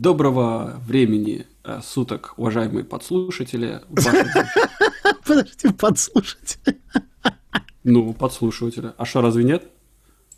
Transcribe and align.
Доброго 0.00 0.80
времени 0.86 1.44
э, 1.64 1.80
суток, 1.82 2.34
уважаемые 2.36 2.84
подслушатели. 2.84 3.80
Подожди, 5.26 5.72
подслушатели. 5.76 6.78
Ну, 7.82 8.12
подслушиватели. 8.12 8.92
А 8.96 9.04
что, 9.04 9.22
разве 9.22 9.42
нет? 9.42 9.64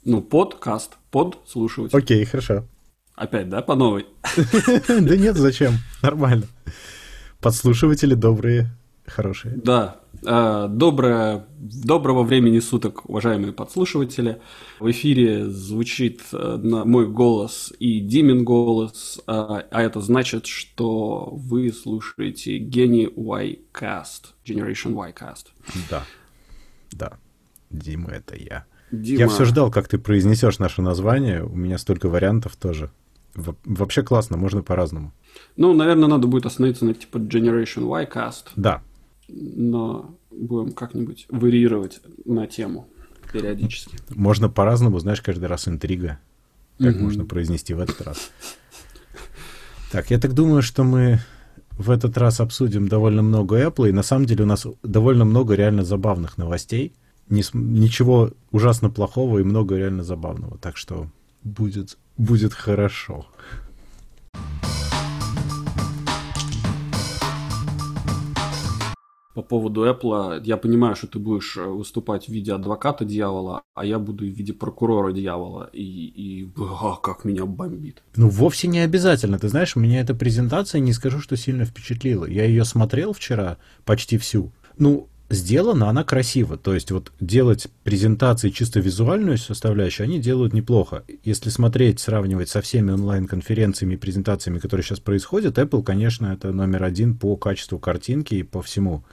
Ну, 0.05 0.23
подкаст, 0.23 0.97
подслушиватель. 1.11 1.99
Окей, 1.99 2.25
хорошо. 2.25 2.65
Опять, 3.15 3.51
да, 3.51 3.61
по 3.61 3.75
новой? 3.75 4.07
Да 4.89 5.17
нет, 5.17 5.37
зачем? 5.37 5.75
Нормально. 6.01 6.47
Подслушиватели 7.41 8.15
добрые, 8.15 8.71
хорошие. 9.05 9.57
Да. 9.57 10.00
Э, 10.25 10.67
доброе, 10.69 11.47
доброго 11.59 12.23
времени 12.23 12.59
суток, 12.61 13.09
уважаемые 13.09 13.53
подслушиватели. 13.53 14.41
В 14.79 14.91
эфире 14.91 15.49
звучит 15.49 16.23
э, 16.33 16.59
мой 16.63 17.09
голос 17.09 17.73
и 17.79 18.01
Димин 18.01 18.45
голос, 18.45 19.21
а, 19.27 19.65
а 19.71 19.83
это 19.83 20.01
значит, 20.01 20.47
что 20.47 21.31
вы 21.33 21.73
слушаете 21.73 22.59
Гений 22.59 23.09
Y-Cast, 23.15 24.35
Generation 24.45 24.93
Y-Cast. 24.93 25.47
Да, 25.91 26.05
да. 26.93 27.13
Дима, 27.71 28.11
это 28.11 28.37
я. 28.37 28.67
Дима... 28.91 29.21
Я 29.21 29.29
все 29.29 29.45
ждал, 29.45 29.71
как 29.71 29.89
ты 29.89 29.99
произнесешь 29.99 30.59
наше 30.59 30.83
название. 30.83 31.45
У 31.45 31.55
меня 31.55 31.79
столько 31.79 32.09
вариантов 32.09 32.57
тоже. 32.57 32.91
Во- 33.35 33.57
вообще 33.65 34.03
классно, 34.03 34.37
можно 34.37 34.63
по-разному. 34.63 35.13
Ну, 35.57 35.73
наверное, 35.73 36.09
надо 36.09 36.27
будет 36.27 36.47
остановиться 36.47 36.85
на 36.85 36.95
типа 36.95 37.19
Generation 37.19 37.87
Y-Cast. 37.87 38.49
Да. 38.57 38.83
Но 39.29 40.17
будем 40.31 40.73
как-нибудь 40.73 41.27
варьировать 41.29 42.01
на 42.25 42.47
тему 42.47 42.89
периодически. 43.33 43.97
Можно 44.11 44.49
по-разному, 44.49 44.99
знаешь, 44.99 45.21
каждый 45.21 45.47
раз 45.47 45.69
интрига. 45.69 46.19
Как 46.79 46.95
Мгм. 46.95 47.05
можно 47.05 47.25
произнести 47.27 47.75
в 47.75 47.81
этот 47.81 48.01
раз. 48.01 48.31
Так, 49.93 50.11
я 50.11 50.19
так 50.19 50.33
думаю, 50.35 50.63
что 50.63 50.83
мы 50.85 51.21
в 51.73 51.91
этот 51.91 52.17
раз 52.17 52.41
обсудим 52.41 52.89
довольно 52.89 53.23
много 53.23 53.61
Apple, 53.63 53.89
и 53.89 53.93
на 53.93 54.03
самом 54.03 54.27
деле 54.27 54.45
у 54.45 54.47
нас 54.47 54.67
довольно 54.83 55.25
много 55.25 55.55
реально 55.55 55.85
забавных 55.85 56.39
новостей. 56.39 56.93
Не 57.29 57.43
ничего 57.53 58.33
ужасно 58.51 58.91
плохого 58.91 59.39
и 59.39 59.43
много 59.45 59.77
реально 59.77 60.03
забавного. 60.03 60.59
Так 60.59 60.77
что 60.77 61.09
будет, 61.43 61.99
будет 62.17 62.55
хорошо. 62.55 63.27
По 69.35 69.43
поводу 69.43 69.87
Apple, 69.87 70.43
я 70.45 70.57
понимаю, 70.57 70.97
что 70.97 71.07
ты 71.07 71.19
будешь 71.21 71.57
э, 71.57 71.63
выступать 71.63 72.27
в 72.27 72.33
виде 72.33 72.53
адвоката 72.53 73.05
дьявола, 73.05 73.63
а 73.75 73.85
я 73.85 73.99
буду 73.99 74.25
в 74.25 74.29
виде 74.29 74.53
прокурора 74.53 75.13
дьявола. 75.13 75.71
И, 75.73 75.83
и 75.83 76.49
а, 76.57 76.97
как 76.97 77.25
меня 77.25 77.47
бомбит. 77.47 78.03
Ну, 78.17 78.29
вовсе 78.29 78.67
не 78.67 78.81
обязательно. 78.81 79.39
Ты 79.39 79.49
знаешь, 79.49 79.77
меня 79.77 80.01
эта 80.01 80.15
презентация, 80.15 80.81
не 80.81 80.93
скажу, 80.93 81.21
что 81.21 81.37
сильно 81.37 81.65
впечатлила. 81.65 82.25
Я 82.25 82.45
ее 82.45 82.65
смотрел 82.65 83.13
вчера 83.13 83.59
почти 83.85 84.19
всю. 84.19 84.51
Ну, 84.79 85.10
сделана 85.31 85.89
она 85.89 86.05
красиво. 86.05 86.57
То 86.57 86.75
есть 86.75 86.91
вот 86.91 87.13
делать 87.21 87.69
презентации 87.85 88.51
чисто 88.51 88.81
визуальную 88.81 89.39
составляющую, 89.39 90.05
они 90.05 90.19
делают 90.19 90.53
неплохо. 90.53 91.05
Если 91.25 91.51
смотреть, 91.51 92.01
сравнивать 92.01 92.49
со 92.49 92.61
всеми 92.61 92.91
онлайн-конференциями 92.91 93.95
и 93.95 93.97
презентациями, 93.97 94.59
которые 94.59 94.85
сейчас 94.85 95.01
происходят, 95.01 95.57
Apple, 95.57 95.83
конечно, 95.83 96.27
это 96.27 96.53
номер 96.53 96.85
один 96.85 97.17
по 97.17 97.37
качеству 97.37 97.79
картинки 97.79 98.35
и 98.35 98.43
по 98.43 98.61
всему. 98.61 99.05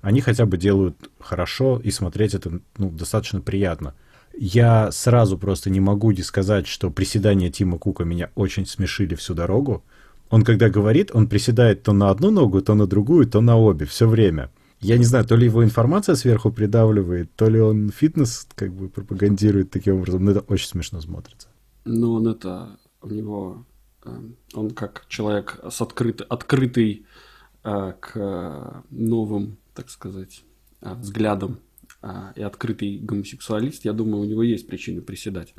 Они 0.00 0.20
хотя 0.20 0.46
бы 0.46 0.56
делают 0.56 1.10
хорошо, 1.20 1.80
и 1.82 1.90
смотреть 1.90 2.34
это 2.34 2.60
ну, 2.78 2.90
достаточно 2.90 3.40
приятно. 3.40 3.94
Я 4.36 4.90
сразу 4.92 5.36
просто 5.36 5.68
не 5.68 5.80
могу 5.80 6.12
не 6.12 6.22
сказать, 6.22 6.66
что 6.66 6.90
приседания 6.90 7.50
Тима 7.50 7.78
Кука 7.78 8.04
меня 8.04 8.30
очень 8.36 8.66
смешили 8.66 9.16
всю 9.16 9.34
дорогу. 9.34 9.84
Он 10.30 10.44
когда 10.44 10.68
говорит, 10.68 11.10
он 11.12 11.26
приседает 11.26 11.82
то 11.82 11.92
на 11.92 12.10
одну 12.10 12.30
ногу, 12.30 12.62
то 12.62 12.74
на 12.74 12.86
другую, 12.86 13.26
то 13.26 13.40
на 13.40 13.58
обе, 13.58 13.86
все 13.86 14.06
время. 14.06 14.50
Я 14.80 14.96
не 14.96 15.04
знаю, 15.04 15.24
то 15.24 15.36
ли 15.36 15.46
его 15.46 15.64
информация 15.64 16.14
сверху 16.14 16.52
придавливает, 16.52 17.34
то 17.34 17.48
ли 17.48 17.60
он 17.60 17.90
фитнес 17.90 18.46
как 18.54 18.72
бы 18.72 18.88
пропагандирует 18.88 19.70
таким 19.70 19.96
образом, 19.96 20.24
но 20.24 20.30
это 20.30 20.40
очень 20.40 20.68
смешно 20.68 21.00
смотрится. 21.00 21.48
Но 21.84 22.14
он 22.14 22.28
это, 22.28 22.78
у 23.02 23.08
него, 23.08 23.66
э, 24.04 24.10
он 24.54 24.70
как 24.70 25.06
человек 25.08 25.58
с 25.68 25.80
открыт, 25.80 26.20
открытый 26.20 27.06
э, 27.64 27.92
к 27.98 28.12
э, 28.14 28.82
новым, 28.90 29.58
так 29.74 29.90
сказать, 29.90 30.44
э, 30.82 30.94
взглядам 30.94 31.58
и 32.36 32.42
открытый 32.42 32.98
гомосексуалист, 32.98 33.84
я 33.84 33.92
думаю, 33.92 34.22
у 34.22 34.24
него 34.24 34.44
есть 34.44 34.68
причины 34.68 35.00
приседать. 35.00 35.52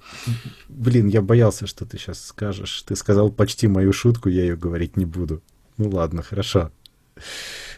Блин, 0.70 1.08
я 1.10 1.22
боялся, 1.22 1.68
что 1.68 1.86
ты 1.86 1.98
сейчас 1.98 2.28
скажешь. 2.28 2.82
Ты 2.84 2.96
сказал 2.96 3.30
почти 3.30 3.68
мою 3.68 3.92
шутку, 3.92 4.30
я 4.30 4.44
ее 4.44 4.56
говорить 4.56 4.96
не 4.96 5.04
буду. 5.04 5.42
Ну 5.76 5.90
ладно, 5.90 6.22
хорошо. 6.22 6.72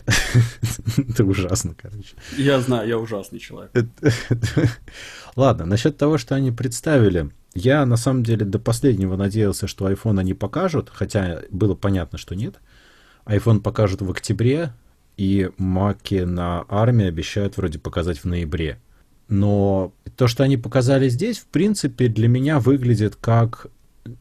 Это 0.97 1.25
ужасно, 1.25 1.75
короче. 1.79 2.15
Я 2.37 2.59
знаю, 2.59 2.87
я 2.87 2.97
ужасный 2.97 3.39
человек. 3.39 3.71
Ладно, 5.35 5.65
насчет 5.65 5.97
того, 5.97 6.17
что 6.17 6.35
они 6.35 6.51
представили. 6.51 7.29
Я 7.53 7.85
на 7.85 7.97
самом 7.97 8.23
деле 8.23 8.45
до 8.45 8.59
последнего 8.59 9.15
надеялся, 9.15 9.67
что 9.67 9.89
iPhone 9.91 10.19
они 10.19 10.33
покажут, 10.33 10.89
хотя 10.93 11.41
было 11.49 11.75
понятно, 11.75 12.17
что 12.17 12.35
нет. 12.35 12.55
iPhone 13.25 13.59
покажут 13.59 14.01
в 14.01 14.09
октябре, 14.09 14.73
и 15.17 15.49
Маки 15.57 16.23
на 16.23 16.65
армии 16.69 17.07
обещают 17.07 17.57
вроде 17.57 17.77
показать 17.79 18.19
в 18.19 18.25
ноябре. 18.25 18.79
Но 19.27 19.93
то, 20.15 20.27
что 20.27 20.43
они 20.43 20.57
показали 20.57 21.09
здесь, 21.09 21.39
в 21.39 21.45
принципе, 21.45 22.07
для 22.07 22.27
меня 22.27 22.59
выглядит 22.59 23.15
как 23.15 23.67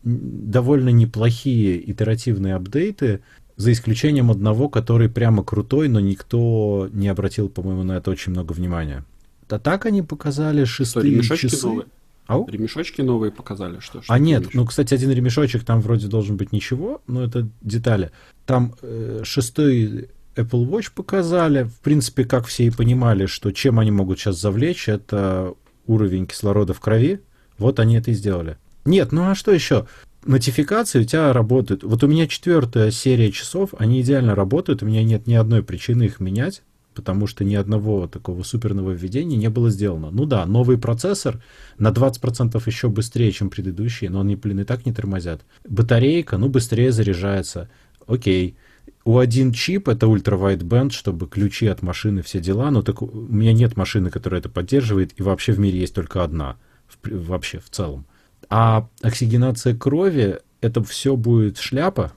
довольно 0.05 0.91
неплохие 0.91 1.91
итеративные 1.91 2.55
апдейты, 2.55 3.21
за 3.61 3.73
исключением 3.73 4.31
одного, 4.31 4.71
который 4.71 5.11
прямо 5.11 5.45
крутой, 5.45 5.89
но 5.89 6.01
никто 6.01 6.89
не 6.93 7.09
обратил, 7.09 7.51
по-моему, 7.51 7.83
на 7.83 7.99
это 7.99 8.11
очень 8.11 8.33
много 8.33 8.53
внимания. 8.53 9.05
А 9.51 9.59
так 9.59 9.85
они 9.85 10.01
показали 10.01 10.65
Что, 10.65 10.85
шестые 10.85 11.11
ремешочки 11.13 11.49
часы. 11.49 11.67
новые? 11.67 11.87
Ау? 12.27 12.49
Ремешочки 12.49 13.03
новые 13.03 13.33
показали, 13.33 13.81
что? 13.81 14.01
что 14.01 14.13
А 14.13 14.19
нет, 14.19 14.43
имеешь? 14.43 14.55
ну, 14.55 14.65
кстати, 14.65 14.95
один 14.95 15.11
ремешочек 15.11 15.63
там 15.65 15.83
вроде 15.83 16.07
должен 16.07 16.37
быть 16.39 16.53
ничего, 16.53 17.03
но 17.07 17.23
это 17.23 17.49
детали. 17.61 18.13
Там 18.47 18.75
э, 18.81 19.21
шестой 19.25 20.09
Apple 20.37 20.67
Watch 20.67 20.91
показали. 20.95 21.65
В 21.65 21.81
принципе, 21.81 22.25
как 22.25 22.47
все 22.47 22.65
и 22.65 22.71
понимали, 22.71 23.27
что 23.27 23.51
чем 23.51 23.79
они 23.79 23.91
могут 23.91 24.19
сейчас 24.19 24.41
завлечь, 24.41 24.89
это 24.89 25.53
уровень 25.87 26.27
кислорода 26.27 26.73
в 26.73 26.81
крови. 26.81 27.21
Вот 27.59 27.79
они 27.79 27.97
это 27.97 28.11
и 28.11 28.15
сделали. 28.15 28.57
Нет, 28.87 29.13
ну 29.13 29.29
а 29.29 29.35
что 29.35 29.53
еще? 29.53 29.87
Нотификации 30.25 31.01
у 31.01 31.05
тебя 31.05 31.33
работают. 31.33 31.83
Вот 31.83 32.05
у 32.05 32.07
меня 32.07 32.27
четвертая 32.27 32.91
серия 32.91 33.33
часов, 33.33 33.71
они 33.79 34.03
идеально 34.03 34.35
работают, 34.35 34.83
у 34.83 34.87
меня 34.87 35.03
нет 35.03 35.27
ни 35.27 35.35
одной 35.35 35.63
причины 35.63 36.05
их 36.05 36.21
менять, 36.21 36.63
потому 36.95 37.27
что 37.27 37.43
ни 37.43 37.55
одного 37.55 38.07
такого 38.07 38.43
супер 38.43 38.75
нововведения 38.75 39.39
не 39.39 39.49
было 39.49 39.71
сделано. 39.71 40.11
Ну 40.11 40.27
да, 40.27 40.45
новый 40.45 40.77
процессор 40.77 41.43
на 41.79 41.89
20% 41.89 42.63
еще 42.67 42.89
быстрее, 42.89 43.33
чем 43.33 43.49
предыдущие, 43.49 44.11
но 44.11 44.21
они, 44.21 44.37
блин, 44.37 44.61
и 44.61 44.65
так 44.65 44.85
не 44.85 44.93
тормозят. 44.93 45.43
Батарейка, 45.67 46.37
ну, 46.37 46.49
быстрее 46.51 46.93
заряжается. 46.93 47.71
Окей. 48.07 48.57
У 49.05 49.17
один 49.17 49.53
чип 49.53 49.89
это 49.89 50.07
ультра-wideband, 50.07 50.91
чтобы 50.91 51.27
ключи 51.27 51.67
от 51.67 51.81
машины, 51.81 52.23
все 52.23 52.41
дела. 52.41 52.71
Но 52.71 52.83
так 52.83 53.01
у 53.01 53.07
меня 53.07 53.55
нет 53.55 53.77
машины, 53.77 54.11
которая 54.11 54.41
это 54.41 54.51
поддерживает, 54.51 55.19
и 55.19 55.23
вообще 55.23 55.53
в 55.53 55.59
мире 55.59 55.81
есть 55.81 55.95
только 55.95 56.23
одна. 56.23 56.57
В 56.87 57.27
вообще, 57.27 57.61
в 57.61 57.71
целом. 57.71 58.05
А 58.51 58.89
оксигенация 59.01 59.77
крови, 59.77 60.41
это 60.61 60.83
все 60.83 61.17
будет 61.17 61.59
шляпа, 61.59 62.13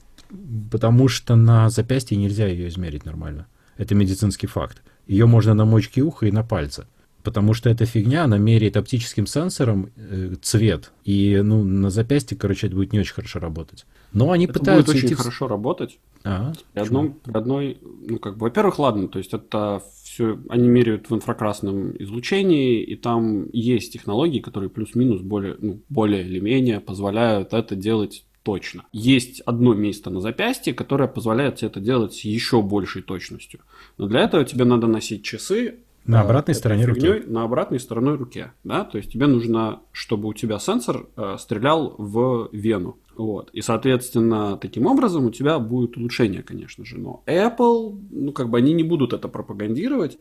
потому 0.72 1.08
что 1.08 1.36
на 1.36 1.70
запястье 1.70 2.18
нельзя 2.18 2.48
ее 2.48 2.68
измерить 2.68 3.06
нормально. 3.06 3.48
Это 3.78 3.96
медицинский 3.96 4.48
факт. 4.48 4.82
Ее 5.08 5.28
можно 5.28 5.54
на 5.54 5.66
мочке 5.66 6.02
уха 6.02 6.26
и 6.26 6.32
на 6.32 6.44
пальце. 6.44 6.88
Потому 7.24 7.54
что 7.54 7.70
эта 7.70 7.86
фигня, 7.86 8.26
она 8.26 8.38
меряет 8.38 8.76
оптическим 8.76 9.28
сенсором 9.28 9.92
э, 9.96 10.36
цвет. 10.42 10.92
И 11.06 11.40
ну, 11.42 11.64
на 11.64 11.90
запястье, 11.90 12.38
короче, 12.38 12.68
это 12.68 12.76
будет 12.76 12.92
не 12.92 13.00
очень 13.00 13.14
хорошо 13.14 13.40
работать. 13.40 13.86
Но 14.12 14.32
они 14.32 14.46
это 14.46 14.54
будет 14.54 14.62
пытаются 14.62 14.92
очень 14.92 15.08
идти... 15.08 15.16
хорошо 15.16 15.48
работать. 15.48 16.00
А, 16.24 16.54
При 16.74 16.82
одном, 16.82 17.14
при 17.14 17.34
одной, 17.34 17.78
ну 17.82 18.18
как 18.18 18.38
бы, 18.38 18.46
во-первых, 18.46 18.80
ладно, 18.80 19.08
то 19.08 19.18
есть 19.20 19.34
это 19.34 19.82
все, 20.04 20.40
они 20.50 20.68
меряют 20.68 21.10
в 21.10 21.16
инфракрасном 21.16 22.02
излучении, 22.02 22.82
и 22.82 22.96
там 22.96 23.50
есть 23.52 23.94
технологии, 23.94 24.40
которые 24.40 24.70
плюс-минус 24.70 25.22
более, 25.22 25.56
ну, 25.60 25.80
более 25.90 26.24
или 26.24 26.40
менее 26.40 26.80
позволяют 26.80 27.54
это 27.54 27.76
делать 27.76 28.26
точно. 28.44 28.84
Есть 28.92 29.42
одно 29.42 29.74
место 29.74 30.10
на 30.10 30.20
запястье, 30.20 30.74
которое 30.74 31.08
позволяет 31.08 31.56
тебе 31.56 31.70
это 31.70 31.80
делать 31.80 32.14
с 32.14 32.20
еще 32.22 32.62
большей 32.62 33.02
точностью. 33.02 33.62
Но 33.98 34.08
для 34.08 34.22
этого 34.22 34.46
тебе 34.46 34.66
надо 34.66 34.88
носить 34.88 35.24
часы 35.24 35.80
На 36.06 36.18
э, 36.18 36.26
обратной 36.26 36.54
стороне 36.54 36.86
руки. 36.86 37.24
На 37.26 37.44
обратной 37.44 37.80
стороне 37.80 38.12
руки, 38.12 38.48
да, 38.64 38.84
то 38.84 38.98
есть 38.98 39.12
тебе 39.12 39.28
нужно, 39.28 39.80
чтобы 39.92 40.28
у 40.28 40.34
тебя 40.34 40.60
сенсор 40.60 41.08
э, 41.16 41.38
стрелял 41.40 41.96
в 41.98 42.50
вену, 42.52 42.98
вот, 43.16 43.50
и, 43.54 43.62
соответственно, 43.62 44.58
таким 44.58 44.86
образом 44.86 45.26
у 45.26 45.32
тебя 45.32 45.60
будет 45.60 45.98
улучшение, 45.98 46.42
конечно 46.42 46.86
же, 46.86 46.98
но 46.98 47.24
Apple, 47.26 48.00
ну, 48.12 48.32
как 48.32 48.50
бы 48.50 48.58
они 48.58 48.74
не 48.74 48.84
будут 48.84 49.14
это 49.14 49.28
пропагандировать, 49.28 50.18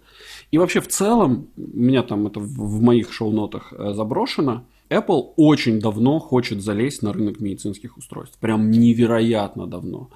и 0.50 0.58
вообще 0.58 0.80
в 0.80 0.88
целом, 0.88 1.48
у 1.56 1.78
меня 1.78 2.02
там 2.02 2.26
это 2.26 2.40
в, 2.40 2.82
моих 2.82 3.12
шоу-нотах 3.12 3.72
э, 3.72 3.92
заброшено, 3.94 4.64
Apple 4.90 5.32
очень 5.36 5.80
давно 5.80 6.18
хочет 6.18 6.62
залезть 6.62 7.02
на 7.02 7.12
рынок 7.12 7.40
медицинских 7.40 7.96
устройств. 7.96 8.38
Прям 8.38 8.70
невероятно 8.70 9.66
давно. 9.66 10.10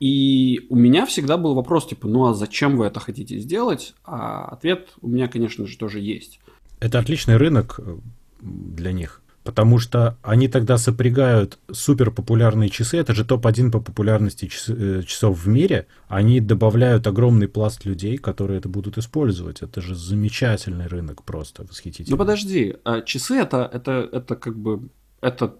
И 0.00 0.66
у 0.70 0.76
меня 0.76 1.06
всегда 1.06 1.36
был 1.36 1.54
вопрос, 1.54 1.86
типа, 1.86 2.08
ну 2.08 2.26
а 2.26 2.34
зачем 2.34 2.76
вы 2.76 2.86
это 2.86 3.00
хотите 3.00 3.38
сделать? 3.38 3.94
А 4.04 4.44
ответ 4.46 4.88
у 5.00 5.08
меня, 5.08 5.28
конечно 5.28 5.66
же, 5.66 5.76
тоже 5.76 6.00
есть. 6.00 6.40
Это 6.80 6.98
отличный 6.98 7.36
рынок 7.36 7.80
э, 7.82 7.96
для 8.40 8.92
них. 8.92 9.22
Потому 9.46 9.78
что 9.78 10.18
они 10.22 10.48
тогда 10.48 10.76
сопрягают 10.76 11.58
супер 11.70 12.10
популярные 12.10 12.68
часы, 12.68 12.96
это 12.96 13.14
же 13.14 13.24
топ-1 13.24 13.70
по 13.70 13.80
популярности 13.80 14.50
э, 14.68 15.02
часов 15.06 15.44
в 15.44 15.48
мире. 15.48 15.86
Они 16.08 16.40
добавляют 16.40 17.06
огромный 17.06 17.46
пласт 17.46 17.84
людей, 17.84 18.18
которые 18.18 18.58
это 18.58 18.68
будут 18.68 18.98
использовать. 18.98 19.62
Это 19.62 19.80
же 19.80 19.94
замечательный 19.94 20.88
рынок 20.88 21.22
просто, 21.22 21.62
восхитительный. 21.62 22.10
Ну 22.10 22.16
подожди, 22.18 22.74
а 22.84 23.02
часы 23.02 23.36
это, 23.36 23.70
это, 23.72 24.08
это 24.12 24.34
как 24.34 24.58
бы 24.58 24.88
это 25.20 25.54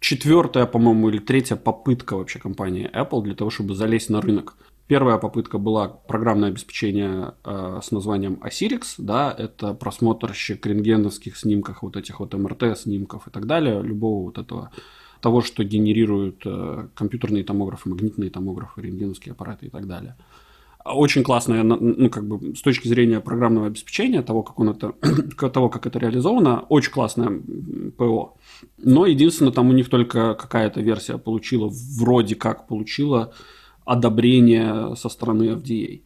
четвертая, 0.00 0.66
по-моему, 0.66 1.08
или 1.08 1.18
третья 1.18 1.54
попытка 1.54 2.16
вообще 2.16 2.40
компании 2.40 2.90
Apple 2.92 3.22
для 3.22 3.36
того, 3.36 3.50
чтобы 3.50 3.76
залезть 3.76 4.10
на 4.10 4.20
рынок. 4.20 4.56
Первая 4.88 5.18
попытка 5.18 5.58
была 5.58 5.86
программное 5.86 6.48
обеспечение 6.48 7.34
э, 7.44 7.80
с 7.82 7.90
названием 7.90 8.40
Asirix, 8.42 8.94
да, 8.96 9.34
это 9.36 9.74
просмотрщик 9.74 10.64
рентгеновских 10.64 11.36
снимков, 11.36 11.82
вот 11.82 11.98
этих 11.98 12.20
вот 12.20 12.32
МРТ 12.32 12.78
снимков 12.78 13.28
и 13.28 13.30
так 13.30 13.46
далее, 13.46 13.82
любого 13.82 14.24
вот 14.24 14.38
этого 14.38 14.70
того, 15.20 15.42
что 15.42 15.62
генерируют 15.62 16.40
э, 16.46 16.88
компьютерные 16.94 17.44
томографы, 17.44 17.90
магнитные 17.90 18.30
томографы, 18.30 18.80
рентгеновские 18.80 19.32
аппараты 19.32 19.66
и 19.66 19.68
так 19.68 19.86
далее. 19.86 20.16
Очень 20.86 21.22
классная, 21.22 21.62
ну, 21.64 22.08
как 22.08 22.26
бы, 22.26 22.56
с 22.56 22.62
точки 22.62 22.88
зрения 22.88 23.20
программного 23.20 23.66
обеспечения, 23.66 24.22
того, 24.22 24.42
как 24.42 24.58
он 24.58 24.70
это, 24.70 24.94
того, 25.50 25.68
как 25.68 25.86
это 25.86 25.98
реализовано, 25.98 26.60
очень 26.70 26.92
классное 26.92 27.42
ПО. 27.98 28.38
Но 28.78 29.04
единственное, 29.04 29.52
там 29.52 29.68
у 29.68 29.72
них 29.74 29.90
только 29.90 30.34
какая-то 30.34 30.80
версия 30.80 31.18
получила, 31.18 31.70
вроде 31.98 32.36
как 32.36 32.66
получила 32.68 33.34
одобрение 33.88 34.94
со 34.96 35.08
стороны 35.08 35.44
FDA. 35.44 36.00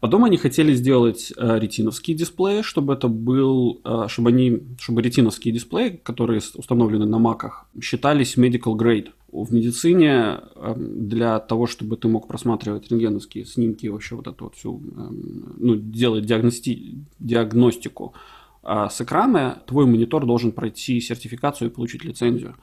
Потом 0.00 0.24
они 0.24 0.36
хотели 0.36 0.74
сделать 0.74 1.32
э, 1.36 1.58
ретиновские 1.58 2.16
дисплеи, 2.16 2.62
чтобы 2.62 2.92
это 2.92 3.08
был, 3.08 3.80
э, 3.84 4.08
чтобы 4.08 4.28
они, 4.28 4.62
чтобы 4.78 5.02
ретиновские 5.02 5.54
дисплеи, 5.54 6.00
которые 6.02 6.40
установлены 6.54 7.06
на 7.06 7.18
маках, 7.18 7.66
считались 7.80 8.36
medical 8.36 8.76
grade. 8.76 9.08
В 9.32 9.52
медицине 9.54 10.40
э, 10.54 10.74
для 10.76 11.38
того, 11.38 11.66
чтобы 11.66 11.96
ты 11.96 12.08
мог 12.08 12.28
просматривать 12.28 12.90
рентгеновские 12.90 13.46
снимки, 13.46 13.86
вообще 13.86 14.16
вот 14.16 14.26
эту 14.26 14.44
вот 14.44 14.54
всю, 14.54 14.76
э, 14.76 15.08
ну, 15.56 15.76
делать 15.76 16.26
диагности, 16.26 16.98
диагностику 17.18 18.12
э, 18.62 18.88
с 18.90 19.00
экрана, 19.00 19.62
твой 19.66 19.86
монитор 19.86 20.26
должен 20.26 20.52
пройти 20.52 21.00
сертификацию 21.00 21.70
и 21.70 21.72
получить 21.72 22.04
лицензию. 22.04 22.54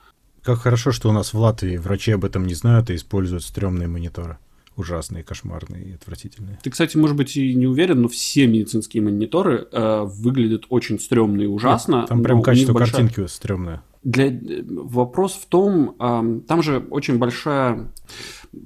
Как 0.43 0.59
хорошо, 0.59 0.91
что 0.91 1.09
у 1.09 1.13
нас 1.13 1.33
в 1.33 1.39
Латвии 1.39 1.77
врачи 1.77 2.11
об 2.11 2.25
этом 2.25 2.45
не 2.45 2.53
знают 2.53 2.91
и 2.91 2.95
используют 2.95 3.43
стрёмные 3.43 3.87
мониторы 3.87 4.37
ужасные, 4.75 5.23
кошмарные 5.23 5.83
и 5.83 5.93
отвратительные. 5.93 6.59
Ты, 6.61 6.69
кстати, 6.69 6.97
может 6.97 7.15
быть, 7.15 7.37
и 7.37 7.53
не 7.53 7.67
уверен, 7.67 8.01
но 8.01 8.07
все 8.07 8.47
медицинские 8.47 9.03
мониторы 9.03 9.67
э, 9.71 10.03
выглядят 10.03 10.65
очень 10.69 10.99
стрёмно 10.99 11.41
и 11.41 11.45
ужасно. 11.45 11.97
Нет, 11.97 12.07
там 12.07 12.23
прям 12.23 12.41
качество 12.41 12.73
большая... 12.73 13.01
картинки 13.01 13.27
стрёмное. 13.29 13.83
Для... 14.03 14.31
Вопрос 14.67 15.33
в 15.33 15.45
том, 15.45 15.95
э, 15.99 16.41
там 16.47 16.63
же 16.63 16.85
очень 16.89 17.17
большая... 17.17 17.91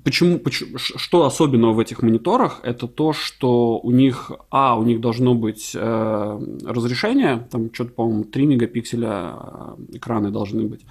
Почему, 0.04 0.38
почему, 0.39 0.77
что 0.77 1.25
особенного 1.25 1.74
в 1.74 1.80
этих 1.80 2.01
мониторах, 2.01 2.59
это 2.63 2.88
то, 2.88 3.13
что 3.13 3.80
у 3.80 3.92
них, 3.92 4.31
а, 4.50 4.77
у 4.77 4.83
них 4.83 5.00
должно 5.00 5.33
быть 5.33 5.71
э, 5.74 6.39
разрешение, 6.65 7.48
там 7.50 7.74
что-то, 7.74 7.92
по-моему, 7.92 8.25
3 8.25 8.45
мегапикселя 8.48 9.33
э, 9.38 9.75
экраны 9.94 10.30
должны 10.30 10.63
быть, 10.63 10.81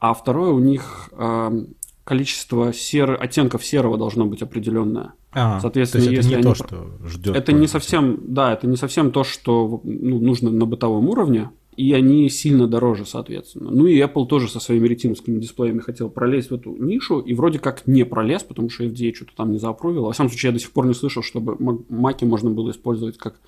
а 0.00 0.14
второе, 0.14 0.50
у 0.50 0.58
них 0.58 1.10
э, 1.12 1.64
количество 2.04 2.72
сер... 2.72 3.18
оттенков 3.20 3.64
серого 3.64 3.98
должно 3.98 4.26
быть 4.26 4.42
определенное. 4.42 5.14
А, 5.32 5.58
Соответственно, 5.60 6.04
то 6.04 6.10
есть 6.10 6.28
это 6.28 6.36
не 6.36 6.42
то, 6.42 6.54
что 6.54 6.90
ждет. 7.04 7.36
Это 7.36 7.52
не 7.52 7.66
совсем, 7.66 8.20
да, 8.22 8.52
это 8.52 8.66
не 8.66 8.76
совсем 8.76 9.10
то, 9.10 9.24
что 9.24 9.80
ну, 9.82 10.20
нужно 10.20 10.50
на 10.50 10.66
бытовом 10.66 11.08
уровне, 11.08 11.50
и 11.76 11.92
они 11.92 12.28
сильно 12.28 12.68
дороже, 12.68 13.04
соответственно. 13.04 13.70
Ну 13.70 13.86
и 13.86 14.00
Apple 14.00 14.26
тоже 14.26 14.48
со 14.48 14.60
своими 14.60 14.86
ретиновскими 14.86 15.40
дисплеями 15.40 15.80
хотел 15.80 16.08
пролезть 16.08 16.50
в 16.50 16.54
эту 16.54 16.76
нишу, 16.76 17.18
и 17.18 17.34
вроде 17.34 17.58
как 17.58 17.86
не 17.86 18.04
пролез, 18.04 18.44
потому 18.44 18.70
что 18.70 18.84
FDA 18.84 19.12
что-то 19.12 19.32
там 19.36 19.50
не 19.50 19.58
заапрувил. 19.58 20.04
Во 20.04 20.12
всяком 20.12 20.30
случае, 20.30 20.50
я 20.50 20.52
до 20.52 20.60
сих 20.60 20.70
пор 20.70 20.86
не 20.86 20.94
слышал, 20.94 21.22
чтобы 21.22 21.56
маки 21.88 22.24
можно 22.24 22.50
было 22.50 22.70
использовать 22.70 23.18
как 23.18 23.40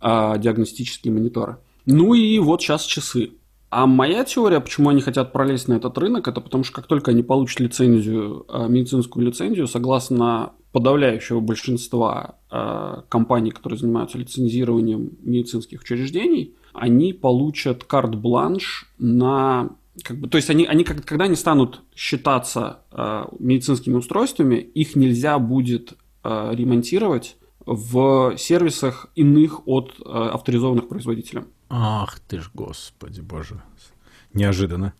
а, 0.00 0.38
диагностические 0.38 1.12
мониторы. 1.12 1.58
Ну 1.84 2.14
и 2.14 2.38
вот 2.38 2.62
сейчас 2.62 2.84
часы. 2.84 3.32
А 3.70 3.86
моя 3.86 4.24
теория, 4.24 4.60
почему 4.60 4.88
они 4.88 5.02
хотят 5.02 5.32
пролезть 5.32 5.68
на 5.68 5.74
этот 5.74 5.96
рынок, 5.98 6.26
это 6.26 6.40
потому 6.40 6.64
что 6.64 6.74
как 6.74 6.86
только 6.86 7.10
они 7.10 7.22
получат 7.22 7.60
лицензию, 7.60 8.46
э, 8.48 8.66
медицинскую 8.68 9.26
лицензию, 9.26 9.66
согласно 9.66 10.52
подавляющего 10.72 11.40
большинства 11.40 12.36
э, 12.50 13.02
компаний, 13.08 13.50
которые 13.50 13.78
занимаются 13.78 14.16
лицензированием 14.16 15.18
медицинских 15.22 15.82
учреждений, 15.82 16.54
они 16.72 17.12
получат 17.12 17.84
карт-бланш 17.84 18.90
на 18.98 19.70
как 20.04 20.18
бы, 20.18 20.28
то 20.28 20.36
есть 20.36 20.48
они, 20.48 20.64
они 20.64 20.84
когда 20.84 21.24
они 21.24 21.34
станут 21.34 21.82
считаться 21.94 22.80
э, 22.92 23.24
медицинскими 23.38 23.96
устройствами, 23.96 24.56
их 24.56 24.96
нельзя 24.96 25.38
будет 25.38 25.94
э, 26.24 26.50
ремонтировать 26.54 27.36
в 27.68 28.36
сервисах 28.38 29.06
иных 29.14 29.66
от 29.66 29.94
э, 29.98 30.08
авторизованных 30.08 30.88
производителей. 30.88 31.42
Ах 31.68 32.18
ты 32.20 32.40
ж, 32.40 32.50
господи 32.54 33.20
боже. 33.20 33.62
Неожиданно. 34.32 34.94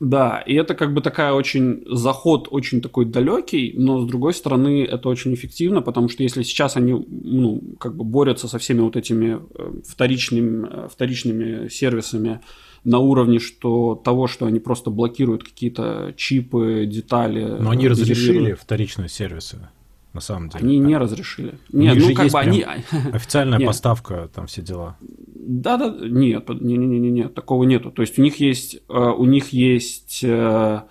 Да, 0.00 0.42
и 0.46 0.54
это 0.54 0.74
как 0.74 0.94
бы 0.94 1.02
такая 1.02 1.32
очень 1.32 1.84
заход 1.86 2.48
очень 2.50 2.80
такой 2.80 3.04
далекий, 3.04 3.74
но 3.76 4.00
с 4.00 4.06
другой 4.06 4.32
стороны 4.32 4.82
это 4.84 5.10
очень 5.10 5.34
эффективно, 5.34 5.82
потому 5.82 6.08
что 6.08 6.22
если 6.22 6.42
сейчас 6.42 6.76
они 6.76 6.92
ну 6.92 7.62
как 7.78 7.96
бы 7.96 8.04
борются 8.04 8.48
со 8.48 8.58
всеми 8.58 8.80
вот 8.80 8.96
этими 8.96 9.40
э, 9.54 9.72
вторичными, 9.86 10.68
э, 10.70 10.88
вторичными 10.90 11.68
сервисами 11.68 12.40
на 12.82 12.98
уровне 12.98 13.38
что 13.38 13.94
того, 13.94 14.26
что 14.26 14.46
они 14.46 14.58
просто 14.58 14.90
блокируют 14.90 15.44
какие-то 15.44 16.14
чипы, 16.16 16.86
детали. 16.86 17.56
Но 17.60 17.70
они 17.70 17.86
разрешили 17.86 18.54
вторичные 18.54 19.10
сервисы 19.10 19.68
на 20.12 20.20
самом 20.20 20.48
деле. 20.48 20.64
Они 20.64 20.78
не 20.78 20.96
разрешили. 20.96 21.58
Нет, 21.72 21.98
ну 21.98 22.14
как 22.14 22.30
бы 22.30 22.38
они... 22.38 22.64
Официальная 23.12 23.58
нет. 23.58 23.66
поставка, 23.66 24.28
там 24.34 24.46
все 24.46 24.62
дела. 24.62 24.96
Да, 25.00 25.76
да, 25.76 25.94
нет, 26.00 26.48
не, 26.60 26.76
не, 26.76 26.98
не, 26.98 27.10
не, 27.10 27.28
такого 27.28 27.64
нету. 27.64 27.90
То 27.90 28.02
есть 28.02 28.18
у 28.18 28.22
них 28.22 28.36
есть, 28.36 28.76
э, 28.88 28.92
у 28.92 29.24
них 29.24 29.52
есть 29.52 30.20
э, 30.22 30.82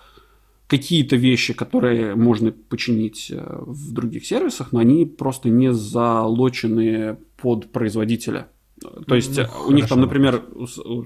какие-то 0.67 1.15
вещи, 1.15 1.53
которые 1.53 2.15
можно 2.15 2.51
починить 2.51 3.31
э, 3.31 3.41
в 3.61 3.91
других 3.91 4.25
сервисах, 4.25 4.71
но 4.71 4.79
они 4.79 5.05
просто 5.05 5.49
не 5.49 5.73
залочены 5.73 7.17
под 7.37 7.71
производителя. 7.71 8.47
То 9.07 9.15
есть 9.15 9.37
ну, 9.37 9.43
у 9.43 9.45
хорошо. 9.45 9.73
них 9.73 9.87
там, 9.87 10.01
например, 10.01 10.43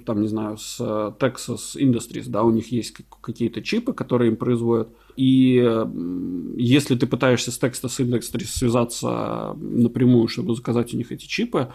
там, 0.05 0.21
не 0.21 0.27
знаю, 0.27 0.57
с 0.57 0.79
Texas 0.79 1.75
Industries, 1.75 2.25
да, 2.27 2.43
у 2.43 2.51
них 2.51 2.71
есть 2.71 2.93
какие-то 3.21 3.61
чипы, 3.61 3.93
которые 3.93 4.31
им 4.31 4.37
производят, 4.37 4.89
и 5.15 5.85
если 6.57 6.95
ты 6.95 7.07
пытаешься 7.07 7.51
с 7.51 7.59
Texas 7.59 7.99
Industries 7.99 8.45
связаться 8.45 9.55
напрямую, 9.57 10.27
чтобы 10.27 10.55
заказать 10.55 10.93
у 10.93 10.97
них 10.97 11.11
эти 11.11 11.25
чипы, 11.25 11.69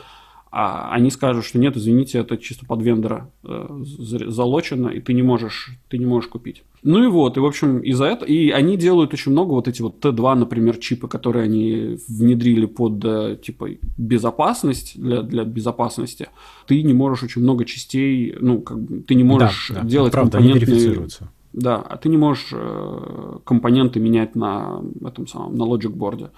а 0.51 0.91
они 0.93 1.11
скажут, 1.11 1.45
что 1.45 1.59
нет, 1.59 1.77
извините, 1.77 2.19
это 2.19 2.39
чисто 2.39 2.65
под 2.65 2.83
вендора 2.83 3.31
э, 3.45 3.83
залочено, 3.99 4.89
и 4.89 5.01
ты 5.01 5.13
не 5.13 5.23
можешь, 5.23 5.71
ты 5.89 5.99
не 5.99 6.07
можешь 6.07 6.31
купить. 6.31 6.63
Ну 6.83 7.05
и 7.05 7.07
вот, 7.07 7.37
и 7.37 7.41
в 7.41 7.45
общем 7.45 7.81
из-за 7.81 8.07
этого, 8.07 8.29
и 8.29 8.51
они 8.51 8.77
делают 8.77 9.13
очень 9.13 9.33
много 9.33 9.51
вот 9.51 9.69
эти 9.69 9.83
вот 9.83 10.05
Т2, 10.05 10.35
например, 10.35 10.79
чипы, 10.79 11.09
которые 11.09 11.45
они 11.45 11.99
внедрили 12.09 12.67
под 12.67 13.05
э, 13.05 13.39
типа 13.43 13.69
безопасность 13.99 15.01
для 15.01 15.23
для 15.23 15.45
безопасности. 15.45 16.29
Ты 16.67 16.83
не 16.83 16.95
можешь 16.95 17.25
очень 17.25 17.43
много 17.43 17.65
частей, 17.65 18.35
ну 18.41 18.61
как 18.63 18.81
бы 18.81 19.01
ты 19.01 19.15
не 19.15 19.25
можешь 19.25 19.71
да, 19.75 19.83
да, 19.83 19.89
делать 19.89 20.13
правда, 20.13 20.39
компонентные. 20.39 21.09
Да, 21.53 21.77
а 21.77 21.97
ты 21.97 22.09
не 22.09 22.17
можешь 22.17 22.51
э, 22.53 23.39
компоненты 23.45 24.01
менять 24.01 24.35
на 24.35 24.83
этом 25.05 25.27
самом 25.27 25.57
на 25.57 25.65
Logic 25.65 25.91
борде. 25.91 26.31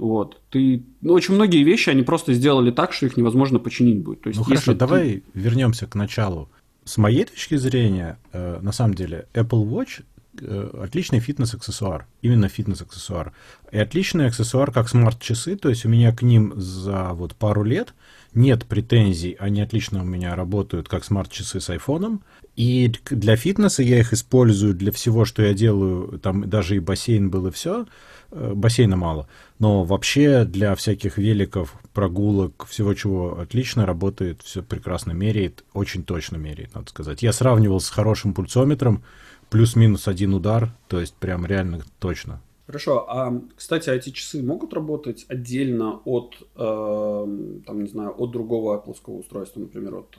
Вот. 0.00 0.40
Ты... 0.48 0.82
Ну, 1.02 1.12
очень 1.12 1.34
многие 1.34 1.62
вещи 1.62 1.90
они 1.90 2.02
просто 2.02 2.32
сделали 2.32 2.70
так, 2.70 2.94
что 2.94 3.04
их 3.04 3.18
невозможно 3.18 3.58
починить 3.58 4.02
будет. 4.02 4.22
То 4.22 4.30
есть, 4.30 4.38
ну 4.38 4.44
хорошо, 4.44 4.72
ты... 4.72 4.78
давай 4.78 5.22
вернемся 5.34 5.86
к 5.86 5.94
началу. 5.94 6.48
С 6.84 6.96
моей 6.96 7.26
точки 7.26 7.56
зрения, 7.56 8.18
э, 8.32 8.58
на 8.62 8.72
самом 8.72 8.94
деле, 8.94 9.26
Apple 9.34 9.62
Watch 9.68 10.02
э, 10.40 10.70
отличный 10.82 11.20
фитнес-аксессуар. 11.20 12.06
Именно 12.22 12.48
фитнес-аксессуар. 12.48 13.34
И 13.72 13.78
отличный 13.78 14.28
аксессуар, 14.28 14.72
как 14.72 14.88
смарт-часы. 14.88 15.56
То 15.56 15.68
есть 15.68 15.84
у 15.84 15.90
меня 15.90 16.16
к 16.16 16.22
ним 16.22 16.54
за 16.56 17.10
вот 17.12 17.34
пару 17.34 17.62
лет 17.62 17.92
нет 18.32 18.64
претензий. 18.64 19.36
Они 19.38 19.60
отлично 19.60 20.00
у 20.00 20.06
меня 20.06 20.34
работают, 20.34 20.88
как 20.88 21.04
смарт-часы 21.04 21.60
с 21.60 21.68
айфоном. 21.68 22.22
И 22.60 22.92
для 23.08 23.36
фитнеса 23.36 23.82
я 23.82 24.00
их 24.00 24.12
использую 24.12 24.74
для 24.74 24.92
всего, 24.92 25.24
что 25.24 25.42
я 25.42 25.54
делаю. 25.54 26.18
Там 26.18 26.46
даже 26.46 26.76
и 26.76 26.78
бассейн 26.78 27.30
был, 27.30 27.46
и 27.46 27.50
все. 27.50 27.86
Э, 28.32 28.52
бассейна 28.54 28.96
мало. 28.96 29.26
Но 29.58 29.84
вообще 29.84 30.44
для 30.44 30.74
всяких 30.74 31.16
великов, 31.16 31.74
прогулок, 31.94 32.66
всего 32.66 32.92
чего 32.92 33.40
отлично 33.40 33.86
работает, 33.86 34.42
все 34.42 34.62
прекрасно 34.62 35.12
меряет, 35.12 35.64
очень 35.72 36.04
точно 36.04 36.36
меряет, 36.36 36.74
надо 36.74 36.90
сказать. 36.90 37.22
Я 37.22 37.32
сравнивал 37.32 37.80
с 37.80 37.88
хорошим 37.88 38.34
пульсометром, 38.34 39.04
плюс-минус 39.48 40.06
один 40.06 40.34
удар, 40.34 40.70
то 40.88 41.00
есть 41.00 41.14
прям 41.14 41.46
реально 41.46 41.80
точно. 41.98 42.42
Хорошо, 42.66 43.06
а, 43.08 43.40
кстати, 43.56 43.88
эти 43.88 44.10
часы 44.10 44.42
могут 44.42 44.74
работать 44.74 45.24
отдельно 45.28 46.02
от, 46.04 46.36
э, 46.56 47.60
там, 47.66 47.82
не 47.82 47.88
знаю, 47.88 48.14
от 48.18 48.30
другого 48.32 48.76
Apple 48.76 49.18
устройства, 49.18 49.60
например, 49.60 49.94
от... 49.94 50.18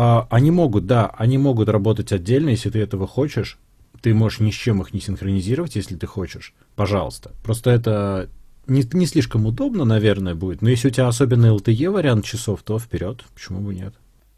А, 0.00 0.28
они 0.30 0.52
могут, 0.52 0.86
да, 0.86 1.06
они 1.18 1.38
могут 1.38 1.68
работать 1.68 2.12
отдельно, 2.12 2.50
если 2.50 2.70
ты 2.70 2.78
этого 2.78 3.08
хочешь. 3.08 3.58
Ты 4.00 4.14
можешь 4.14 4.38
ни 4.38 4.52
с 4.52 4.54
чем 4.54 4.80
их 4.80 4.94
не 4.94 5.00
синхронизировать, 5.00 5.74
если 5.74 5.96
ты 5.96 6.06
хочешь. 6.06 6.54
Пожалуйста. 6.76 7.32
Просто 7.42 7.70
это 7.70 8.30
не, 8.68 8.84
не 8.92 9.06
слишком 9.06 9.44
удобно, 9.44 9.84
наверное, 9.84 10.36
будет. 10.36 10.62
Но 10.62 10.68
если 10.68 10.86
у 10.86 10.90
тебя 10.92 11.08
особенно 11.08 11.46
LTE 11.46 11.90
вариант 11.90 12.24
часов, 12.24 12.62
то 12.62 12.78
вперед. 12.78 13.24
Почему 13.34 13.58
бы 13.58 13.74
нет? 13.74 13.92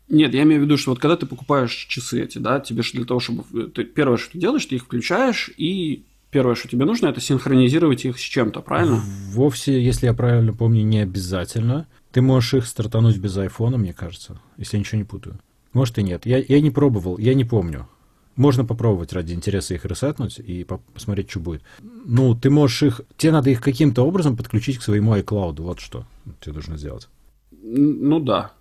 Нет, 0.08 0.32
я 0.32 0.44
имею 0.44 0.62
в 0.62 0.64
виду, 0.64 0.78
что 0.78 0.92
вот 0.92 0.98
когда 0.98 1.16
ты 1.16 1.26
покупаешь 1.26 1.74
часы 1.90 2.22
эти, 2.22 2.38
да, 2.38 2.58
тебе 2.60 2.82
же 2.82 2.92
для 2.92 3.04
того, 3.04 3.20
чтобы... 3.20 3.44
Ты, 3.68 3.84
первое, 3.84 4.16
что 4.16 4.32
ты 4.32 4.38
делаешь, 4.38 4.64
ты 4.64 4.76
их 4.76 4.84
включаешь, 4.84 5.50
и 5.58 6.06
первое, 6.30 6.54
что 6.54 6.68
тебе 6.68 6.86
нужно, 6.86 7.08
это 7.08 7.20
синхронизировать 7.20 8.06
их 8.06 8.18
с 8.18 8.22
чем-то, 8.22 8.62
правильно? 8.62 9.02
Вовсе, 9.34 9.78
если 9.78 10.06
я 10.06 10.14
правильно 10.14 10.54
помню, 10.54 10.84
не 10.84 11.00
обязательно. 11.00 11.86
Ты 12.12 12.22
можешь 12.22 12.54
их 12.54 12.66
стартануть 12.66 13.18
без 13.18 13.36
айфона, 13.36 13.76
мне 13.76 13.92
кажется, 13.92 14.40
если 14.56 14.78
я 14.78 14.80
ничего 14.80 14.96
не 14.96 15.04
путаю. 15.04 15.38
Может 15.72 15.98
и 15.98 16.02
нет. 16.02 16.26
Я, 16.26 16.38
я 16.38 16.60
не 16.60 16.70
пробовал, 16.70 17.18
я 17.18 17.34
не 17.34 17.44
помню. 17.44 17.88
Можно 18.36 18.64
попробовать 18.64 19.12
ради 19.12 19.32
интереса 19.34 19.74
их 19.74 19.84
ресетнуть 19.84 20.38
и 20.38 20.64
посмотреть, 20.94 21.30
что 21.30 21.40
будет. 21.40 21.62
Ну, 21.80 22.34
ты 22.34 22.48
можешь 22.48 22.82
их... 22.82 23.00
Тебе 23.16 23.32
надо 23.32 23.50
их 23.50 23.60
каким-то 23.60 24.02
образом 24.02 24.36
подключить 24.36 24.78
к 24.78 24.82
своему 24.82 25.14
iCloud. 25.16 25.60
Вот 25.60 25.80
что 25.80 26.06
тебе 26.40 26.54
нужно 26.54 26.76
сделать. 26.78 27.08
Ну 27.62 28.18
да. 28.20 28.52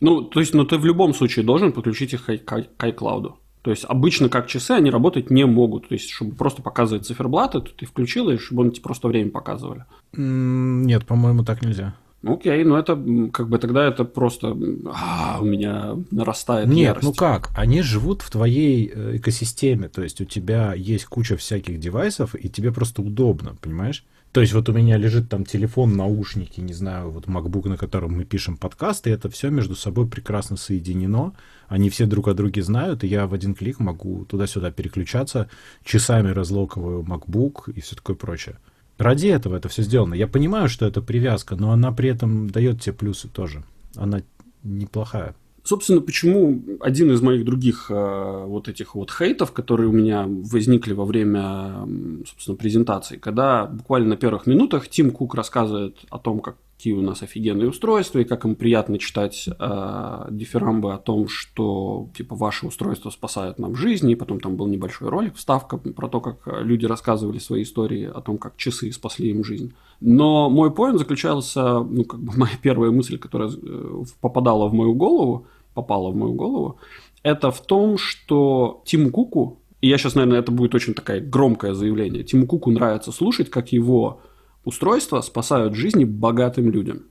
Ну, 0.00 0.22
то 0.22 0.40
есть, 0.40 0.54
ну 0.54 0.64
ты 0.64 0.78
в 0.78 0.86
любом 0.86 1.12
случае 1.12 1.44
должен 1.44 1.72
подключить 1.72 2.14
их 2.14 2.24
к 2.24 2.30
iCloud. 2.30 3.34
То 3.62 3.70
есть 3.70 3.84
обычно 3.88 4.28
как 4.28 4.46
часы 4.46 4.72
они 4.72 4.90
работать 4.90 5.30
не 5.30 5.46
могут. 5.46 5.88
То 5.88 5.94
есть, 5.94 6.10
чтобы 6.10 6.34
просто 6.34 6.62
показывать 6.62 7.06
циферблаты, 7.06 7.60
то 7.60 7.70
ты 7.74 7.86
включил, 7.86 8.30
и 8.30 8.36
чтобы 8.36 8.62
они 8.62 8.72
тебе 8.72 8.82
просто 8.82 9.08
время 9.08 9.30
показывали. 9.30 9.84
Нет, 10.12 11.06
по-моему, 11.06 11.44
так 11.44 11.62
нельзя. 11.62 11.94
Окей, 12.26 12.64
ну 12.64 12.76
это 12.76 12.94
как 13.32 13.48
бы 13.48 13.58
тогда 13.58 13.86
это 13.86 14.04
просто 14.04 14.56
а, 14.86 15.38
у 15.40 15.44
меня 15.44 15.96
нарастает 16.10 16.68
Нет, 16.68 16.96
ярость. 16.96 17.04
ну 17.04 17.12
как? 17.12 17.50
Они 17.56 17.82
живут 17.82 18.22
в 18.22 18.30
твоей 18.30 18.90
э, 18.92 19.16
экосистеме, 19.16 19.88
то 19.88 20.02
есть 20.02 20.20
у 20.20 20.24
тебя 20.24 20.74
есть 20.74 21.04
куча 21.06 21.36
всяких 21.36 21.78
девайсов, 21.78 22.34
и 22.34 22.48
тебе 22.48 22.72
просто 22.72 23.02
удобно, 23.02 23.56
понимаешь? 23.60 24.04
То 24.34 24.40
есть 24.40 24.52
вот 24.52 24.68
у 24.68 24.72
меня 24.72 24.96
лежит 24.96 25.28
там 25.28 25.44
телефон, 25.44 25.96
наушники, 25.96 26.60
не 26.60 26.72
знаю, 26.72 27.10
вот 27.10 27.26
MacBook, 27.26 27.68
на 27.68 27.76
котором 27.76 28.14
мы 28.14 28.24
пишем 28.24 28.56
подкасты, 28.56 29.10
это 29.10 29.30
все 29.30 29.48
между 29.48 29.76
собой 29.76 30.08
прекрасно 30.08 30.56
соединено. 30.56 31.34
Они 31.68 31.88
все 31.88 32.04
друг 32.04 32.26
о 32.26 32.34
друге 32.34 32.60
знают, 32.62 33.04
и 33.04 33.06
я 33.06 33.28
в 33.28 33.34
один 33.34 33.54
клик 33.54 33.78
могу 33.78 34.24
туда-сюда 34.24 34.72
переключаться, 34.72 35.48
часами 35.84 36.30
разлоковываю 36.30 37.04
MacBook 37.04 37.72
и 37.72 37.80
все 37.80 37.94
такое 37.94 38.16
прочее. 38.16 38.56
Ради 38.98 39.26
этого 39.26 39.56
это 39.56 39.68
все 39.68 39.82
сделано. 39.82 40.14
Я 40.14 40.28
понимаю, 40.28 40.68
что 40.68 40.86
это 40.86 41.02
привязка, 41.02 41.56
но 41.56 41.72
она 41.72 41.92
при 41.92 42.08
этом 42.08 42.48
дает 42.50 42.80
тебе 42.80 42.94
плюсы 42.94 43.28
тоже. 43.28 43.64
Она 43.96 44.22
неплохая. 44.62 45.34
Собственно, 45.64 46.02
почему 46.02 46.62
один 46.80 47.10
из 47.10 47.22
моих 47.22 47.44
других 47.46 47.86
э, 47.88 48.44
вот 48.46 48.68
этих 48.68 48.94
вот 48.94 49.10
хейтов, 49.10 49.52
которые 49.52 49.88
у 49.88 49.92
меня 49.92 50.26
возникли 50.26 50.92
во 50.92 51.06
время, 51.06 51.88
собственно, 52.26 52.56
презентации, 52.56 53.16
когда 53.16 53.64
буквально 53.64 54.10
на 54.10 54.16
первых 54.18 54.46
минутах 54.46 54.88
Тим 54.88 55.10
Кук 55.10 55.34
рассказывает 55.34 55.96
о 56.10 56.18
том, 56.18 56.40
как 56.40 56.56
какие 56.76 56.92
у 56.92 57.02
нас 57.02 57.22
офигенные 57.22 57.68
устройства, 57.68 58.18
и 58.18 58.24
как 58.24 58.44
им 58.44 58.56
приятно 58.56 58.98
читать 58.98 59.48
э, 59.48 60.26
дифирамбы 60.30 60.92
о 60.92 60.98
том, 60.98 61.28
что 61.28 62.08
типа 62.16 62.34
ваши 62.34 62.66
устройства 62.66 63.10
спасают 63.10 63.58
нам 63.58 63.76
жизни, 63.76 64.12
и 64.12 64.16
потом 64.16 64.40
там 64.40 64.56
был 64.56 64.66
небольшой 64.66 65.08
ролик, 65.08 65.36
вставка 65.36 65.78
про 65.78 66.08
то, 66.08 66.20
как 66.20 66.36
люди 66.62 66.86
рассказывали 66.86 67.38
свои 67.38 67.62
истории 67.62 68.04
о 68.04 68.20
том, 68.20 68.38
как 68.38 68.56
часы 68.56 68.92
спасли 68.92 69.30
им 69.30 69.44
жизнь. 69.44 69.72
Но 70.00 70.50
мой 70.50 70.70
поинт 70.70 70.98
заключался, 70.98 71.80
ну, 71.80 72.04
как 72.04 72.20
бы 72.20 72.32
моя 72.36 72.56
первая 72.60 72.90
мысль, 72.90 73.18
которая 73.18 73.50
э, 73.50 74.04
попадала 74.20 74.68
в 74.68 74.74
мою 74.74 74.94
голову, 74.94 75.46
попала 75.74 76.10
в 76.10 76.16
мою 76.16 76.34
голову, 76.34 76.76
это 77.22 77.50
в 77.50 77.60
том, 77.60 77.98
что 77.98 78.82
Тиму 78.84 79.10
Куку, 79.10 79.58
и 79.80 79.88
я 79.88 79.96
сейчас, 79.96 80.14
наверное, 80.14 80.40
это 80.40 80.52
будет 80.52 80.74
очень 80.74 80.94
такое 80.94 81.20
громкое 81.20 81.72
заявление, 81.74 82.24
Тиму 82.24 82.46
Куку 82.46 82.70
нравится 82.70 83.12
слушать, 83.12 83.48
как 83.48 83.72
его 83.72 84.20
устройства 84.64 85.20
спасают 85.20 85.74
жизни 85.74 86.04
богатым 86.04 86.70
людям. 86.70 87.02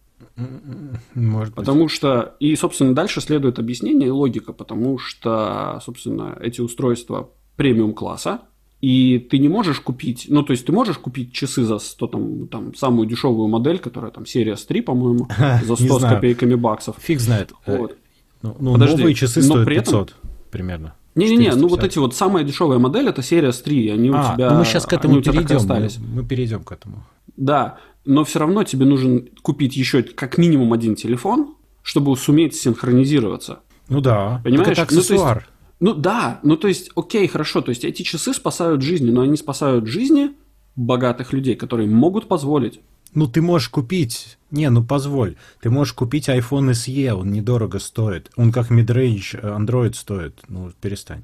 Может 1.14 1.54
потому 1.54 1.84
быть. 1.84 1.92
что, 1.92 2.36
и, 2.40 2.56
собственно, 2.56 2.96
дальше 2.96 3.22
следует 3.22 3.60
объяснение 3.60 4.08
и 4.08 4.12
логика, 4.12 4.52
потому 4.54 4.98
что, 4.98 5.80
собственно, 5.84 6.38
эти 6.42 6.60
устройства 6.62 7.30
премиум 7.56 7.94
класса, 7.94 8.42
и 8.82 9.20
ты 9.20 9.38
не 9.38 9.48
можешь 9.48 9.80
купить, 9.80 10.26
ну, 10.28 10.44
то 10.44 10.52
есть 10.52 10.66
ты 10.66 10.72
можешь 10.72 10.98
купить 10.98 11.32
часы 11.32 11.64
за 11.64 11.78
100, 11.78 12.08
там, 12.08 12.48
там 12.48 12.76
самую 12.76 13.08
дешевую 13.08 13.48
модель, 13.48 13.80
которая 13.80 14.12
там 14.12 14.26
серия 14.26 14.56
3, 14.56 14.82
по-моему, 14.82 15.28
за 15.64 15.76
100 15.76 16.00
с 16.00 16.02
копейками 16.02 16.56
баксов. 16.56 16.98
Фиг 17.00 17.20
знает. 17.20 17.54
Вот. 17.66 17.96
Ну, 18.42 18.56
ну 18.60 18.74
Подожди, 18.74 18.98
новые 18.98 19.16
часы 19.16 19.42
стоят 19.42 19.66
при 19.66 19.78
этом... 19.78 20.06
500 20.06 20.16
примерно. 20.52 20.96
Не-не-не, 21.16 21.54
ну 21.54 21.68
вот 21.68 21.84
эти 21.84 22.00
вот 22.00 22.16
самая 22.16 22.44
дешевая 22.44 22.80
модель 22.80 23.08
это 23.08 23.22
серия 23.22 23.54
с 23.54 23.62
3, 23.62 23.90
они 23.90 24.10
а, 24.10 24.32
у 24.32 24.34
тебя. 24.34 24.52
Ну 24.52 24.60
мы 24.60 24.66
сейчас 24.66 24.86
к 24.86 24.94
этому 24.94 25.22
перейдем. 25.22 25.66
Мы, 25.68 25.90
мы 26.16 26.28
перейдем 26.28 26.64
к 26.64 26.72
этому. 26.72 27.06
Да, 27.38 27.80
но 28.06 28.24
все 28.24 28.40
равно 28.40 28.64
тебе 28.64 28.86
нужен 28.86 29.30
купить 29.42 29.76
еще 29.76 30.04
как 30.04 30.38
минимум 30.38 30.74
один 30.74 30.96
телефон, 30.96 31.56
чтобы 31.82 32.16
суметь 32.18 32.56
синхронизироваться. 32.56 33.60
Ну 33.90 34.02
да. 34.02 34.42
Понимаешь? 34.44 34.78
Так 34.78 34.92
это 34.92 34.98
аксессуар. 35.00 35.48
Ну, 35.80 35.90
есть, 35.90 35.98
ну 35.98 36.02
да, 36.02 36.40
ну 36.44 36.58
то 36.58 36.68
есть, 36.68 36.92
окей, 36.96 37.28
хорошо, 37.28 37.62
то 37.62 37.70
есть 37.70 37.84
эти 37.84 38.04
часы 38.04 38.34
спасают 38.34 38.82
жизни, 38.82 39.12
но 39.12 39.22
они 39.22 39.38
спасают 39.38 39.88
жизни 39.88 40.32
богатых 40.76 41.34
людей, 41.34 41.56
которые 41.56 41.90
могут 41.90 42.28
позволить. 42.28 42.80
Ну 43.14 43.28
ты 43.28 43.42
можешь 43.42 43.70
купить, 43.70 44.38
не, 44.50 44.70
ну 44.70 44.84
позволь, 44.84 45.36
ты 45.62 45.70
можешь 45.70 45.94
купить 45.94 46.30
iPhone 46.30 46.72
SE, 46.72 47.12
он 47.12 47.32
недорого 47.32 47.80
стоит, 47.80 48.32
он 48.36 48.52
как 48.52 48.72
midrange 48.72 49.40
Android 49.42 49.94
стоит, 49.94 50.40
ну 50.48 50.72
перестань. 50.82 51.24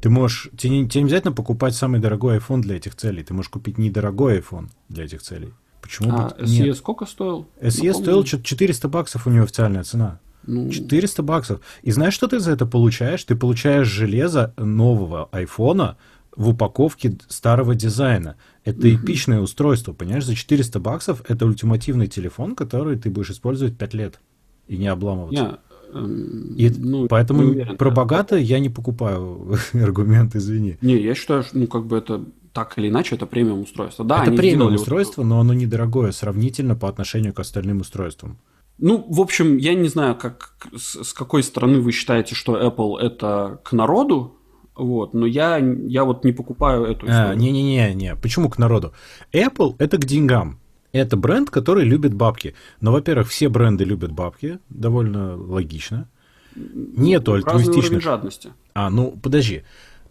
Ты 0.00 0.08
можешь, 0.08 0.48
тебе 0.56 0.80
не, 0.80 0.88
тебе 0.88 1.02
не 1.02 1.08
обязательно 1.08 1.32
покупать 1.32 1.74
самый 1.74 2.00
дорогой 2.00 2.38
iPhone 2.38 2.60
для 2.60 2.76
этих 2.76 2.94
целей, 2.96 3.22
ты 3.22 3.34
можешь 3.34 3.50
купить 3.50 3.78
недорогой 3.78 4.38
iPhone 4.38 4.68
для 4.88 5.04
этих 5.04 5.22
целей. 5.22 5.52
Почему 5.82 6.10
а 6.12 6.28
бы 6.28 6.44
SE 6.44 6.62
нет? 6.62 6.76
сколько 6.76 7.06
стоил? 7.06 7.48
SE 7.60 7.86
Напомню. 7.86 7.94
стоил 7.94 8.24
400 8.24 8.88
баксов 8.88 9.26
у 9.26 9.30
него 9.30 9.44
официальная 9.44 9.82
цена. 9.82 10.20
Ну... 10.46 10.70
400 10.70 11.22
баксов. 11.22 11.60
И 11.82 11.90
знаешь, 11.90 12.14
что 12.14 12.28
ты 12.28 12.38
за 12.38 12.52
это 12.52 12.66
получаешь? 12.66 13.24
Ты 13.24 13.36
получаешь 13.36 13.86
железо 13.86 14.54
нового 14.56 15.28
айфона 15.32 15.96
в 16.34 16.50
упаковке 16.50 17.18
старого 17.28 17.74
дизайна. 17.74 18.36
Это 18.64 18.88
mm-hmm. 18.88 19.04
эпичное 19.04 19.40
устройство, 19.40 19.92
понимаешь? 19.92 20.24
За 20.24 20.34
400 20.34 20.80
баксов 20.80 21.22
это 21.28 21.44
ультимативный 21.44 22.06
телефон, 22.06 22.54
который 22.54 22.96
ты 22.96 23.10
будешь 23.10 23.30
использовать 23.30 23.76
5 23.76 23.94
лет 23.94 24.20
и 24.66 24.76
не 24.76 24.86
обламываться. 24.86 25.44
Yeah. 25.44 25.58
И 25.92 26.72
ну, 26.78 27.06
поэтому 27.08 27.42
уверен, 27.42 27.76
про 27.76 27.90
да. 27.90 27.96
богатое 27.96 28.40
я 28.40 28.58
не 28.58 28.68
покупаю 28.68 29.56
аргумент, 29.72 30.36
извини. 30.36 30.76
Не, 30.80 30.96
я 30.96 31.14
считаю, 31.14 31.42
что 31.42 31.58
ну 31.58 31.66
как 31.66 31.86
бы 31.86 31.98
это 31.98 32.24
так 32.52 32.78
или 32.78 32.88
иначе 32.88 33.16
это 33.16 33.26
премиум 33.26 33.62
устройство. 33.62 34.04
Да, 34.04 34.22
это 34.22 34.32
премиум 34.32 34.74
устройство, 34.74 35.22
вот... 35.22 35.28
но 35.28 35.40
оно 35.40 35.54
недорогое 35.54 36.12
сравнительно 36.12 36.76
по 36.76 36.88
отношению 36.88 37.32
к 37.32 37.40
остальным 37.40 37.80
устройствам. 37.80 38.38
Ну, 38.78 39.04
в 39.08 39.20
общем, 39.20 39.58
я 39.58 39.74
не 39.74 39.88
знаю, 39.88 40.16
как, 40.16 40.54
с, 40.74 41.04
с 41.04 41.12
какой 41.12 41.42
стороны 41.42 41.80
вы 41.80 41.92
считаете, 41.92 42.34
что 42.34 42.58
Apple 42.58 42.98
это 42.98 43.60
к 43.62 43.72
народу, 43.72 44.38
вот, 44.74 45.12
но 45.12 45.26
я, 45.26 45.58
я 45.58 46.04
вот 46.04 46.24
не 46.24 46.32
покупаю 46.32 46.84
эту 46.84 47.06
а, 47.06 47.10
историю. 47.10 47.36
Не-не-не, 47.36 47.94
не. 47.94 48.16
почему 48.16 48.48
к 48.48 48.56
народу? 48.58 48.94
Apple 49.32 49.74
это 49.78 49.98
к 49.98 50.06
деньгам. 50.06 50.59
Это 50.92 51.16
бренд, 51.16 51.50
который 51.50 51.84
любит 51.84 52.14
бабки. 52.14 52.54
Но, 52.80 52.92
во-первых, 52.92 53.28
все 53.28 53.48
бренды 53.48 53.84
любят 53.84 54.12
бабки, 54.12 54.58
довольно 54.68 55.36
логично. 55.36 56.08
Нету 56.54 57.34
альтруистичных... 57.34 58.02
жадности. 58.02 58.52
А, 58.74 58.90
ну, 58.90 59.16
подожди. 59.22 59.62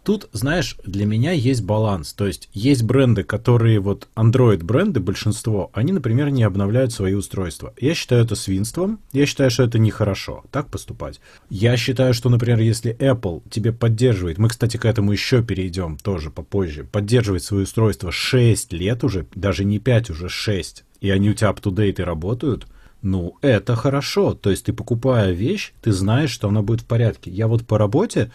Тут, 0.02 0.28
знаешь, 0.32 0.76
для 0.84 1.04
меня 1.04 1.32
есть 1.32 1.62
баланс. 1.62 2.12
То 2.12 2.26
есть 2.26 2.48
есть 2.52 2.82
бренды, 2.82 3.22
которые 3.22 3.80
вот 3.80 4.08
Android 4.16 4.64
бренды, 4.64 5.00
большинство, 5.00 5.70
они, 5.74 5.92
например, 5.92 6.30
не 6.30 6.42
обновляют 6.42 6.92
свои 6.92 7.14
устройства. 7.14 7.74
Я 7.78 7.94
считаю 7.94 8.24
это 8.24 8.34
свинством. 8.34 9.00
Я 9.12 9.26
считаю, 9.26 9.50
что 9.50 9.64
это 9.64 9.78
нехорошо 9.78 10.44
так 10.50 10.68
поступать. 10.68 11.20
Я 11.50 11.76
считаю, 11.76 12.14
что, 12.14 12.30
например, 12.30 12.60
если 12.60 12.96
Apple 12.96 13.42
тебе 13.50 13.72
поддерживает, 13.72 14.38
мы, 14.38 14.48
кстати, 14.48 14.76
к 14.76 14.84
этому 14.84 15.12
еще 15.12 15.42
перейдем 15.42 15.96
тоже 15.98 16.30
попозже, 16.30 16.84
поддерживает 16.84 17.42
свои 17.42 17.64
устройства 17.64 18.10
6 18.10 18.72
лет 18.72 19.04
уже, 19.04 19.26
даже 19.34 19.64
не 19.64 19.78
5, 19.78 20.10
уже 20.10 20.28
6, 20.28 20.84
и 21.00 21.10
они 21.10 21.30
у 21.30 21.34
тебя 21.34 21.50
up-to-date 21.50 22.00
и 22.00 22.04
работают, 22.04 22.66
ну, 23.02 23.38
это 23.40 23.76
хорошо. 23.76 24.34
То 24.34 24.50
есть 24.50 24.66
ты 24.66 24.72
покупая 24.72 25.32
вещь, 25.32 25.72
ты 25.80 25.92
знаешь, 25.92 26.30
что 26.30 26.48
она 26.48 26.62
будет 26.62 26.82
в 26.82 26.86
порядке. 26.86 27.30
Я 27.30 27.48
вот 27.48 27.66
по 27.66 27.78
работе 27.78 28.30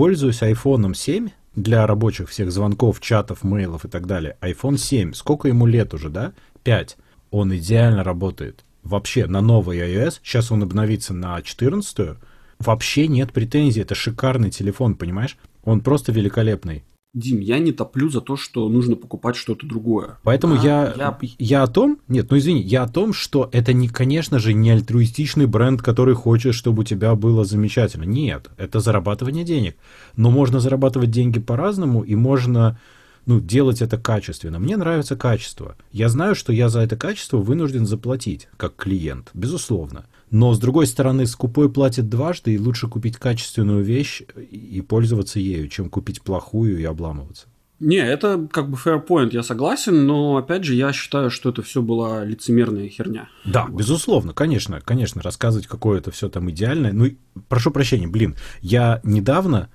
пользуюсь 0.00 0.40
iPhone 0.40 0.94
7 0.94 1.28
для 1.54 1.86
рабочих 1.86 2.30
всех 2.30 2.50
звонков, 2.50 3.00
чатов, 3.00 3.44
мейлов 3.44 3.84
и 3.84 3.88
так 3.88 4.06
далее. 4.06 4.38
iPhone 4.40 4.78
7. 4.78 5.12
Сколько 5.12 5.48
ему 5.48 5.66
лет 5.66 5.92
уже, 5.92 6.08
да? 6.08 6.32
5. 6.62 6.96
Он 7.30 7.54
идеально 7.54 8.02
работает. 8.02 8.64
Вообще, 8.82 9.26
на 9.26 9.42
новый 9.42 9.78
iOS, 9.80 10.20
сейчас 10.22 10.50
он 10.50 10.62
обновится 10.62 11.12
на 11.12 11.42
14 11.42 12.16
вообще 12.58 13.08
нет 13.08 13.34
претензий. 13.34 13.82
Это 13.82 13.94
шикарный 13.94 14.50
телефон, 14.50 14.94
понимаешь? 14.94 15.36
Он 15.64 15.82
просто 15.82 16.12
великолепный. 16.12 16.82
Дим, 17.12 17.40
я 17.40 17.58
не 17.58 17.72
топлю 17.72 18.08
за 18.08 18.20
то, 18.20 18.36
что 18.36 18.68
нужно 18.68 18.94
покупать 18.94 19.34
что-то 19.34 19.66
другое. 19.66 20.18
Поэтому 20.22 20.54
а, 20.54 20.58
я, 20.58 20.94
я... 20.96 21.18
я 21.38 21.62
о 21.64 21.66
том, 21.66 21.98
нет, 22.06 22.30
ну 22.30 22.38
извини, 22.38 22.62
я 22.62 22.84
о 22.84 22.88
том, 22.88 23.12
что 23.12 23.48
это, 23.50 23.72
не, 23.72 23.88
конечно 23.88 24.38
же, 24.38 24.54
не 24.54 24.70
альтруистичный 24.70 25.46
бренд, 25.46 25.82
который 25.82 26.14
хочет, 26.14 26.54
чтобы 26.54 26.82
у 26.82 26.84
тебя 26.84 27.16
было 27.16 27.44
замечательно. 27.44 28.04
Нет, 28.04 28.48
это 28.58 28.78
зарабатывание 28.78 29.44
денег. 29.44 29.76
Но 30.14 30.30
можно 30.30 30.60
зарабатывать 30.60 31.10
деньги 31.10 31.40
по-разному, 31.40 32.02
и 32.02 32.14
можно 32.14 32.78
ну, 33.26 33.40
делать 33.40 33.82
это 33.82 33.98
качественно. 33.98 34.60
Мне 34.60 34.76
нравится 34.76 35.16
качество. 35.16 35.76
Я 35.90 36.08
знаю, 36.10 36.36
что 36.36 36.52
я 36.52 36.68
за 36.68 36.80
это 36.80 36.96
качество 36.96 37.38
вынужден 37.38 37.86
заплатить, 37.86 38.48
как 38.56 38.76
клиент, 38.76 39.30
безусловно. 39.34 40.04
Но, 40.30 40.54
с 40.54 40.58
другой 40.58 40.86
стороны, 40.86 41.26
скупой 41.26 41.70
платит 41.70 42.08
дважды, 42.08 42.54
и 42.54 42.58
лучше 42.58 42.88
купить 42.88 43.16
качественную 43.16 43.82
вещь 43.82 44.22
и 44.50 44.80
пользоваться 44.80 45.40
ею, 45.40 45.68
чем 45.68 45.88
купить 45.90 46.22
плохую 46.22 46.78
и 46.78 46.84
обламываться. 46.84 47.46
Не, 47.80 47.96
это 47.96 48.46
как 48.52 48.68
бы 48.68 48.76
fair 48.76 49.04
point, 49.04 49.30
я 49.32 49.42
согласен, 49.42 50.06
но 50.06 50.36
опять 50.36 50.64
же 50.64 50.74
я 50.74 50.92
считаю, 50.92 51.30
что 51.30 51.48
это 51.48 51.62
все 51.62 51.80
была 51.80 52.24
лицемерная 52.24 52.88
херня. 52.88 53.28
Да, 53.46 53.64
вот. 53.64 53.78
безусловно, 53.78 54.34
конечно, 54.34 54.82
конечно, 54.82 55.22
рассказывать, 55.22 55.66
какое 55.66 55.98
это 55.98 56.10
все 56.10 56.28
там 56.28 56.50
идеальное. 56.50 56.92
Ну, 56.92 57.10
прошу 57.48 57.70
прощения, 57.70 58.06
блин, 58.06 58.36
я 58.60 59.00
недавно, 59.02 59.70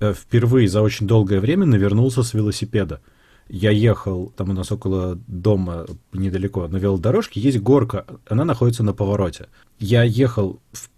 э, 0.00 0.14
впервые 0.14 0.68
за 0.68 0.80
очень 0.80 1.06
долгое 1.06 1.38
время 1.38 1.66
навернулся 1.66 2.22
с 2.22 2.32
велосипеда 2.32 3.02
я 3.50 3.70
ехал, 3.70 4.32
там 4.36 4.50
у 4.50 4.52
нас 4.52 4.70
около 4.70 5.18
дома 5.26 5.86
недалеко 6.12 6.68
на 6.68 6.76
велодорожке, 6.76 7.40
есть 7.40 7.58
горка, 7.58 8.06
она 8.28 8.44
находится 8.44 8.84
на 8.84 8.92
повороте. 8.92 9.48
Я 9.80 10.04
ехал 10.04 10.60
в, 10.72 10.88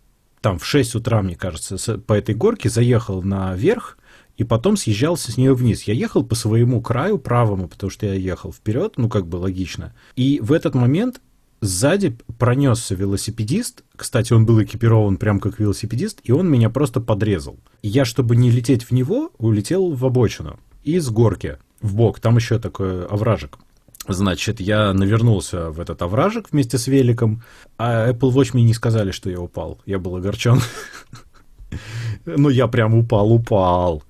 там 0.43 0.59
в 0.59 0.67
6 0.67 0.97
утра, 0.97 1.23
мне 1.23 1.35
кажется, 1.35 1.79
с, 1.79 1.99
по 1.99 2.13
этой 2.13 2.35
горке, 2.35 2.69
заехал 2.69 3.23
наверх, 3.23 3.97
и 4.37 4.45
потом 4.45 4.77
съезжался 4.77 5.33
с 5.33 5.39
нее 5.39 5.55
вниз. 5.55 5.85
Я 5.85 5.95
ехал 5.95 6.25
по 6.25 6.35
своему 6.35 6.83
краю 6.83 7.19
правому, 7.19 7.69
потому 7.69 7.91
что 7.91 8.07
я 8.07 8.15
ехал 8.15 8.53
вперед, 8.53 8.95
ну 8.97 9.09
как 9.09 9.27
бы 9.27 9.37
логично. 9.37 9.95
И 10.17 10.39
в 10.43 10.53
этот 10.53 10.75
момент 10.75 11.23
сзади 11.63 12.19
пронесся 12.39 12.95
велосипедист. 12.95 13.83
Кстати, 13.97 14.35
он 14.35 14.45
был 14.45 14.63
экипирован 14.63 15.17
прям 15.17 15.41
как 15.41 15.59
велосипедист, 15.59 16.21
и 16.25 16.33
он 16.33 16.51
меня 16.51 16.69
просто 16.69 17.01
подрезал. 17.01 17.59
Я, 17.83 18.05
чтобы 18.05 18.37
не 18.37 18.51
лететь 18.51 18.85
в 18.85 18.91
него, 18.91 19.31
улетел 19.39 19.93
в 19.93 20.05
обочину. 20.05 20.59
И 20.83 20.99
с 20.99 21.09
горки 21.09 21.57
в 21.83 21.95
бок. 21.95 22.21
Там 22.21 22.37
еще 22.37 22.59
такой 22.59 23.05
овражек. 23.07 23.59
Значит, 24.09 24.61
я 24.61 24.93
навернулся 24.93 25.71
в 25.71 25.79
этот 25.81 26.03
овражек 26.03 26.49
вместе 26.51 26.77
с 26.77 26.89
великом, 26.89 27.43
а 27.79 28.11
Apple 28.11 28.33
Watch 28.33 28.51
мне 28.55 28.65
не 28.65 28.75
сказали, 28.75 29.13
что 29.13 29.31
я 29.31 29.41
упал. 29.41 29.81
Я 29.87 29.99
был 29.99 30.17
огорчен. 30.17 30.61
Ну, 32.25 32.51
я 32.51 32.69
прям 32.69 32.95
упал, 32.95 33.33
упал. 33.33 34.03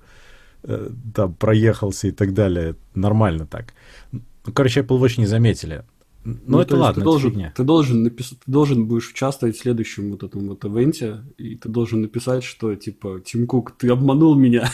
Э, 0.63 0.89
там 1.15 1.33
проехался 1.33 2.09
и 2.09 2.11
так 2.11 2.33
далее. 2.33 2.75
Нормально 2.93 3.47
так. 3.47 3.73
Ну, 4.11 4.51
короче, 4.53 4.81
Apple 4.81 4.99
Watch 4.99 5.17
не 5.17 5.25
заметили. 5.25 5.83
Но 6.23 6.33
ну, 6.45 6.59
это 6.59 6.77
ладно, 6.77 7.01
ты 7.01 7.05
должен, 7.05 7.31
фигня. 7.31 7.53
Ты 7.55 7.63
должен, 7.63 8.03
написать, 8.03 8.39
ты 8.39 8.51
должен 8.51 8.85
будешь 8.85 9.09
участвовать 9.09 9.57
в 9.57 9.61
следующем 9.61 10.11
вот 10.11 10.23
этом 10.23 10.47
вот 10.47 10.63
ивенте, 10.63 11.21
и 11.37 11.55
ты 11.55 11.67
должен 11.69 12.01
написать, 12.01 12.43
что 12.43 12.75
типа, 12.75 13.21
Тим 13.25 13.45
Кук, 13.45 13.71
ты 13.77 13.89
обманул 13.89 14.35
меня. 14.35 14.69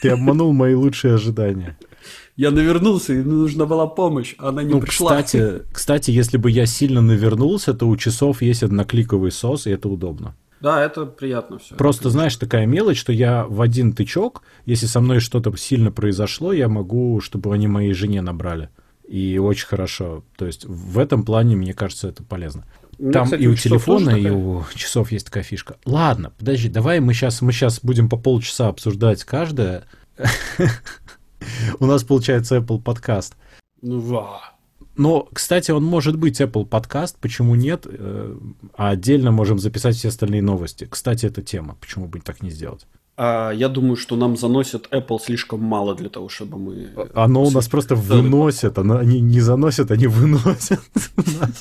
Ты 0.00 0.10
обманул 0.10 0.52
мои 0.52 0.74
лучшие 0.74 1.14
ожидания 1.14 1.78
я 2.36 2.50
навернулся, 2.50 3.12
и 3.12 3.22
нужна 3.22 3.66
была 3.66 3.86
помощь, 3.86 4.34
а 4.38 4.48
она 4.48 4.62
не 4.62 4.72
ну, 4.74 4.80
пришла. 4.80 5.22
Кстати, 5.22 5.62
кстати, 5.72 6.10
если 6.10 6.36
бы 6.36 6.50
я 6.50 6.66
сильно 6.66 7.00
навернулся, 7.00 7.74
то 7.74 7.88
у 7.88 7.96
часов 7.96 8.42
есть 8.42 8.62
однокликовый 8.62 9.30
сос, 9.30 9.66
и 9.66 9.70
это 9.70 9.88
удобно. 9.88 10.34
Да, 10.60 10.82
это 10.82 11.04
приятно 11.04 11.58
все. 11.58 11.74
Просто, 11.74 12.10
знаешь, 12.10 12.36
такая 12.36 12.66
мелочь, 12.66 12.98
что 12.98 13.12
я 13.12 13.44
в 13.44 13.60
один 13.60 13.92
тычок, 13.92 14.42
если 14.64 14.86
со 14.86 15.00
мной 15.00 15.20
что-то 15.20 15.54
сильно 15.56 15.92
произошло, 15.92 16.52
я 16.52 16.68
могу, 16.68 17.20
чтобы 17.20 17.52
они 17.54 17.68
моей 17.68 17.92
жене 17.92 18.22
набрали. 18.22 18.70
И 19.06 19.36
очень 19.38 19.66
хорошо. 19.66 20.24
То 20.36 20.46
есть 20.46 20.64
в 20.64 20.98
этом 20.98 21.24
плане, 21.24 21.56
мне 21.56 21.74
кажется, 21.74 22.08
это 22.08 22.22
полезно. 22.22 22.64
Мне, 22.98 23.12
Там 23.12 23.24
кстати, 23.24 23.42
и 23.42 23.46
у 23.46 23.54
телефона, 23.54 24.10
и 24.10 24.30
у 24.30 24.64
часов 24.74 25.12
есть 25.12 25.26
такая 25.26 25.42
фишка. 25.42 25.76
Ладно, 25.84 26.32
подожди, 26.38 26.68
давай 26.68 27.00
мы 27.00 27.12
сейчас, 27.12 27.42
мы 27.42 27.52
сейчас 27.52 27.80
будем 27.82 28.08
по 28.08 28.16
полчаса 28.16 28.68
обсуждать 28.68 29.22
каждое. 29.24 29.84
У 31.80 31.86
нас 31.86 32.04
получается 32.04 32.56
Apple 32.56 32.80
подкаст. 32.80 33.36
Ну, 33.82 34.00
ва. 34.00 34.40
Но, 34.96 35.28
кстати, 35.32 35.72
он 35.72 35.84
может 35.84 36.16
быть 36.16 36.40
Apple 36.40 36.66
подкаст, 36.66 37.18
почему 37.20 37.54
нет? 37.54 37.86
Э, 37.86 38.36
а 38.76 38.90
отдельно 38.90 39.32
можем 39.32 39.58
записать 39.58 39.96
все 39.96 40.08
остальные 40.08 40.42
новости. 40.42 40.86
Кстати, 40.88 41.26
это 41.26 41.42
тема, 41.42 41.76
почему 41.80 42.06
бы 42.06 42.20
так 42.20 42.42
не 42.42 42.50
сделать? 42.50 42.86
А, 43.16 43.50
я 43.50 43.68
думаю, 43.68 43.96
что 43.96 44.16
нам 44.16 44.36
заносят 44.36 44.88
Apple 44.90 45.18
слишком 45.20 45.62
мало 45.62 45.94
для 45.94 46.08
того, 46.08 46.28
чтобы 46.28 46.58
мы... 46.58 46.88
Оно 47.14 47.44
у 47.44 47.50
нас 47.50 47.68
просто 47.68 47.94
выносит, 47.94 48.78
оно, 48.78 48.98
они 48.98 49.20
не 49.20 49.40
заносят, 49.40 49.90
они 49.90 50.06
выносят 50.06 50.80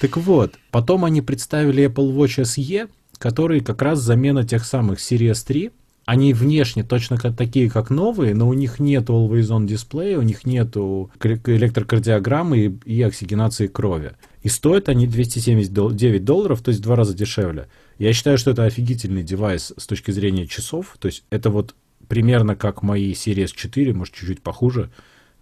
Так 0.00 0.16
вот, 0.16 0.54
потом 0.72 1.04
они 1.04 1.22
представили 1.22 1.86
Apple 1.86 2.12
Watch 2.14 2.42
SE, 2.42 2.88
который 3.18 3.60
как 3.60 3.82
раз 3.82 4.00
замена 4.00 4.44
тех 4.44 4.64
самых 4.64 4.98
Series 4.98 5.46
3, 5.46 5.70
они 6.04 6.34
внешне 6.34 6.82
точно 6.82 7.16
такие, 7.16 7.70
как 7.70 7.90
новые, 7.90 8.34
но 8.34 8.48
у 8.48 8.54
них 8.54 8.80
нет 8.80 9.08
Always 9.08 9.48
On 9.50 9.66
дисплея, 9.66 10.18
у 10.18 10.22
них 10.22 10.44
нет 10.44 10.76
электрокардиограммы 10.76 12.58
и, 12.58 12.96
и 12.96 13.02
оксигенации 13.02 13.68
крови. 13.68 14.12
И 14.42 14.48
стоят 14.48 14.88
они 14.88 15.06
279 15.06 16.24
долларов, 16.24 16.60
то 16.60 16.70
есть 16.70 16.80
в 16.80 16.82
два 16.82 16.96
раза 16.96 17.14
дешевле. 17.14 17.68
Я 17.98 18.12
считаю, 18.12 18.36
что 18.36 18.50
это 18.50 18.64
офигительный 18.64 19.22
девайс 19.22 19.72
с 19.76 19.86
точки 19.86 20.10
зрения 20.10 20.46
часов. 20.48 20.96
То 20.98 21.06
есть 21.06 21.24
это 21.30 21.50
вот 21.50 21.76
примерно 22.08 22.56
как 22.56 22.82
мои 22.82 23.12
Series 23.12 23.52
4, 23.54 23.94
может, 23.94 24.14
чуть-чуть 24.14 24.42
похуже. 24.42 24.90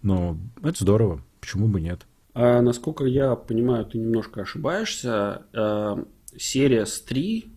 Но 0.03 0.37
это 0.63 0.83
здорово. 0.83 1.23
Почему 1.39 1.67
бы 1.67 1.81
нет? 1.81 2.05
А, 2.33 2.61
насколько 2.61 3.05
я 3.05 3.35
понимаю, 3.35 3.85
ты 3.85 3.97
немножко 3.97 4.41
ошибаешься. 4.41 5.41
А, 5.53 6.05
Series 6.37 6.89
3 7.07 7.51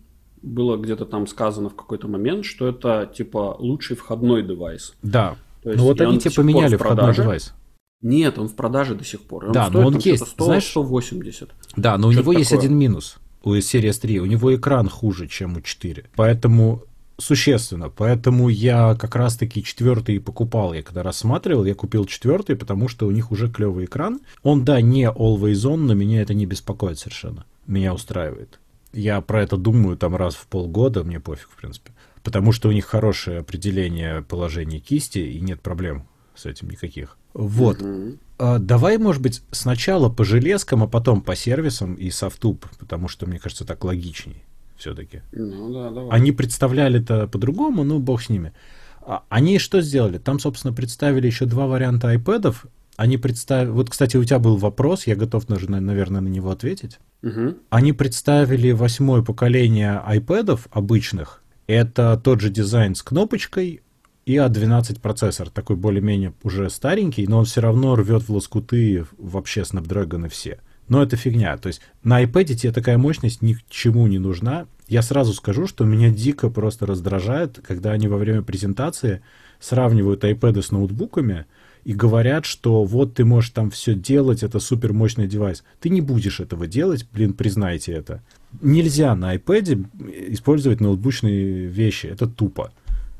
было 0.45 0.77
где-то 0.77 1.05
там 1.05 1.27
сказано 1.27 1.69
в 1.69 1.75
какой-то 1.75 2.07
момент, 2.07 2.45
что 2.45 2.67
это 2.67 3.11
типа 3.13 3.55
лучший 3.59 3.95
входной 3.95 4.43
девайс. 4.43 4.93
Да. 5.01 5.35
есть, 5.63 5.77
ну 5.77 5.83
вот 5.83 5.99
они 6.01 6.19
тебе 6.19 6.31
поменяли 6.31 6.75
в 6.75 6.79
входной 6.79 7.13
девайс. 7.13 7.53
Нет, 8.01 8.37
он 8.37 8.47
в 8.47 8.55
продаже 8.55 8.93
до 8.93 9.03
сих 9.03 9.21
пор. 9.21 9.45
Он 9.45 9.51
да, 9.51 9.69
но 9.69 9.87
он 9.87 9.97
есть. 9.97 10.27
100, 10.27 10.45
знаешь, 10.45 10.65
180. 10.65 11.49
Да, 11.75 11.97
но 11.97 12.09
у 12.09 12.11
него 12.11 12.21
такое. 12.21 12.37
есть 12.37 12.53
один 12.53 12.77
минус 12.77 13.17
у 13.43 13.55
Series 13.55 13.99
3. 13.99 14.19
У 14.19 14.25
него 14.25 14.55
экран 14.55 14.89
хуже, 14.89 15.27
чем 15.27 15.57
у 15.57 15.61
4. 15.61 16.05
Поэтому 16.15 16.83
существенно. 17.17 17.89
Поэтому 17.89 18.49
я 18.49 18.95
как 18.95 19.15
раз-таки 19.15 19.63
четвертый 19.63 20.19
покупал. 20.19 20.73
Я 20.73 20.83
когда 20.83 21.03
рассматривал, 21.03 21.65
я 21.65 21.73
купил 21.73 22.05
четвертый, 22.05 22.55
потому 22.55 22.87
что 22.87 23.07
у 23.07 23.11
них 23.11 23.31
уже 23.31 23.49
клевый 23.49 23.85
экран. 23.85 24.19
Он, 24.43 24.65
да, 24.65 24.81
не 24.81 25.05
always 25.05 25.65
on, 25.65 25.77
но 25.77 25.93
меня 25.93 26.21
это 26.21 26.33
не 26.33 26.45
беспокоит 26.45 26.99
совершенно. 26.99 27.45
Меня 27.67 27.93
устраивает. 27.93 28.59
Я 28.95 29.21
про 29.21 29.43
это 29.43 29.57
думаю 29.57 29.97
там 29.97 30.15
раз 30.15 30.35
в 30.35 30.47
полгода, 30.47 31.03
мне 31.03 31.19
пофиг, 31.19 31.49
в 31.49 31.57
принципе. 31.57 31.91
Потому 32.23 32.51
что 32.51 32.69
у 32.69 32.71
них 32.71 32.85
хорошее 32.85 33.39
определение 33.39 34.21
положения 34.21 34.79
кисти, 34.79 35.19
и 35.19 35.39
нет 35.39 35.61
проблем 35.61 36.07
с 36.33 36.45
этим 36.45 36.69
никаких. 36.69 37.17
Вот. 37.33 37.81
Mm-hmm. 37.81 38.19
А, 38.37 38.59
давай, 38.59 38.97
может 38.97 39.21
быть, 39.21 39.41
сначала 39.51 40.09
по 40.09 40.23
железкам, 40.23 40.83
а 40.83 40.87
потом 40.87 41.21
по 41.21 41.35
сервисам 41.35 41.95
и 41.95 42.09
софтуб, 42.09 42.65
потому 42.79 43.07
что, 43.07 43.25
мне 43.25 43.39
кажется, 43.39 43.65
так 43.65 43.83
логичней 43.83 44.43
все-таки. 44.77 45.21
Ну 45.31 45.73
да, 45.73 45.89
давай. 45.89 46.17
Они 46.17 46.31
представляли 46.31 47.01
это 47.01 47.27
по-другому, 47.27 47.83
ну 47.83 47.99
бог 47.99 48.21
с 48.21 48.29
ними. 48.29 48.53
А, 49.01 49.23
они 49.29 49.59
что 49.59 49.81
сделали? 49.81 50.17
Там, 50.17 50.39
собственно, 50.39 50.73
представили 50.73 51.27
еще 51.27 51.45
два 51.45 51.67
варианта 51.67 52.13
iPad. 52.13 52.55
Они 52.97 53.17
представили... 53.17 53.71
Вот, 53.71 53.89
кстати, 53.89 54.17
у 54.17 54.23
тебя 54.23 54.39
был 54.39 54.57
вопрос, 54.57 55.07
я 55.07 55.15
готов, 55.15 55.49
наверное, 55.49 55.79
на 56.21 56.27
него 56.27 56.51
ответить. 56.51 56.99
Угу. 57.23 57.55
Они 57.69 57.93
представили 57.93 58.71
восьмое 58.71 59.21
поколение 59.21 60.01
iPad 60.07 60.59
обычных. 60.71 61.41
Это 61.67 62.19
тот 62.23 62.41
же 62.41 62.49
дизайн 62.49 62.95
с 62.95 63.01
кнопочкой, 63.01 63.81
и 64.25 64.35
A12 64.37 65.01
процессор, 65.01 65.49
такой 65.49 65.75
более-менее 65.75 66.33
уже 66.43 66.69
старенький, 66.69 67.27
но 67.27 67.39
он 67.39 67.45
все 67.45 67.61
равно 67.61 67.95
рвет 67.95 68.23
в 68.23 68.33
лоскуты 68.33 69.05
вообще 69.17 69.61
Snapdragon 69.61 70.25
и 70.25 70.29
все. 70.29 70.59
Но 70.87 71.01
это 71.01 71.15
фигня. 71.15 71.57
То 71.57 71.67
есть 71.67 71.81
на 72.03 72.23
iPad 72.23 72.45
тебе 72.55 72.71
такая 72.71 72.97
мощность 72.97 73.41
ни 73.41 73.53
к 73.53 73.61
чему 73.69 74.07
не 74.07 74.19
нужна. 74.19 74.67
Я 74.87 75.01
сразу 75.01 75.33
скажу, 75.33 75.67
что 75.67 75.83
меня 75.83 76.09
дико 76.09 76.49
просто 76.49 76.85
раздражает, 76.85 77.59
когда 77.65 77.91
они 77.91 78.07
во 78.07 78.17
время 78.17 78.41
презентации 78.41 79.21
сравнивают 79.59 80.23
iPad 80.23 80.61
с 80.61 80.71
ноутбуками 80.71 81.45
и 81.85 81.93
говорят, 81.93 82.45
что 82.45 82.83
вот 82.83 83.13
ты 83.13 83.23
можешь 83.23 83.51
там 83.51 83.69
все 83.69 83.93
делать, 83.93 84.41
это 84.41 84.59
супер 84.59 84.91
мощный 84.91 85.27
девайс. 85.27 85.63
Ты 85.79 85.89
не 85.89 86.01
будешь 86.01 86.39
этого 86.39 86.65
делать, 86.65 87.07
блин, 87.13 87.33
признайте 87.33 87.93
это. 87.93 88.23
Нельзя 88.59 89.15
на 89.15 89.35
iPad 89.35 90.33
использовать 90.33 90.81
ноутбучные 90.81 91.67
вещи, 91.67 92.07
это 92.07 92.25
тупо. 92.25 92.71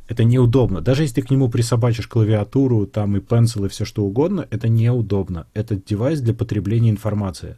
Это 0.07 0.23
неудобно. 0.23 0.81
Даже 0.81 1.03
если 1.03 1.21
ты 1.21 1.27
к 1.27 1.31
нему 1.31 1.47
присобачишь 1.47 2.07
клавиатуру, 2.07 2.87
там 2.87 3.15
и 3.15 3.19
пенсил, 3.19 3.65
и 3.65 3.69
все 3.69 3.85
что 3.85 4.03
угодно, 4.03 4.47
это 4.49 4.67
неудобно. 4.67 5.45
Это 5.53 5.75
девайс 5.75 6.19
для 6.19 6.33
потребления 6.33 6.89
информации. 6.89 7.57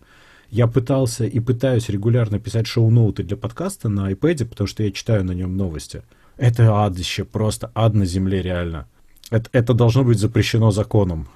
Я 0.49 0.67
пытался 0.67 1.25
и 1.25 1.39
пытаюсь 1.39 1.89
регулярно 1.89 2.39
писать 2.39 2.67
шоу-ноуты 2.67 3.23
для 3.23 3.37
подкаста 3.37 3.87
на 3.87 4.11
iPad, 4.11 4.45
потому 4.45 4.67
что 4.67 4.83
я 4.83 4.91
читаю 4.91 5.23
на 5.23 5.31
нем 5.31 5.55
новости. 5.55 6.03
Это 6.37 6.85
адище, 6.85 7.23
просто 7.23 7.71
ад 7.73 7.93
на 7.95 8.05
земле 8.05 8.41
реально. 8.41 8.87
Это, 9.29 9.49
это 9.51 9.73
должно 9.73 10.03
быть 10.03 10.19
запрещено 10.19 10.71
законом. 10.71 11.27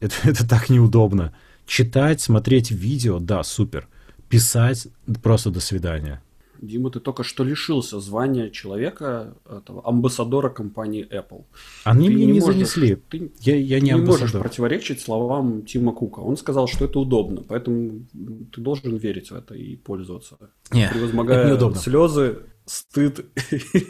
Это, 0.00 0.14
это 0.24 0.48
так 0.48 0.70
неудобно. 0.70 1.34
Читать, 1.66 2.20
смотреть 2.20 2.70
видео, 2.70 3.18
да, 3.18 3.42
супер. 3.42 3.88
Писать, 4.28 4.88
просто 5.22 5.50
до 5.50 5.60
свидания. 5.60 6.22
Дима, 6.60 6.90
ты 6.90 7.00
только 7.00 7.24
что 7.24 7.42
лишился 7.42 8.00
звания 8.00 8.50
человека, 8.50 9.34
этого, 9.46 9.86
амбассадора 9.86 10.50
компании 10.50 11.06
Apple. 11.10 11.44
Они 11.84 12.08
ты 12.08 12.14
мне 12.14 12.26
не, 12.26 12.32
не 12.32 12.40
можешь, 12.40 12.54
занесли. 12.54 12.96
Ты 12.96 13.32
я, 13.40 13.56
я 13.56 13.80
не, 13.80 13.92
не 13.92 13.96
можешь 13.96 14.32
противоречить 14.32 15.00
словам 15.00 15.62
Тима 15.62 15.92
Кука. 15.92 16.20
Он 16.20 16.36
сказал, 16.36 16.68
что 16.68 16.84
это 16.84 16.98
удобно, 16.98 17.42
поэтому 17.48 18.04
ты 18.52 18.60
должен 18.60 18.96
верить 18.96 19.30
в 19.30 19.34
это 19.34 19.54
и 19.54 19.76
пользоваться. 19.76 20.36
Нет, 20.70 20.92
превозмогая 20.92 21.40
это 21.40 21.48
неудобно. 21.48 21.78
слезы, 21.78 22.38
стыд 22.70 23.26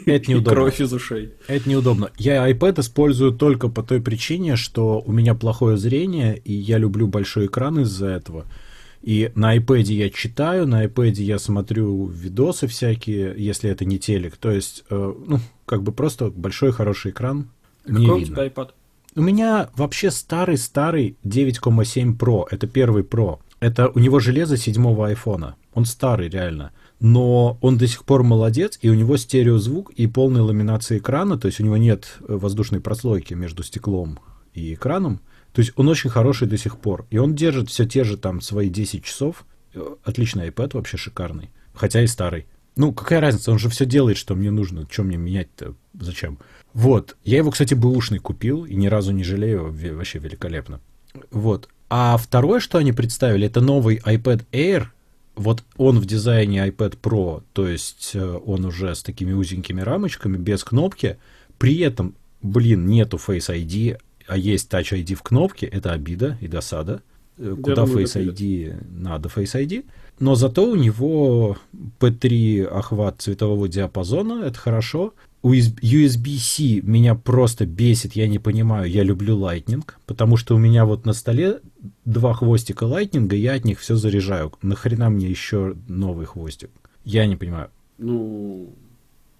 это 0.05 0.31
неудобно. 0.31 0.51
и 0.51 0.53
кровь 0.53 0.81
из 0.81 0.93
ушей. 0.93 1.33
Это 1.47 1.69
неудобно. 1.69 2.09
Я 2.17 2.49
iPad 2.49 2.81
использую 2.81 3.31
только 3.31 3.69
по 3.69 3.83
той 3.83 4.01
причине, 4.01 4.55
что 4.55 5.01
у 5.05 5.11
меня 5.11 5.35
плохое 5.35 5.77
зрение, 5.77 6.37
и 6.37 6.53
я 6.53 6.77
люблю 6.77 7.07
большой 7.07 7.45
экран 7.45 7.79
из-за 7.79 8.07
этого. 8.07 8.45
И 9.01 9.31
на 9.35 9.57
iPad 9.57 9.83
я 9.83 10.09
читаю, 10.09 10.67
на 10.67 10.85
iPad 10.85 11.13
я 11.13 11.39
смотрю 11.39 12.07
видосы 12.07 12.67
всякие, 12.67 13.33
если 13.37 13.69
это 13.69 13.85
не 13.85 13.99
телек. 13.99 14.37
То 14.37 14.51
есть, 14.51 14.83
э, 14.89 15.13
ну, 15.27 15.39
как 15.65 15.83
бы 15.83 15.91
просто 15.91 16.29
большой 16.29 16.71
хороший 16.71 17.11
экран. 17.11 17.49
Какой 17.83 18.01
не 18.01 18.09
у 18.09 18.25
тебя 18.25 18.47
iPad? 18.47 18.69
У 19.15 19.21
меня 19.21 19.69
вообще 19.75 20.09
старый-старый 20.09 21.17
9,7 21.23 22.17
Pro. 22.17 22.45
Это 22.49 22.67
первый 22.67 23.03
Pro. 23.03 23.39
Это 23.59 23.89
у 23.89 23.99
него 23.99 24.19
железо 24.19 24.57
седьмого 24.57 25.07
айфона. 25.07 25.55
Он 25.73 25.85
старый, 25.85 26.29
реально. 26.29 26.71
Но 27.01 27.57
он 27.61 27.79
до 27.79 27.87
сих 27.87 28.05
пор 28.05 28.21
молодец, 28.21 28.77
и 28.79 28.87
у 28.87 28.93
него 28.93 29.17
стереозвук 29.17 29.89
и 29.89 30.05
полная 30.05 30.43
ламинация 30.43 30.99
экрана, 30.99 31.35
то 31.35 31.47
есть 31.47 31.59
у 31.59 31.63
него 31.63 31.75
нет 31.75 32.19
э, 32.19 32.35
воздушной 32.35 32.79
прослойки 32.79 33.33
между 33.33 33.63
стеклом 33.63 34.19
и 34.53 34.75
экраном. 34.75 35.19
То 35.51 35.61
есть 35.61 35.73
он 35.75 35.87
очень 35.87 36.11
хороший 36.11 36.47
до 36.47 36.59
сих 36.59 36.77
пор. 36.77 37.07
И 37.09 37.17
он 37.17 37.33
держит 37.33 37.69
все 37.69 37.85
те 37.85 38.03
же 38.03 38.17
там 38.17 38.39
свои 38.39 38.69
10 38.69 39.03
часов. 39.03 39.45
Отличный 40.03 40.49
iPad, 40.49 40.71
вообще 40.73 40.97
шикарный. 40.97 41.49
Хотя 41.73 42.03
и 42.03 42.07
старый. 42.07 42.45
Ну, 42.75 42.93
какая 42.93 43.19
разница, 43.19 43.51
он 43.51 43.57
же 43.57 43.69
все 43.69 43.87
делает, 43.87 44.17
что 44.17 44.35
мне 44.35 44.51
нужно. 44.51 44.85
Чем 44.85 45.07
мне 45.07 45.17
менять-то? 45.17 45.73
Зачем? 45.99 46.37
Вот. 46.73 47.17
Я 47.23 47.37
его, 47.37 47.49
кстати, 47.49 47.73
бэушный 47.73 48.19
купил, 48.19 48.65
и 48.65 48.75
ни 48.75 48.85
разу 48.85 49.11
не 49.11 49.23
жалею. 49.23 49.75
Вообще 49.95 50.19
великолепно. 50.19 50.79
Вот. 51.31 51.67
А 51.89 52.15
второе, 52.17 52.59
что 52.59 52.77
они 52.77 52.93
представили, 52.93 53.47
это 53.47 53.59
новый 53.59 53.97
iPad 53.97 54.45
Air. 54.51 54.85
Вот 55.35 55.63
он 55.77 55.99
в 55.99 56.05
дизайне 56.05 56.67
iPad 56.67 56.97
Pro, 57.01 57.43
то 57.53 57.67
есть 57.67 58.11
э, 58.13 58.39
он 58.45 58.65
уже 58.65 58.93
с 58.93 59.01
такими 59.01 59.31
узенькими 59.31 59.81
рамочками, 59.81 60.37
без 60.37 60.63
кнопки. 60.63 61.17
При 61.57 61.79
этом, 61.79 62.15
блин, 62.41 62.85
нету 62.85 63.17
Face 63.17 63.49
ID, 63.49 63.97
а 64.27 64.37
есть 64.37 64.71
Touch 64.71 64.91
ID 64.91 65.15
в 65.15 65.23
кнопке, 65.23 65.67
это 65.67 65.93
обида 65.93 66.37
и 66.41 66.47
досада. 66.47 67.01
Э, 67.37 67.55
куда 67.61 67.83
Face 67.83 68.15
ID 68.15 68.75
надо 68.91 69.29
Face 69.29 69.55
ID. 69.55 69.85
Но 70.19 70.35
зато 70.35 70.69
у 70.69 70.75
него 70.75 71.57
P3 71.99 72.65
охват 72.65 73.21
цветового 73.21 73.67
диапазона, 73.67 74.43
это 74.43 74.59
хорошо. 74.59 75.13
USB-C 75.43 76.81
меня 76.81 77.15
просто 77.15 77.65
бесит, 77.65 78.13
я 78.15 78.27
не 78.27 78.39
понимаю, 78.39 78.89
я 78.89 79.03
люблю 79.03 79.37
Lightning, 79.37 79.83
потому 80.05 80.37
что 80.37 80.55
у 80.55 80.59
меня 80.59 80.85
вот 80.85 81.05
на 81.05 81.13
столе 81.13 81.61
два 82.05 82.33
хвостика 82.33 82.85
Lightning, 82.85 83.33
я 83.35 83.53
от 83.53 83.65
них 83.65 83.79
все 83.79 83.95
заряжаю. 83.95 84.53
Нахрена 84.61 85.09
мне 85.09 85.27
еще 85.27 85.75
новый 85.87 86.25
хвостик? 86.25 86.69
Я 87.03 87.25
не 87.25 87.35
понимаю. 87.35 87.69
Ну, 87.97 88.73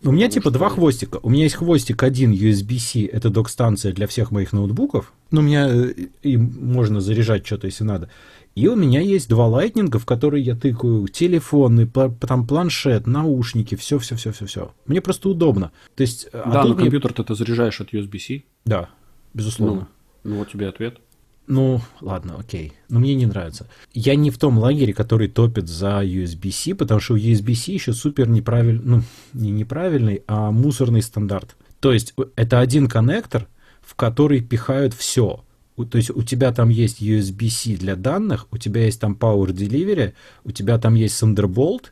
у 0.03 0.11
меня 0.11 0.29
типа 0.29 0.49
что... 0.49 0.57
два 0.57 0.69
хвостика. 0.69 1.19
У 1.21 1.29
меня 1.29 1.43
есть 1.43 1.55
хвостик 1.55 2.01
один 2.01 2.31
USB-C, 2.33 3.05
это 3.05 3.29
док-станция 3.29 3.93
для 3.93 4.07
всех 4.07 4.31
моих 4.31 4.51
ноутбуков. 4.53 5.13
Ну, 5.29 5.41
у 5.41 5.43
меня 5.43 5.67
э, 5.69 5.93
и 6.23 6.37
можно 6.37 7.01
заряжать 7.01 7.45
что-то, 7.45 7.67
если 7.67 7.83
надо. 7.83 8.09
И 8.55 8.67
у 8.67 8.75
меня 8.75 8.99
есть 8.99 9.29
два 9.29 9.47
лайтнинга, 9.47 9.97
в 9.97 10.05
которые 10.05 10.43
я 10.43 10.55
тыкаю 10.55 11.07
телефоны, 11.07 11.87
там 11.87 12.45
планшет, 12.45 13.07
наушники, 13.07 13.75
все, 13.75 13.97
все, 13.97 14.15
все, 14.15 14.31
все, 14.31 14.45
все. 14.45 14.73
Мне 14.85 15.01
просто 15.01 15.29
удобно. 15.29 15.71
То 15.95 16.01
есть, 16.01 16.27
а 16.33 16.51
да, 16.51 16.63
но 16.63 16.73
мне... 16.73 16.83
компьютер 16.83 17.13
ты 17.13 17.33
заряжаешь 17.33 17.79
от 17.79 17.93
USB-C. 17.93 18.43
Да, 18.65 18.89
безусловно. 19.33 19.87
Ну, 20.23 20.31
ну 20.31 20.37
вот 20.39 20.51
тебе 20.51 20.67
ответ. 20.67 20.99
Ну, 21.47 21.81
ладно, 22.01 22.35
окей. 22.39 22.73
Но 22.89 22.99
мне 22.99 23.15
не 23.15 23.25
нравится. 23.25 23.67
Я 23.93 24.15
не 24.15 24.29
в 24.29 24.37
том 24.37 24.57
лагере, 24.57 24.93
который 24.93 25.27
топит 25.27 25.67
за 25.67 26.01
USB-C, 26.03 26.75
потому 26.75 26.99
что 26.99 27.15
у 27.15 27.17
USB-C 27.17 27.71
еще 27.71 27.93
супер 27.93 28.29
неправильный, 28.29 28.83
ну, 28.83 29.01
не 29.33 29.51
неправильный, 29.51 30.23
а 30.27 30.51
мусорный 30.51 31.01
стандарт. 31.01 31.55
То 31.79 31.91
есть 31.91 32.13
э, 32.17 32.23
это 32.35 32.59
один 32.59 32.87
коннектор, 32.87 33.47
в 33.81 33.95
который 33.95 34.41
пихают 34.41 34.93
все. 34.93 35.43
То 35.85 35.97
есть 35.97 36.09
у 36.09 36.23
тебя 36.23 36.51
там 36.51 36.69
есть 36.69 37.01
USB-C 37.01 37.77
для 37.77 37.95
данных, 37.95 38.47
у 38.51 38.57
тебя 38.57 38.85
есть 38.85 38.99
там 38.99 39.17
Power 39.19 39.47
Delivery, 39.47 40.13
у 40.43 40.51
тебя 40.51 40.77
там 40.77 40.95
есть 40.95 41.21
Thunderbolt, 41.21 41.87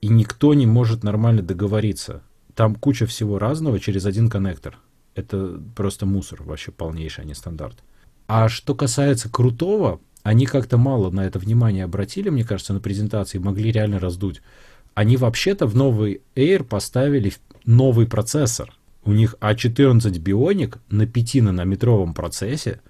и 0.00 0.08
никто 0.08 0.54
не 0.54 0.66
может 0.66 1.02
нормально 1.02 1.42
договориться. 1.42 2.22
Там 2.54 2.74
куча 2.74 3.06
всего 3.06 3.38
разного 3.38 3.80
через 3.80 4.06
один 4.06 4.28
коннектор. 4.28 4.78
Это 5.14 5.60
просто 5.74 6.06
мусор 6.06 6.42
вообще 6.42 6.72
полнейший, 6.72 7.24
а 7.24 7.26
не 7.26 7.34
стандарт. 7.34 7.78
А 8.26 8.48
что 8.48 8.74
касается 8.74 9.28
крутого, 9.28 10.00
они 10.22 10.46
как-то 10.46 10.78
мало 10.78 11.10
на 11.10 11.26
это 11.26 11.38
внимание 11.38 11.84
обратили, 11.84 12.30
мне 12.30 12.44
кажется, 12.44 12.72
на 12.72 12.80
презентации, 12.80 13.38
могли 13.38 13.70
реально 13.70 13.98
раздуть. 13.98 14.40
Они 14.94 15.16
вообще-то 15.16 15.66
в 15.66 15.76
новый 15.76 16.22
Air 16.34 16.64
поставили 16.64 17.32
новый 17.66 18.06
процессор. 18.06 18.72
У 19.04 19.12
них 19.12 19.34
A14 19.40 20.00
Bionic 20.00 20.78
на 20.88 21.02
5-нанометровом 21.02 22.14
процессе, 22.14 22.80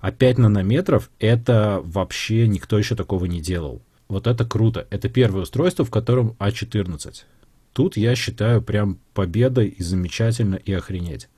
а 0.00 0.12
5 0.12 0.38
нанометров 0.38 1.10
это 1.18 1.80
вообще 1.84 2.46
никто 2.46 2.78
еще 2.78 2.94
такого 2.94 3.24
не 3.26 3.40
делал. 3.40 3.82
Вот 4.08 4.26
это 4.26 4.44
круто. 4.44 4.86
Это 4.90 5.08
первое 5.08 5.42
устройство, 5.42 5.84
в 5.84 5.90
котором 5.90 6.34
А14. 6.38 7.24
Тут 7.72 7.96
я 7.96 8.14
считаю 8.14 8.62
прям 8.62 8.98
победой 9.14 9.68
и 9.68 9.82
замечательно 9.82 10.56
и 10.56 10.72
охренеть. 10.72 11.28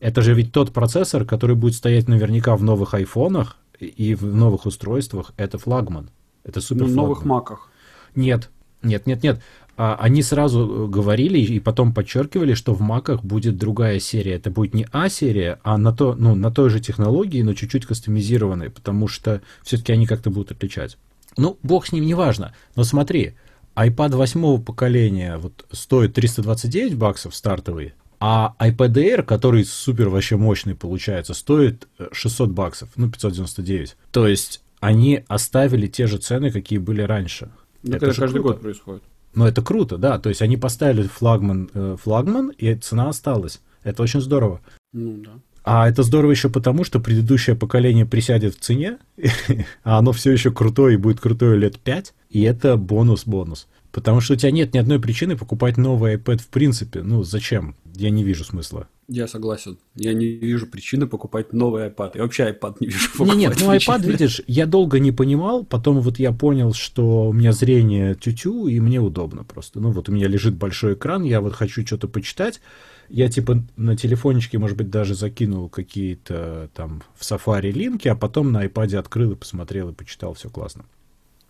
Это 0.00 0.22
же 0.22 0.34
ведь 0.34 0.52
тот 0.52 0.72
процессор, 0.72 1.24
который 1.24 1.56
будет 1.56 1.74
стоять 1.74 2.08
наверняка 2.08 2.56
в 2.56 2.62
новых 2.62 2.94
айфонах 2.94 3.58
и 3.78 4.14
в 4.14 4.24
новых 4.24 4.66
устройствах. 4.66 5.32
Это 5.36 5.58
флагман. 5.58 6.10
Это 6.44 6.60
супер 6.60 6.86
ну, 6.86 6.92
В 6.92 6.94
новых 6.94 7.24
маках. 7.24 7.70
Нет, 8.14 8.50
нет, 8.82 9.06
нет, 9.06 9.22
нет. 9.22 9.42
А, 9.76 9.96
они 9.96 10.22
сразу 10.22 10.60
э, 10.60 10.88
говорили 10.88 11.38
и 11.38 11.58
потом 11.58 11.92
подчеркивали, 11.92 12.54
что 12.54 12.74
в 12.74 12.80
маках 12.80 13.24
будет 13.24 13.56
другая 13.56 13.98
серия. 13.98 14.34
Это 14.34 14.50
будет 14.50 14.74
не 14.74 14.86
А-серия, 14.92 15.58
а 15.64 15.78
на, 15.78 15.92
то, 15.92 16.14
ну, 16.14 16.34
на 16.34 16.50
той 16.50 16.70
же 16.70 16.80
технологии, 16.80 17.42
но 17.42 17.54
чуть-чуть 17.54 17.86
кастомизированной, 17.86 18.70
потому 18.70 19.08
что 19.08 19.42
все-таки 19.62 19.92
они 19.92 20.06
как-то 20.06 20.30
будут 20.30 20.52
отличать. 20.52 20.96
Ну, 21.36 21.58
бог 21.62 21.86
с 21.86 21.92
ним, 21.92 22.06
неважно. 22.06 22.54
Но 22.76 22.84
смотри, 22.84 23.34
iPad 23.74 24.16
восьмого 24.16 24.60
поколения 24.60 25.38
вот 25.38 25.66
стоит 25.72 26.14
329 26.14 26.94
баксов 26.94 27.34
стартовый, 27.34 27.94
а 28.20 28.54
iPad 28.60 28.92
Air, 28.92 29.22
который 29.22 29.64
супер 29.64 30.08
вообще 30.08 30.36
мощный 30.36 30.76
получается, 30.76 31.34
стоит 31.34 31.88
600 32.12 32.48
э, 32.48 32.52
баксов, 32.52 32.88
ну 32.94 33.10
599. 33.10 33.96
То 34.12 34.28
есть 34.28 34.62
они 34.78 35.24
оставили 35.26 35.88
те 35.88 36.06
же 36.06 36.18
цены, 36.18 36.50
какие 36.50 36.78
были 36.78 37.02
раньше. 37.02 37.50
Ну, 37.82 37.96
это, 37.96 38.06
это 38.06 38.20
каждый 38.20 38.40
круто. 38.40 38.54
год 38.54 38.62
происходит. 38.62 39.02
Ну, 39.34 39.46
это 39.46 39.62
круто, 39.62 39.98
да. 39.98 40.18
То 40.18 40.28
есть 40.28 40.42
они 40.42 40.56
поставили 40.56 41.06
флагман, 41.06 41.70
э, 41.74 41.96
флагман, 42.02 42.50
и 42.50 42.74
цена 42.74 43.08
осталась. 43.08 43.60
Это 43.82 44.02
очень 44.02 44.20
здорово. 44.20 44.60
Ну, 44.92 45.22
да. 45.24 45.30
А 45.64 45.88
это 45.88 46.02
здорово 46.02 46.30
еще 46.30 46.50
потому, 46.50 46.84
что 46.84 47.00
предыдущее 47.00 47.56
поколение 47.56 48.04
присядет 48.04 48.54
в 48.54 48.60
цене, 48.60 48.98
а 49.82 49.98
оно 49.98 50.12
все 50.12 50.30
еще 50.30 50.52
крутое 50.52 50.94
и 50.94 50.98
будет 50.98 51.20
крутое 51.20 51.58
лет 51.58 51.78
5. 51.80 52.14
И 52.30 52.42
это 52.42 52.76
бонус-бонус. 52.76 53.66
Потому 53.94 54.20
что 54.20 54.34
у 54.34 54.36
тебя 54.36 54.50
нет 54.50 54.74
ни 54.74 54.78
одной 54.78 54.98
причины 55.00 55.36
покупать 55.36 55.76
новый 55.76 56.16
iPad 56.16 56.38
в 56.38 56.48
принципе. 56.48 57.02
Ну, 57.02 57.22
зачем? 57.22 57.76
Я 57.94 58.10
не 58.10 58.24
вижу 58.24 58.42
смысла. 58.42 58.88
Я 59.06 59.28
согласен. 59.28 59.78
Я 59.94 60.14
не 60.14 60.26
вижу 60.26 60.66
причины 60.66 61.06
покупать 61.06 61.52
новый 61.52 61.86
iPad. 61.86 62.12
Я 62.14 62.22
вообще 62.22 62.50
iPad 62.50 62.78
не 62.80 62.88
вижу 62.88 63.08
покупать. 63.12 63.36
Нет, 63.36 63.50
нет, 63.56 63.60
ну 63.60 63.72
iPad, 63.72 64.04
видишь, 64.04 64.42
я 64.48 64.66
долго 64.66 64.98
не 64.98 65.12
понимал, 65.12 65.62
потом 65.62 66.00
вот 66.00 66.18
я 66.18 66.32
понял, 66.32 66.72
что 66.72 67.28
у 67.28 67.32
меня 67.32 67.52
зрение 67.52 68.16
тютю, 68.16 68.66
и 68.66 68.80
мне 68.80 68.98
удобно 68.98 69.44
просто. 69.44 69.78
Ну 69.78 69.92
вот 69.92 70.08
у 70.08 70.12
меня 70.12 70.26
лежит 70.26 70.54
большой 70.54 70.94
экран, 70.94 71.22
я 71.22 71.40
вот 71.40 71.52
хочу 71.52 71.86
что-то 71.86 72.08
почитать, 72.08 72.60
я 73.08 73.28
типа 73.28 73.62
на 73.76 73.96
телефончике, 73.96 74.58
может 74.58 74.76
быть, 74.76 74.90
даже 74.90 75.14
закинул 75.14 75.68
какие-то 75.68 76.68
там 76.74 77.04
в 77.14 77.22
Safari 77.22 77.70
линки, 77.70 78.08
а 78.08 78.16
потом 78.16 78.50
на 78.50 78.66
iPad 78.66 78.96
открыл 78.96 79.32
и 79.32 79.36
посмотрел 79.36 79.90
и 79.90 79.94
почитал, 79.94 80.34
все 80.34 80.50
классно. 80.50 80.84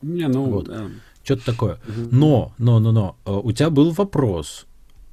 Не, 0.02 0.28
ну, 0.28 0.44
вот. 0.44 0.66
да. 0.66 0.90
Что-то 1.24 1.46
такое. 1.46 1.74
Угу. 1.88 2.08
Но, 2.12 2.52
но, 2.58 2.78
но, 2.78 2.92
но, 2.92 3.16
э, 3.24 3.32
у 3.32 3.50
тебя 3.52 3.70
был 3.70 3.90
вопрос, 3.90 4.66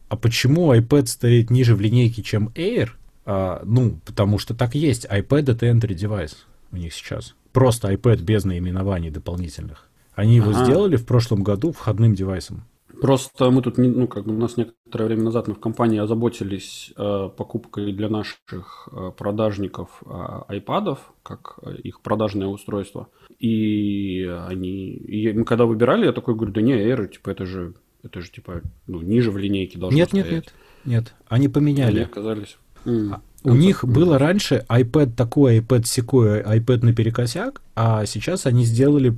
а 0.10 0.18
почему 0.18 0.74
iPad 0.74 1.06
стоит 1.08 1.50
ниже 1.50 1.74
в 1.74 1.82
линейке, 1.82 2.22
чем 2.22 2.50
Air? 2.50 2.90
А, 3.26 3.62
ну, 3.64 4.00
потому 4.06 4.40
что 4.40 4.54
так 4.54 4.76
есть. 4.76 5.06
iPad 5.06 5.52
это 5.52 5.68
entry 5.68 5.94
девайс 5.94 6.46
у 6.72 6.78
них 6.78 6.94
сейчас. 6.94 7.36
Просто 7.54 7.92
iPad 7.94 8.22
без 8.22 8.44
наименований 8.44 9.10
дополнительных. 9.10 9.88
Они 10.14 10.36
его 10.36 10.52
ага. 10.52 10.66
сделали 10.66 10.98
в 10.98 11.06
прошлом 11.06 11.44
году 11.44 11.72
входным 11.72 12.14
девайсом. 12.14 12.66
Просто 13.02 13.50
мы 13.50 13.62
тут, 13.62 13.78
ну, 13.78 14.08
как 14.08 14.26
бы 14.26 14.36
у 14.36 14.38
нас 14.38 14.58
некоторое 14.58 15.06
время 15.06 15.24
назад 15.24 15.48
мы 15.48 15.56
в 15.56 15.60
компании 15.60 15.98
озаботились 15.98 16.94
э, 16.96 17.30
покупкой 17.36 17.94
для 17.94 18.10
наших 18.10 18.90
э, 18.92 19.12
продажников 19.18 20.04
э, 20.06 20.10
айпадов, 20.50 21.14
как 21.24 21.58
э, 21.64 21.78
их 21.78 22.02
продажное 22.02 22.48
устройство. 22.48 23.08
И 23.42 24.24
они, 24.48 24.92
и 24.92 25.34
мы 25.34 25.46
когда 25.46 25.66
выбирали, 25.66 26.06
я 26.06 26.14
такой 26.14 26.36
говорю, 26.36 26.54
да 26.54 26.62
не, 26.62 26.74
Air, 26.74 27.08
типа, 27.08 27.32
это 27.32 27.48
же, 27.48 27.74
это 28.04 28.22
же, 28.22 28.30
типа, 28.30 28.62
ну, 28.86 29.02
ниже 29.02 29.32
в 29.32 29.38
линейке 29.38 29.80
должно 29.80 29.98
нет, 29.98 30.10
стоять. 30.10 30.32
Нет, 30.32 30.44
нет, 30.44 30.54
нет, 30.86 31.14
они 31.28 31.50
поменяли. 31.50 31.98
Они 31.98 32.06
оказались... 32.06 32.58
Mm. 32.86 33.20
У 33.44 33.56
них 33.56 33.84
было 33.84 34.20
раньше 34.20 34.64
iPad 34.70 35.16
такой, 35.16 35.58
iPad 35.58 35.86
секой, 35.86 36.42
iPad 36.42 36.86
наперекосяк, 36.86 37.64
а 37.76 38.06
сейчас 38.06 38.46
они 38.46 38.64
сделали 38.64 39.18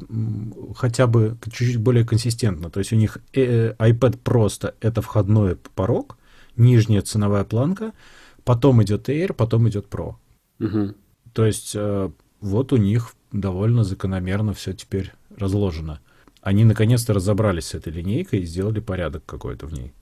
хотя 0.77 1.07
бы 1.07 1.36
чуть-чуть 1.43 1.77
более 1.77 2.05
консистентно. 2.05 2.69
То 2.69 2.79
есть 2.79 2.93
у 2.93 2.95
них 2.95 3.17
э, 3.33 3.73
iPad 3.73 4.19
просто 4.23 4.75
это 4.79 5.01
входной 5.01 5.57
порог, 5.75 6.17
нижняя 6.55 7.01
ценовая 7.01 7.43
планка, 7.43 7.91
потом 8.45 8.81
идет 8.81 9.09
Air, 9.09 9.33
потом 9.33 9.67
идет 9.67 9.88
Pro. 9.89 10.15
Угу. 10.62 10.93
То 11.33 11.45
есть 11.45 11.73
э, 11.75 12.09
вот 12.39 12.71
у 12.71 12.77
них 12.77 13.13
довольно 13.33 13.83
закономерно 13.83 14.53
все 14.53 14.73
теперь 14.73 15.11
разложено. 15.35 15.99
Они 16.41 16.63
наконец-то 16.63 17.13
разобрались 17.13 17.67
с 17.67 17.73
этой 17.73 17.91
линейкой 17.91 18.41
и 18.41 18.45
сделали 18.45 18.79
порядок 18.79 19.25
какой-то 19.25 19.67
в 19.67 19.73
ней. 19.73 19.93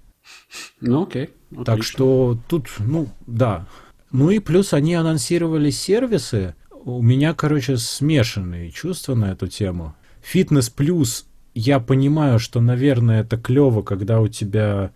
Ну 0.82 1.04
окей. 1.04 1.30
Отлично. 1.52 1.66
Так 1.66 1.84
что 1.84 2.38
тут, 2.48 2.68
ну 2.80 3.08
да, 3.26 3.68
ну 4.12 4.30
и 4.30 4.40
плюс 4.40 4.74
они 4.74 4.94
анонсировали 4.94 5.70
сервисы. 5.70 6.56
У 6.84 7.02
меня, 7.02 7.34
короче, 7.34 7.78
смешанные 7.78 8.72
чувства 8.72 9.16
на 9.16 9.32
эту 9.32 9.48
тему. 9.48 9.96
Фитнес 10.22 10.70
плюс, 10.70 11.26
я 11.54 11.80
понимаю, 11.80 12.40
что, 12.40 12.60
наверное, 12.60 13.22
это 13.22 13.38
клево, 13.38 13.82
когда 13.82 14.20
у 14.20 14.28
тебя 14.28 14.92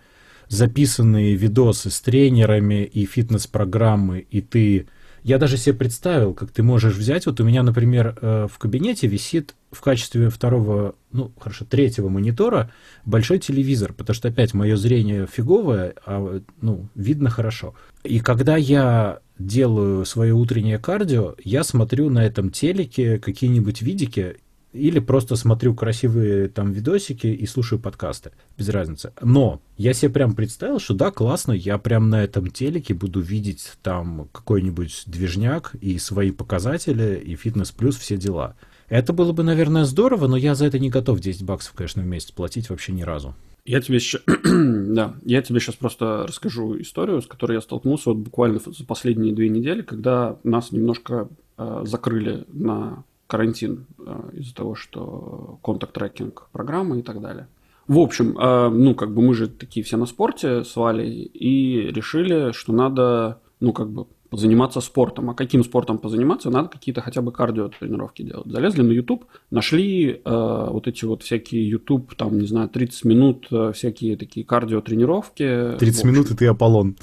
записанные 0.47 1.35
видосы 1.35 1.89
с 1.89 2.01
тренерами 2.01 2.83
и 2.83 3.05
фитнес-программы, 3.05 4.19
и 4.19 4.41
ты 4.41 4.87
я 5.25 5.39
даже 5.39 5.57
себе 5.57 5.73
представил, 5.73 6.35
как 6.35 6.51
ты 6.51 6.61
можешь 6.61 6.93
взять, 6.95 7.25
вот 7.25 7.39
у 7.39 7.43
меня, 7.43 7.63
например, 7.63 8.15
э, 8.21 8.47
в 8.47 8.59
кабинете 8.59 9.07
висит 9.07 9.55
в 9.71 9.81
качестве 9.81 10.29
второго, 10.29 10.93
ну, 11.11 11.31
хорошо, 11.39 11.65
третьего 11.65 12.09
монитора 12.09 12.71
большой 13.05 13.39
телевизор, 13.39 13.91
потому 13.91 14.13
что 14.13 14.27
опять 14.27 14.53
мое 14.53 14.77
зрение 14.77 15.25
фиговое, 15.25 15.95
а, 16.05 16.41
ну, 16.61 16.89
видно 16.93 17.31
хорошо. 17.31 17.73
И 18.03 18.19
когда 18.19 18.55
я 18.55 19.17
делаю 19.39 20.05
свое 20.05 20.35
утреннее 20.35 20.77
кардио, 20.77 21.33
я 21.43 21.63
смотрю 21.63 22.11
на 22.11 22.23
этом 22.23 22.51
телеке 22.51 23.17
какие-нибудь 23.17 23.81
видики, 23.81 24.38
или 24.75 24.99
просто 24.99 25.35
смотрю 25.35 25.73
красивые 25.73 26.49
там 26.49 26.71
видосики 26.71 27.27
и 27.27 27.45
слушаю 27.45 27.79
подкасты. 27.79 28.31
Без 28.57 28.69
разницы. 28.69 29.13
Но 29.21 29.61
я 29.77 29.93
себе 29.93 30.11
прям 30.11 30.35
представил, 30.35 30.79
что 30.79 30.93
да, 30.93 31.11
классно, 31.11 31.53
я 31.53 31.77
прям 31.77 32.09
на 32.09 32.23
этом 32.23 32.51
телеке 32.51 32.93
буду 32.93 33.21
видеть 33.21 33.73
там 33.81 34.29
какой-нибудь 34.31 35.03
движняк 35.05 35.75
и 35.81 35.97
свои 35.97 36.31
показатели, 36.31 37.21
и 37.23 37.35
фитнес 37.35 37.71
плюс, 37.71 37.97
все 37.97 38.17
дела. 38.17 38.55
Это 38.89 39.13
было 39.13 39.31
бы, 39.31 39.43
наверное, 39.43 39.85
здорово, 39.85 40.27
но 40.27 40.38
я 40.38 40.53
за 40.55 40.65
это 40.65 40.77
не 40.77 40.89
готов 40.89 41.19
10 41.19 41.43
баксов, 41.43 41.73
конечно, 41.73 42.03
в 42.03 42.05
месяц 42.05 42.31
платить 42.31 42.69
вообще 42.69 42.91
ни 42.91 43.01
разу. 43.01 43.33
Я 43.65 43.81
тебе 43.81 43.99
сейчас, 43.99 44.21
да, 44.43 45.15
я 45.23 45.41
тебе 45.41 45.59
сейчас 45.59 45.75
просто 45.75 46.25
расскажу 46.27 46.79
историю, 46.79 47.21
с 47.21 47.25
которой 47.25 47.53
я 47.53 47.61
столкнулся 47.61 48.09
вот 48.09 48.19
буквально 48.19 48.59
за 48.59 48.85
последние 48.85 49.33
две 49.33 49.49
недели, 49.49 49.81
когда 49.81 50.38
нас 50.43 50.71
немножко 50.71 51.29
э, 51.57 51.83
закрыли 51.85 52.45
на 52.49 53.03
карантин 53.27 53.85
э, 53.99 54.29
из-за 54.33 54.55
того, 54.55 54.75
что 54.75 55.59
контакт-трекинг 55.63 56.49
программы 56.51 56.99
и 56.99 57.01
так 57.01 57.21
далее. 57.21 57.47
В 57.88 57.99
общем, 57.99 58.38
э, 58.38 58.69
ну, 58.69 58.95
как 58.95 59.13
бы 59.13 59.21
мы 59.21 59.33
же 59.33 59.47
такие 59.47 59.83
все 59.83 59.97
на 59.97 60.05
спорте 60.05 60.63
с 60.63 60.75
Валей 60.75 61.23
и 61.23 61.91
решили, 61.91 62.51
что 62.51 62.73
надо, 62.73 63.39
ну, 63.59 63.73
как 63.73 63.89
бы 63.89 64.07
заниматься 64.31 64.81
спортом. 64.81 65.29
А 65.29 65.33
каким 65.33 65.63
спортом 65.63 65.97
позаниматься? 65.97 66.49
Надо 66.49 66.69
какие-то 66.69 67.01
хотя 67.01 67.21
бы 67.21 67.31
кардио-тренировки 67.31 68.23
делать. 68.23 68.47
Залезли 68.47 68.81
на 68.81 68.91
YouTube, 68.91 69.25
нашли 69.51 70.21
э, 70.23 70.67
вот 70.71 70.88
эти 70.88 71.05
вот 71.05 71.23
всякие 71.23 71.67
YouTube, 71.69 72.15
там, 72.15 72.39
не 72.39 72.47
знаю, 72.47 72.69
30 72.69 73.05
минут, 73.05 73.47
э, 73.51 73.71
всякие 73.73 74.17
такие 74.17 74.45
кардио-тренировки. 74.45 75.77
30 75.79 76.05
минут, 76.05 76.31
и 76.31 76.35
ты 76.35 76.47
Аполлон. 76.47 76.95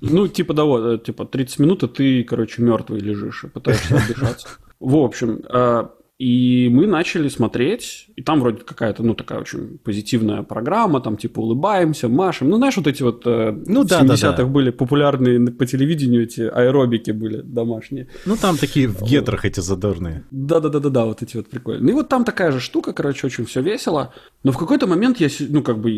Ну, 0.00 0.28
типа, 0.28 0.54
да, 0.54 0.64
вот, 0.64 0.84
э, 0.84 1.04
типа, 1.04 1.24
30 1.24 1.58
минут, 1.58 1.82
и 1.82 1.88
ты, 1.88 2.24
короче, 2.24 2.62
мертвый 2.62 3.00
лежишь 3.00 3.44
и 3.44 3.48
пытаешься 3.48 3.96
отдышаться. 4.02 4.48
В 4.80 4.96
общем, 4.96 5.44
э, 5.48 5.88
и 6.20 6.68
мы 6.70 6.86
начали 6.86 7.28
смотреть, 7.28 8.08
и 8.14 8.22
там 8.22 8.40
вроде 8.40 8.58
какая-то, 8.58 9.02
ну, 9.02 9.14
такая 9.14 9.40
очень 9.40 9.78
позитивная 9.78 10.42
программа, 10.42 11.00
там 11.00 11.16
типа 11.16 11.40
улыбаемся, 11.40 12.08
машем. 12.08 12.50
Ну, 12.50 12.58
знаешь, 12.58 12.76
вот 12.76 12.86
эти 12.86 13.02
вот 13.02 13.22
э, 13.24 13.58
ну, 13.64 13.84
да, 13.84 14.02
70-х 14.02 14.30
да, 14.32 14.36
да. 14.36 14.44
были 14.44 14.68
популярные 14.68 15.50
по 15.50 15.64
телевидению 15.64 16.24
эти 16.24 16.42
аэробики 16.42 17.12
были 17.12 17.40
домашние. 17.40 18.08
Ну, 18.26 18.36
там 18.36 18.58
такие 18.58 18.86
в 18.86 19.02
гетрах 19.02 19.46
эти 19.46 19.60
задорные. 19.60 20.24
Да-да-да-да, 20.30 21.06
вот 21.06 21.22
эти 21.22 21.38
вот 21.38 21.48
прикольные. 21.48 21.84
Ну, 21.84 21.88
и 21.88 21.94
вот 21.94 22.10
там 22.10 22.24
такая 22.24 22.52
же 22.52 22.60
штука, 22.60 22.92
короче, 22.92 23.26
очень 23.26 23.46
все 23.46 23.62
весело. 23.62 24.12
Но 24.42 24.52
в 24.52 24.58
какой-то 24.58 24.86
момент 24.86 25.20
я, 25.20 25.28
ну, 25.48 25.62
как 25.62 25.78
бы, 25.78 25.90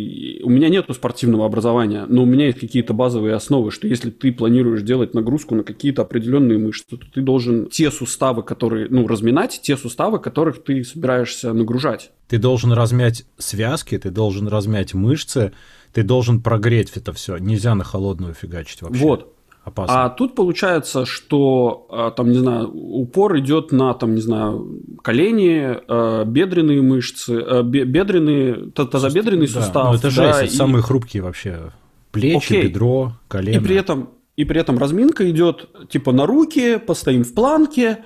у 0.44 0.50
меня 0.50 0.68
нету 0.68 0.94
спортивного 0.94 1.46
образования, 1.46 2.06
но 2.08 2.22
у 2.22 2.26
меня 2.26 2.46
есть 2.46 2.61
какие-то 2.61 2.94
базовые 2.94 3.35
основы, 3.35 3.72
что 3.72 3.88
если 3.88 4.11
ты 4.11 4.30
планируешь 4.30 4.82
делать 4.82 5.14
нагрузку 5.14 5.56
на 5.56 5.64
какие-то 5.64 6.02
определенные 6.02 6.58
мышцы, 6.58 6.85
то 6.88 6.98
ты 7.12 7.20
должен 7.22 7.66
те 7.66 7.90
суставы, 7.90 8.44
которые, 8.44 8.87
ну, 8.88 9.08
разминать, 9.08 9.58
те 9.61 9.76
суставы, 9.76 10.12
суставы, 10.12 10.18
которых 10.18 10.62
ты 10.64 10.85
собираешься 10.85 11.53
нагружать. 11.53 12.11
Ты 12.29 12.38
должен 12.38 12.72
размять 12.72 13.25
связки, 13.38 13.98
ты 13.98 14.11
должен 14.11 14.48
размять 14.48 14.94
мышцы, 14.94 15.53
ты 15.92 16.03
должен 16.03 16.40
прогреть 16.40 16.92
это 16.96 17.12
все. 17.12 17.38
Нельзя 17.38 17.75
на 17.75 17.85
холодную 17.85 18.35
фигачить 18.35 18.83
вообще. 18.83 19.03
Вот. 19.03 19.29
Опасно. 19.64 20.05
А 20.05 20.11
тут 20.11 20.35
получается, 20.35 21.07
что 21.07 21.87
а, 21.88 22.11
там, 22.11 22.33
не 22.33 22.38
знаю, 22.38 22.68
упор 22.72 23.38
идет 23.38 23.70
на, 23.70 23.94
там, 23.94 24.16
не 24.16 24.20
знаю, 24.20 24.81
колени, 25.03 25.79
а, 25.87 26.25
бедренные 26.25 26.83
мышцы, 26.83 27.31
а, 27.31 27.62
бедренные, 27.62 28.72
тазобедренный 28.72 29.46
да, 29.46 29.53
сустав. 29.53 29.92
Ну 29.92 29.94
это 29.94 30.11
же 30.11 30.22
да, 30.22 30.42
и... 30.42 30.48
самые 30.48 30.83
хрупкие 30.83 31.22
вообще. 31.22 31.70
Плечи, 32.11 32.55
Окей. 32.55 32.62
бедро, 32.64 33.12
колено. 33.29 33.57
И 33.57 33.61
при 33.61 33.77
этом 33.77 34.09
и 34.35 34.44
при 34.44 34.61
этом 34.61 34.79
разминка 34.79 35.31
идет 35.31 35.68
типа 35.88 36.11
на 36.11 36.27
руки, 36.27 36.79
постоим 36.79 37.22
в 37.22 37.33
планке, 37.33 37.98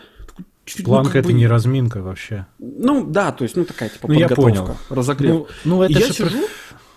чуть 0.66 0.84
Планка 0.84 1.14
ну, 1.14 1.20
это 1.20 1.28
бы... 1.28 1.34
не 1.34 1.46
разминка 1.46 2.02
вообще. 2.02 2.46
Ну 2.58 3.06
да, 3.06 3.32
то 3.32 3.44
есть, 3.44 3.56
ну 3.56 3.64
такая 3.64 3.88
типа 3.88 4.08
ну, 4.08 4.14
подготовка, 4.14 4.50
я 4.50 4.62
понял. 4.62 4.76
разогрев. 4.90 5.32
Ну, 5.32 5.46
ну 5.64 5.82
это 5.82 5.92
и 5.92 6.02
я 6.02 6.12
сижу, 6.12 6.46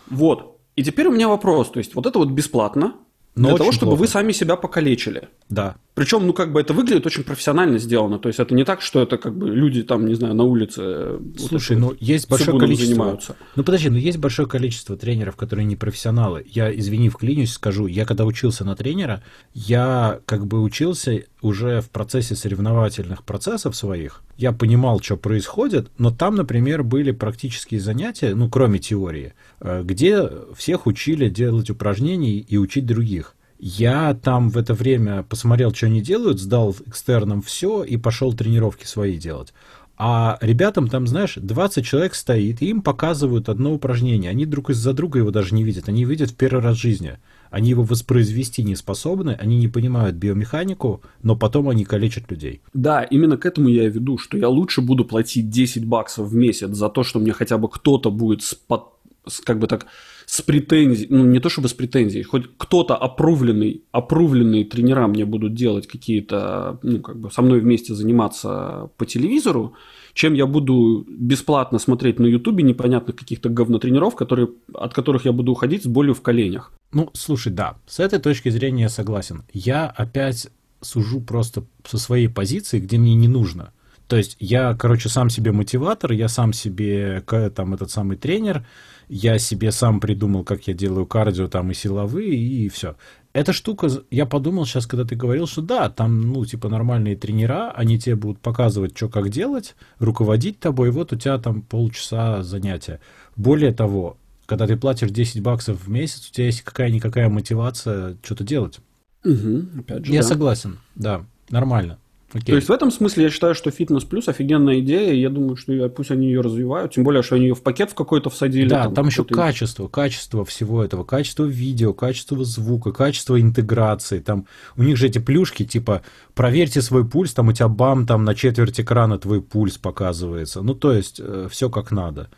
вот. 0.10 0.60
И 0.76 0.84
теперь 0.84 1.08
у 1.08 1.12
меня 1.12 1.30
вопрос, 1.30 1.70
то 1.72 1.80
есть 1.80 1.96
вот 1.96 2.06
это 2.06 2.20
вот 2.20 2.30
бесплатно, 2.30 2.96
но 3.36 3.50
для 3.50 3.58
того, 3.58 3.72
чтобы 3.72 3.92
плохо. 3.92 4.00
вы 4.02 4.08
сами 4.08 4.32
себя 4.32 4.56
покалечили. 4.56 5.30
Да. 5.50 5.78
Причем, 5.96 6.26
ну, 6.26 6.32
как 6.32 6.54
бы 6.54 6.62
это 6.62 6.74
выглядит 6.74 7.06
очень 7.06 7.24
профессионально 7.24 7.78
сделано. 7.78 8.20
То 8.20 8.30
есть 8.30 8.40
это 8.40 8.56
не 8.56 8.64
так, 8.64 8.82
что 8.82 9.02
это 9.02 9.18
как 9.18 9.36
бы 9.36 9.50
люди 9.50 9.84
там, 9.84 10.06
не 10.06 10.14
знаю, 10.14 10.34
на 10.34 10.44
улице. 10.44 10.82
Э, 10.82 11.20
Слушай, 11.38 11.76
вот 11.76 11.92
ну 11.92 11.98
есть 12.00 12.30
большое 12.30 12.58
количество. 12.58 12.88
Занимаются. 12.88 13.36
Ну 13.58 13.64
подожди, 13.66 13.90
ну 13.90 13.98
есть 13.98 14.18
большое 14.18 14.48
количество 14.48 14.96
тренеров, 14.96 15.36
которые 15.36 15.66
не 15.66 15.76
профессионалы. 15.76 16.46
Я, 16.48 16.74
извини, 16.74 17.10
вклинюсь, 17.10 17.52
скажу, 17.52 17.88
я 17.88 18.06
когда 18.06 18.26
учился 18.26 18.64
на 18.64 18.78
тренера, 18.78 19.24
я 19.54 20.22
как 20.26 20.48
бы 20.48 20.62
учился 20.62 21.24
уже 21.42 21.82
в 21.82 21.90
процессе 21.90 22.36
соревновательных 22.36 23.26
процессов 23.26 23.76
своих. 23.76 24.22
Я 24.38 24.54
понимал, 24.54 25.02
что 25.02 25.18
происходит, 25.18 25.90
но 25.98 26.12
там, 26.12 26.36
например, 26.36 26.84
были 26.84 27.12
практические 27.12 27.82
занятия, 27.82 28.36
ну, 28.36 28.50
кроме 28.50 28.80
теории, 28.80 29.34
э, 29.60 29.82
где 29.84 30.30
всех 30.56 30.86
учили 30.88 31.28
делать 31.28 31.70
упражнения 31.70 32.38
и 32.38 32.58
учить 32.58 32.86
других. 32.86 33.36
Я 33.60 34.14
там 34.14 34.50
в 34.50 34.58
это 34.58 34.74
время 34.74 35.24
посмотрел, 35.24 35.74
что 35.74 35.88
они 35.88 36.02
делают, 36.02 36.40
сдал 36.40 36.74
экстерном 36.86 37.42
все 37.42 37.84
и 37.84 37.98
пошел 37.98 38.34
тренировки 38.34 38.86
свои 38.86 39.18
делать. 39.18 39.54
А 40.02 40.38
ребятам 40.40 40.88
там, 40.88 41.08
знаешь, 41.08 41.34
20 41.36 41.86
человек 41.86 42.16
стоит, 42.16 42.62
и 42.62 42.70
им 42.70 42.82
показывают 42.82 43.50
одно 43.50 43.74
упражнение. 43.74 44.32
Они 44.32 44.46
друг 44.46 44.70
из-за 44.70 44.94
друга 44.94 45.20
его 45.20 45.30
даже 45.30 45.54
не 45.54 45.66
видят. 45.66 45.90
Они 45.90 46.06
видят 46.06 46.32
в 46.32 46.36
первый 46.36 46.64
раз 46.64 46.78
в 46.78 46.82
жизни. 46.82 47.18
Они 47.52 47.72
его 47.72 47.84
воспроизвести 47.84 48.64
не 48.64 48.78
способны, 48.78 49.32
они 49.32 49.58
не 49.58 49.68
понимают 49.68 50.16
биомеханику, 50.16 51.02
но 51.22 51.36
потом 51.36 51.68
они 51.68 51.84
калечат 51.84 52.32
людей. 52.32 52.62
Да, 52.74 53.04
именно 53.04 53.36
к 53.36 53.46
этому 53.46 53.68
я 53.68 53.88
и 53.88 53.90
веду, 53.90 54.18
что 54.18 54.38
я 54.38 54.48
лучше 54.48 54.80
буду 54.80 55.04
платить 55.04 55.50
10 55.50 55.84
баксов 55.86 56.30
в 56.30 56.36
месяц 56.36 56.70
за 56.70 56.88
то, 56.88 57.04
что 57.04 57.20
мне 57.20 57.34
хотя 57.34 57.58
бы 57.58 57.68
кто-то 57.68 58.10
будет 58.10 58.42
с, 58.42 58.56
под, 58.56 58.86
с, 59.28 59.42
как 59.42 59.60
бы 59.60 59.68
так 59.68 59.88
с 60.30 60.44
претензией, 60.44 61.08
ну 61.10 61.26
не 61.26 61.40
то 61.40 61.50
чтобы 61.50 61.70
с 61.70 61.74
претензией, 61.74 62.24
хоть 62.24 62.44
кто-то 62.58 62.96
опрувленный, 62.96 63.82
опрувленные 63.92 64.64
тренера 64.64 65.08
мне 65.08 65.26
будут 65.26 65.56
делать 65.56 65.88
какие-то, 65.88 66.78
ну 66.84 67.00
как 67.00 67.20
бы 67.20 67.32
со 67.32 67.42
мной 67.42 67.60
вместе 67.62 67.96
заниматься 67.96 68.92
по 68.98 69.08
телевизору, 69.08 69.74
чем 70.14 70.36
я 70.36 70.46
буду 70.46 71.04
бесплатно 71.10 71.80
смотреть 71.80 72.20
на 72.20 72.28
Ютубе 72.28 72.64
непонятных 72.64 73.16
каких-то 73.16 73.50
говнотренеров, 73.50 74.16
которые, 74.16 74.50
от 74.76 74.94
которых 74.94 75.26
я 75.26 75.32
буду 75.32 75.52
уходить 75.52 75.84
с 75.86 75.88
болью 75.88 76.14
в 76.14 76.22
коленях. 76.22 76.72
Ну, 76.92 77.10
слушай, 77.14 77.52
да, 77.52 77.78
с 77.88 78.00
этой 78.00 78.20
точки 78.20 78.50
зрения 78.50 78.84
я 78.84 78.90
согласен. 78.90 79.46
Я 79.52 79.88
опять 79.88 80.50
сужу 80.82 81.22
просто 81.22 81.64
со 81.88 81.98
своей 81.98 82.28
позиции, 82.28 82.80
где 82.80 83.00
мне 83.00 83.16
не 83.16 83.28
нужно. 83.28 83.74
То 84.08 84.16
есть 84.16 84.38
я, 84.40 84.76
короче, 84.76 85.10
сам 85.10 85.30
себе 85.30 85.52
мотиватор, 85.52 86.12
я 86.12 86.28
сам 86.28 86.54
себе 86.54 87.24
там 87.56 87.74
этот 87.74 87.92
самый 87.92 88.18
тренер, 88.18 88.66
я 89.10 89.40
себе 89.40 89.72
сам 89.72 90.00
придумал, 90.00 90.44
как 90.44 90.68
я 90.68 90.74
делаю 90.74 91.06
кардио 91.06 91.48
там 91.48 91.72
и 91.72 91.74
силовые, 91.74 92.36
и 92.36 92.70
все. 92.70 92.96
Эта 93.34 93.54
штука, 93.54 93.90
я 94.12 94.26
подумал 94.26 94.66
сейчас, 94.66 94.86
когда 94.86 95.04
ты 95.04 95.16
говорил, 95.16 95.48
что 95.48 95.62
да, 95.62 95.90
там, 95.90 96.22
ну, 96.22 96.46
типа 96.46 96.70
нормальные 96.70 97.16
тренера, 97.16 97.72
они 97.72 98.00
тебе 98.00 98.16
будут 98.16 98.40
показывать, 98.40 98.96
что 98.96 99.10
как 99.10 99.30
делать, 99.30 99.76
руководить 99.98 100.60
тобой, 100.60 100.90
и 100.90 100.92
вот 100.92 101.12
у 101.12 101.16
тебя 101.16 101.38
там 101.40 101.62
полчаса 101.62 102.44
занятия. 102.44 103.00
Более 103.36 103.74
того, 103.74 104.18
когда 104.46 104.66
ты 104.68 104.78
платишь 104.78 105.12
10 105.12 105.42
баксов 105.42 105.86
в 105.86 105.90
месяц, 105.90 106.30
у 106.30 106.34
тебя 106.34 106.46
есть 106.46 106.62
какая-никакая 106.62 107.30
мотивация 107.30 108.18
что-то 108.24 108.44
делать. 108.44 108.80
Угу, 109.24 109.80
опять 109.80 110.06
же, 110.06 110.14
я 110.14 110.22
да. 110.22 110.28
согласен, 110.28 110.80
да, 110.96 111.26
нормально. 111.50 112.00
Окей. 112.32 112.46
То 112.46 112.56
есть 112.56 112.70
в 112.70 112.72
этом 112.72 112.92
смысле 112.92 113.26
я 113.26 113.30
считаю, 113.30 113.56
что 113.56 113.72
фитнес 113.72 114.04
плюс 114.04 114.28
офигенная 114.28 114.80
идея, 114.82 115.14
я 115.14 115.30
думаю, 115.30 115.56
что 115.56 115.90
пусть 115.90 116.12
они 116.12 116.28
ее 116.28 116.42
развивают, 116.42 116.94
тем 116.94 117.04
более, 117.04 117.24
что 117.24 117.36
они 117.36 117.46
ее 117.46 117.56
в 117.56 117.64
пакет 117.64 117.92
в 117.92 117.96
какой-то 117.96 118.30
всадили. 118.30 118.70
Да, 118.70 118.84
там, 118.84 118.94
там 118.94 119.08
еще 119.08 119.24
качество, 119.24 119.88
качество 119.88 120.46
всего 120.46 120.84
этого, 120.84 121.04
качество 121.04 121.44
видео, 121.46 121.94
качество 121.94 122.44
звука, 122.46 122.92
качество 122.92 123.40
интеграции, 123.40 124.20
там 124.20 124.46
у 124.78 124.84
них 124.84 124.98
же 124.98 125.08
эти 125.08 125.18
плюшки, 125.18 125.66
типа, 125.66 126.04
проверьте 126.36 126.82
свой 126.82 127.08
пульс, 127.08 127.34
там 127.34 127.48
у 127.48 127.54
тебя 127.54 127.68
бам, 127.68 128.06
там 128.06 128.24
на 128.26 128.36
четверть 128.36 128.80
экрана 128.80 129.18
твой 129.18 129.42
пульс 129.42 129.78
показывается, 129.78 130.62
ну 130.62 130.76
то 130.76 130.94
есть 130.94 131.20
э, 131.20 131.48
все 131.50 131.70
как 131.70 131.92
надо. 131.92 132.30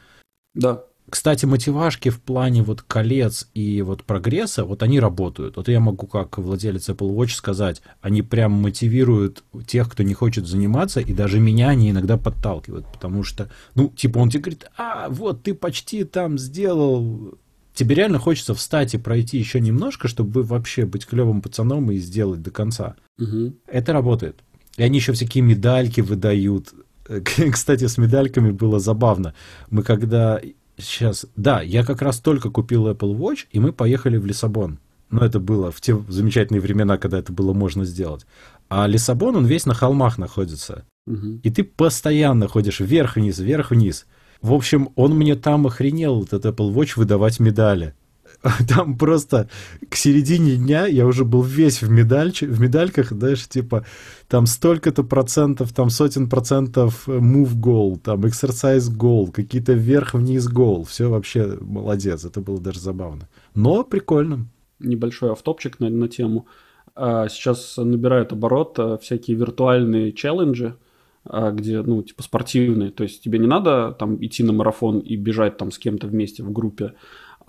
Да. 0.53 0.83
Кстати, 1.11 1.45
мотивашки 1.45 2.07
в 2.07 2.21
плане 2.21 2.63
вот 2.63 2.83
колец 2.83 3.49
и 3.53 3.81
вот 3.81 4.05
прогресса, 4.05 4.63
вот 4.63 4.81
они 4.81 4.97
работают. 4.97 5.57
Вот 5.57 5.67
я 5.67 5.81
могу 5.81 6.07
как 6.07 6.37
владелец 6.37 6.87
Apple 6.87 7.13
Watch 7.13 7.33
сказать, 7.33 7.81
они 7.99 8.21
прям 8.21 8.53
мотивируют 8.53 9.43
тех, 9.67 9.91
кто 9.91 10.03
не 10.03 10.13
хочет 10.13 10.47
заниматься, 10.47 11.01
и 11.01 11.11
даже 11.11 11.41
меня 11.41 11.67
они 11.67 11.91
иногда 11.91 12.15
подталкивают, 12.15 12.87
потому 12.93 13.23
что, 13.23 13.51
ну, 13.75 13.89
типа 13.89 14.19
он 14.19 14.29
тебе 14.29 14.43
говорит, 14.43 14.71
а, 14.77 15.09
вот 15.09 15.43
ты 15.43 15.53
почти 15.53 16.05
там 16.05 16.37
сделал, 16.37 17.37
тебе 17.73 17.95
реально 17.95 18.17
хочется 18.17 18.55
встать 18.55 18.93
и 18.93 18.97
пройти 18.97 19.37
еще 19.37 19.59
немножко, 19.59 20.07
чтобы 20.07 20.43
вообще 20.43 20.85
быть 20.85 21.05
клевым 21.05 21.41
пацаном 21.41 21.91
и 21.91 21.97
сделать 21.97 22.41
до 22.41 22.51
конца. 22.51 22.95
Угу. 23.19 23.53
Это 23.67 23.91
работает. 23.91 24.39
И 24.77 24.83
они 24.83 24.99
еще 24.99 25.11
всякие 25.11 25.43
медальки 25.43 25.99
выдают. 25.99 26.73
Кстати, 27.51 27.87
с 27.87 27.97
медальками 27.97 28.51
было 28.51 28.79
забавно. 28.79 29.33
Мы 29.69 29.83
когда 29.83 30.39
Сейчас, 30.81 31.25
да, 31.35 31.61
я 31.61 31.83
как 31.83 32.01
раз 32.01 32.19
только 32.19 32.49
купил 32.49 32.87
Apple 32.87 33.15
Watch, 33.15 33.45
и 33.51 33.59
мы 33.59 33.71
поехали 33.71 34.17
в 34.17 34.25
Лиссабон. 34.25 34.79
Но 35.09 35.25
это 35.25 35.39
было 35.39 35.71
в 35.71 35.81
те 35.81 35.97
замечательные 36.07 36.61
времена, 36.61 36.97
когда 36.97 37.19
это 37.19 37.33
было 37.33 37.53
можно 37.53 37.85
сделать. 37.85 38.25
А 38.69 38.87
Лиссабон, 38.87 39.35
он 39.35 39.45
весь 39.45 39.65
на 39.65 39.73
холмах 39.73 40.17
находится. 40.17 40.85
Угу. 41.07 41.41
И 41.43 41.49
ты 41.49 41.63
постоянно 41.63 42.47
ходишь 42.47 42.79
вверх-вниз, 42.79 43.39
вверх-вниз. 43.39 44.05
В 44.41 44.53
общем, 44.53 44.89
он 44.95 45.15
мне 45.15 45.35
там 45.35 45.67
охренел, 45.67 46.23
этот 46.23 46.45
Apple 46.45 46.73
Watch, 46.73 46.93
выдавать 46.95 47.39
медали. 47.39 47.93
там 48.67 48.97
просто 48.97 49.49
к 49.89 49.95
середине 49.95 50.55
дня 50.55 50.87
я 50.87 51.05
уже 51.05 51.25
был 51.25 51.43
весь 51.43 51.81
в, 51.81 51.89
медаль, 51.89 52.31
в 52.31 52.59
медальках, 52.59 53.11
знаешь, 53.11 53.47
типа 53.47 53.85
там 54.27 54.45
столько-то 54.45 55.03
процентов, 55.03 55.73
там 55.73 55.89
сотен 55.89 56.27
процентов 56.29 57.07
move 57.07 57.53
goal, 57.55 57.99
там 57.99 58.21
exercise 58.21 58.89
goal, 58.91 59.31
какие-то 59.31 59.73
вверх-вниз 59.73 60.49
goal, 60.49 60.85
все 60.85 61.09
вообще 61.09 61.57
молодец, 61.61 62.25
это 62.25 62.41
было 62.41 62.59
даже 62.59 62.79
забавно. 62.79 63.27
Но 63.53 63.83
прикольно. 63.83 64.47
Небольшой 64.79 65.31
автопчик 65.31 65.79
на, 65.79 65.89
на 65.89 66.07
тему. 66.07 66.47
А, 66.95 67.29
сейчас 67.29 67.77
набирают 67.77 68.33
оборот 68.33 68.79
а, 68.79 68.97
всякие 68.97 69.37
виртуальные 69.37 70.13
челленджи, 70.13 70.75
а, 71.23 71.51
где, 71.51 71.81
ну, 71.83 72.01
типа 72.01 72.23
спортивные, 72.23 72.89
то 72.89 73.03
есть 73.03 73.23
тебе 73.23 73.37
не 73.37 73.47
надо 73.47 73.95
там 73.97 74.23
идти 74.25 74.43
на 74.43 74.53
марафон 74.53 74.99
и 74.99 75.15
бежать 75.15 75.57
там 75.57 75.71
с 75.71 75.77
кем-то 75.77 76.07
вместе 76.07 76.41
в 76.41 76.51
группе, 76.51 76.93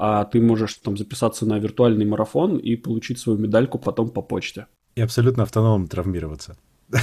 а 0.05 0.25
ты 0.25 0.41
можешь 0.41 0.75
там 0.75 0.97
записаться 0.97 1.47
на 1.47 1.61
виртуальный 1.61 2.05
марафон 2.05 2.57
и 2.57 2.75
получить 2.75 3.21
свою 3.21 3.39
медальку 3.39 3.79
потом 3.79 4.11
по 4.11 4.21
почте. 4.21 4.67
И 4.97 5.01
абсолютно 5.01 5.45
автономно 5.45 5.87
травмироваться. 5.87 6.57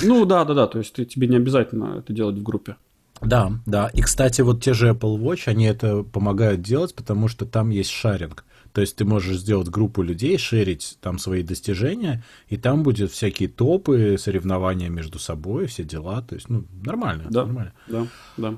Ну 0.04 0.26
да, 0.26 0.44
да, 0.44 0.54
да, 0.54 0.68
то 0.68 0.80
есть 0.80 0.94
тебе 1.08 1.30
не 1.30 1.38
обязательно 1.38 2.00
это 2.00 2.12
делать 2.12 2.38
в 2.38 2.44
группе. 2.44 2.76
Да, 3.22 3.54
да. 3.66 3.88
И, 3.94 4.02
кстати, 4.02 4.42
вот 4.42 4.62
те 4.62 4.74
же 4.74 4.90
Apple 4.90 5.18
Watch, 5.18 5.44
они 5.46 5.64
это 5.64 6.04
помогают 6.04 6.62
делать, 6.62 6.94
потому 6.94 7.30
что 7.30 7.46
там 7.46 7.70
есть 7.70 7.90
шаринг. 7.90 8.44
То 8.74 8.82
есть 8.82 8.98
ты 8.98 9.06
можешь 9.06 9.38
сделать 9.38 9.70
группу 9.70 10.02
людей, 10.02 10.38
шерить 10.38 10.98
там 11.00 11.20
свои 11.20 11.42
достижения, 11.42 12.22
и 12.50 12.58
там 12.58 12.84
будет 12.84 13.12
всякие 13.12 13.48
топы, 13.48 14.18
соревнования 14.20 14.90
между 14.90 15.20
собой, 15.20 15.68
все 15.68 15.86
дела. 15.86 16.22
То 16.22 16.36
есть, 16.36 16.50
ну, 16.50 16.66
нормально. 16.84 17.28
Да, 17.30 17.46
нормально. 17.46 17.74
да, 17.88 18.08
да. 18.36 18.58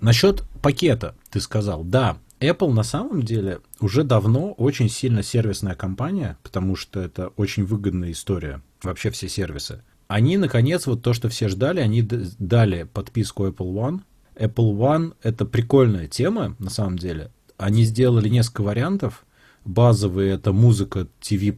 Насчет 0.00 0.44
пакета 0.62 1.16
ты 1.30 1.40
сказал. 1.40 1.82
Да, 1.82 2.18
Apple 2.42 2.72
на 2.72 2.82
самом 2.82 3.22
деле 3.22 3.60
уже 3.80 4.04
давно 4.04 4.52
очень 4.52 4.88
сильно 4.88 5.22
сервисная 5.22 5.74
компания, 5.74 6.36
потому 6.42 6.76
что 6.76 7.00
это 7.00 7.28
очень 7.36 7.64
выгодная 7.64 8.12
история, 8.12 8.62
вообще 8.82 9.10
все 9.10 9.28
сервисы. 9.28 9.82
Они, 10.08 10.36
наконец, 10.36 10.86
вот 10.86 11.02
то, 11.02 11.14
что 11.14 11.28
все 11.28 11.48
ждали, 11.48 11.80
они 11.80 12.02
дали 12.02 12.82
подписку 12.82 13.46
Apple 13.46 13.72
One. 13.72 14.00
Apple 14.34 14.76
One— 14.76 15.14
это 15.22 15.46
прикольная 15.46 16.08
тема, 16.08 16.56
на 16.58 16.68
самом 16.68 16.98
деле. 16.98 17.30
Они 17.56 17.84
сделали 17.84 18.28
несколько 18.28 18.62
вариантов. 18.62 19.24
Базовые— 19.64 20.32
это 20.34 20.52
музыка, 20.52 21.06
TV+, 21.20 21.50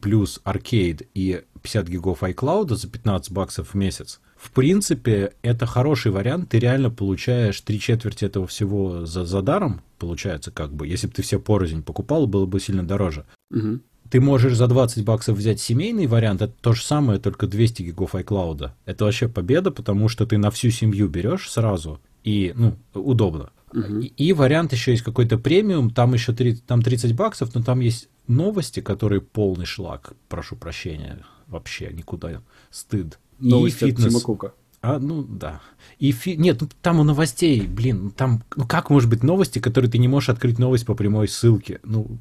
Arcade 0.43 1.07
и 1.13 1.43
50 1.61 1.87
гигов 1.87 2.23
iCloud 2.23 2.75
за 2.75 2.87
15 2.87 3.31
баксов 3.31 3.69
в 3.69 3.73
месяц. 3.73 4.19
В 4.37 4.51
принципе, 4.51 5.33
это 5.41 5.65
хороший 5.65 6.11
вариант. 6.11 6.49
Ты 6.49 6.59
реально 6.59 6.91
получаешь 6.91 7.59
три 7.61 7.79
четверти 7.79 8.25
этого 8.25 8.45
всего 8.45 9.05
за, 9.05 9.25
за 9.25 9.41
даром, 9.41 9.81
получается, 9.97 10.51
как 10.51 10.73
бы. 10.73 10.87
Если 10.87 11.07
бы 11.07 11.13
ты 11.13 11.23
все 11.23 11.39
порознь 11.39 11.81
покупал, 11.81 12.27
было 12.27 12.45
бы 12.45 12.59
сильно 12.59 12.85
дороже. 12.85 13.25
Угу. 13.51 13.79
Ты 14.11 14.21
можешь 14.21 14.55
за 14.55 14.67
20 14.67 15.03
баксов 15.03 15.37
взять 15.37 15.59
семейный 15.59 16.05
вариант, 16.05 16.43
это 16.43 16.53
то 16.61 16.73
же 16.73 16.83
самое, 16.83 17.19
только 17.19 17.47
200 17.47 17.81
гигов 17.81 18.13
iCloud. 18.13 18.69
Это 18.85 19.05
вообще 19.05 19.27
победа, 19.27 19.71
потому 19.71 20.09
что 20.09 20.27
ты 20.27 20.37
на 20.37 20.51
всю 20.51 20.69
семью 20.69 21.09
берешь 21.09 21.49
сразу, 21.49 21.99
и, 22.23 22.53
ну, 22.55 22.75
удобно. 22.93 23.49
Угу. 23.75 23.99
И, 23.99 24.05
и 24.05 24.33
вариант 24.33 24.73
еще 24.73 24.91
есть 24.91 25.03
какой-то 25.03 25.37
премиум, 25.37 25.89
там 25.89 26.13
еще 26.13 26.33
30, 26.33 26.65
там 26.65 26.81
30 26.81 27.15
баксов, 27.15 27.53
но 27.53 27.61
там 27.61 27.81
есть 27.81 28.09
новости, 28.27 28.79
которые 28.79 29.21
полный 29.21 29.65
шлак, 29.65 30.13
прошу 30.29 30.55
прощения, 30.55 31.25
вообще 31.47 31.91
никуда, 31.91 32.41
стыд. 32.71 33.19
Новости 33.39 33.83
и 33.83 33.87
фитнес. 33.89 34.05
от 34.05 34.11
Тима 34.11 34.21
Кука. 34.21 34.53
А, 34.81 34.99
ну 34.99 35.23
да. 35.23 35.61
И 35.97 36.11
фи... 36.11 36.37
Нет, 36.37 36.61
ну, 36.61 36.69
там 36.81 36.99
у 36.99 37.03
новостей, 37.03 37.61
блин, 37.67 38.11
там, 38.11 38.43
ну 38.55 38.65
как 38.67 38.89
может 38.89 39.09
быть 39.09 39.23
новости, 39.23 39.59
которые 39.59 39.91
ты 39.91 39.97
не 39.97 40.07
можешь 40.07 40.29
открыть 40.29 40.59
новость 40.59 40.85
по 40.85 40.95
прямой 40.95 41.27
ссылке? 41.27 41.79
Ну, 41.83 42.19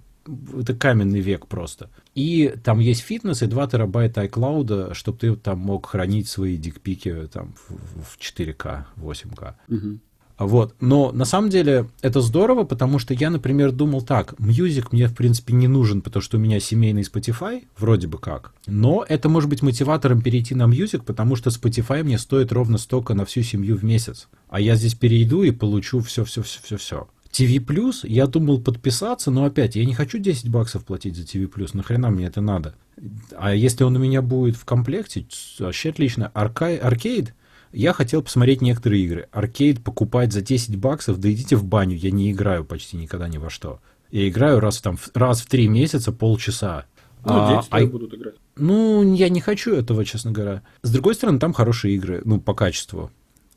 это 0.59 0.75
каменный 0.75 1.21
век 1.21 1.47
просто. 1.47 1.91
И 2.15 2.55
там 2.65 2.79
есть 2.79 3.03
фитнес 3.03 3.43
и 3.43 3.47
2 3.47 3.67
терабайта 3.67 4.25
iCloud, 4.25 4.95
чтобы 4.95 5.19
ты 5.19 5.37
там 5.37 5.59
мог 5.59 5.87
хранить 5.87 6.29
свои 6.29 6.57
дикпики 6.57 7.29
там 7.31 7.55
в 7.69 8.19
4К, 8.19 8.85
8К. 8.97 9.55
Угу. 9.69 9.99
Вот. 10.39 10.75
Но 10.81 11.13
на 11.13 11.25
самом 11.25 11.51
деле 11.51 11.87
это 12.03 12.21
здорово, 12.21 12.65
потому 12.65 12.99
что 12.99 13.15
я, 13.15 13.31
например, 13.31 13.73
думал 13.73 14.03
так, 14.03 14.33
Music 14.35 14.89
мне, 14.91 15.07
в 15.07 15.15
принципе, 15.15 15.55
не 15.55 15.69
нужен, 15.69 16.03
потому 16.03 16.23
что 16.23 16.37
у 16.37 16.41
меня 16.41 16.59
семейный 16.61 17.03
Spotify, 17.03 17.65
вроде 17.79 18.09
бы 18.09 18.19
как. 18.19 18.53
Но 18.67 19.05
это 19.09 19.29
может 19.29 19.49
быть 19.49 19.63
мотиватором 19.63 20.23
перейти 20.23 20.55
на 20.55 20.65
Music, 20.65 21.03
потому 21.05 21.37
что 21.37 21.51
Spotify 21.51 22.03
мне 22.03 22.19
стоит 22.19 22.53
ровно 22.53 22.79
столько 22.79 23.15
на 23.15 23.25
всю 23.25 23.43
семью 23.43 23.77
в 23.77 23.85
месяц. 23.85 24.29
А 24.49 24.61
я 24.61 24.75
здесь 24.75 24.95
перейду 24.95 25.43
и 25.43 25.51
получу 25.51 26.01
все-все-все-все-все. 26.01 27.09
TV+, 27.35 27.93
я 28.05 28.27
думал 28.29 28.61
подписаться, 28.61 29.33
но 29.33 29.45
опять, 29.45 29.75
я 29.75 29.85
не 29.85 29.95
хочу 29.95 30.19
10 30.19 30.49
баксов 30.49 30.85
платить 30.85 31.17
за 31.17 31.25
TV+, 31.25 31.49
нахрена 31.73 32.11
мне 32.11 32.27
это 32.27 32.41
надо? 32.41 32.75
А 33.37 33.53
если 33.53 33.83
он 33.83 33.97
у 33.97 33.99
меня 33.99 34.23
будет 34.23 34.57
в 34.57 34.65
комплекте, 34.65 35.27
вообще 35.59 35.91
отлично. 35.91 36.31
Аркай, 36.33 36.77
аркейд, 36.77 37.35
Я 37.75 37.93
хотел 37.93 38.23
посмотреть 38.23 38.63
некоторые 38.63 39.03
игры. 39.05 39.29
Аркейд 39.33 39.83
покупать 39.83 40.33
за 40.33 40.43
10 40.43 40.77
баксов, 40.77 41.19
да 41.19 41.31
идите 41.33 41.57
в 41.57 41.65
баню, 41.65 41.97
я 41.97 42.13
не 42.13 42.31
играю 42.31 42.65
почти 42.65 42.97
никогда 42.97 43.29
ни 43.29 43.39
во 43.39 43.51
что. 43.51 43.81
Я 44.13 44.29
играю 44.29 44.61
раз, 44.61 44.81
там, 44.81 44.97
раз 45.13 45.41
в 45.41 45.47
три 45.47 45.67
месяца 45.67 46.13
полчаса. 46.13 46.85
Ну, 47.25 47.33
А, 47.33 47.57
дети 47.57 47.69
а- 47.71 47.87
будут 47.87 48.15
играть. 48.15 48.35
ну, 48.55 49.15
я 49.15 49.29
не 49.29 49.41
хочу 49.41 49.75
этого, 49.75 50.05
честно 50.05 50.31
говоря. 50.31 50.63
С 50.83 50.91
другой 50.93 51.17
стороны, 51.17 51.41
там 51.41 51.53
хорошие 51.53 51.97
игры, 51.97 52.23
ну, 52.25 52.41
по 52.41 52.55
качеству. 52.55 53.11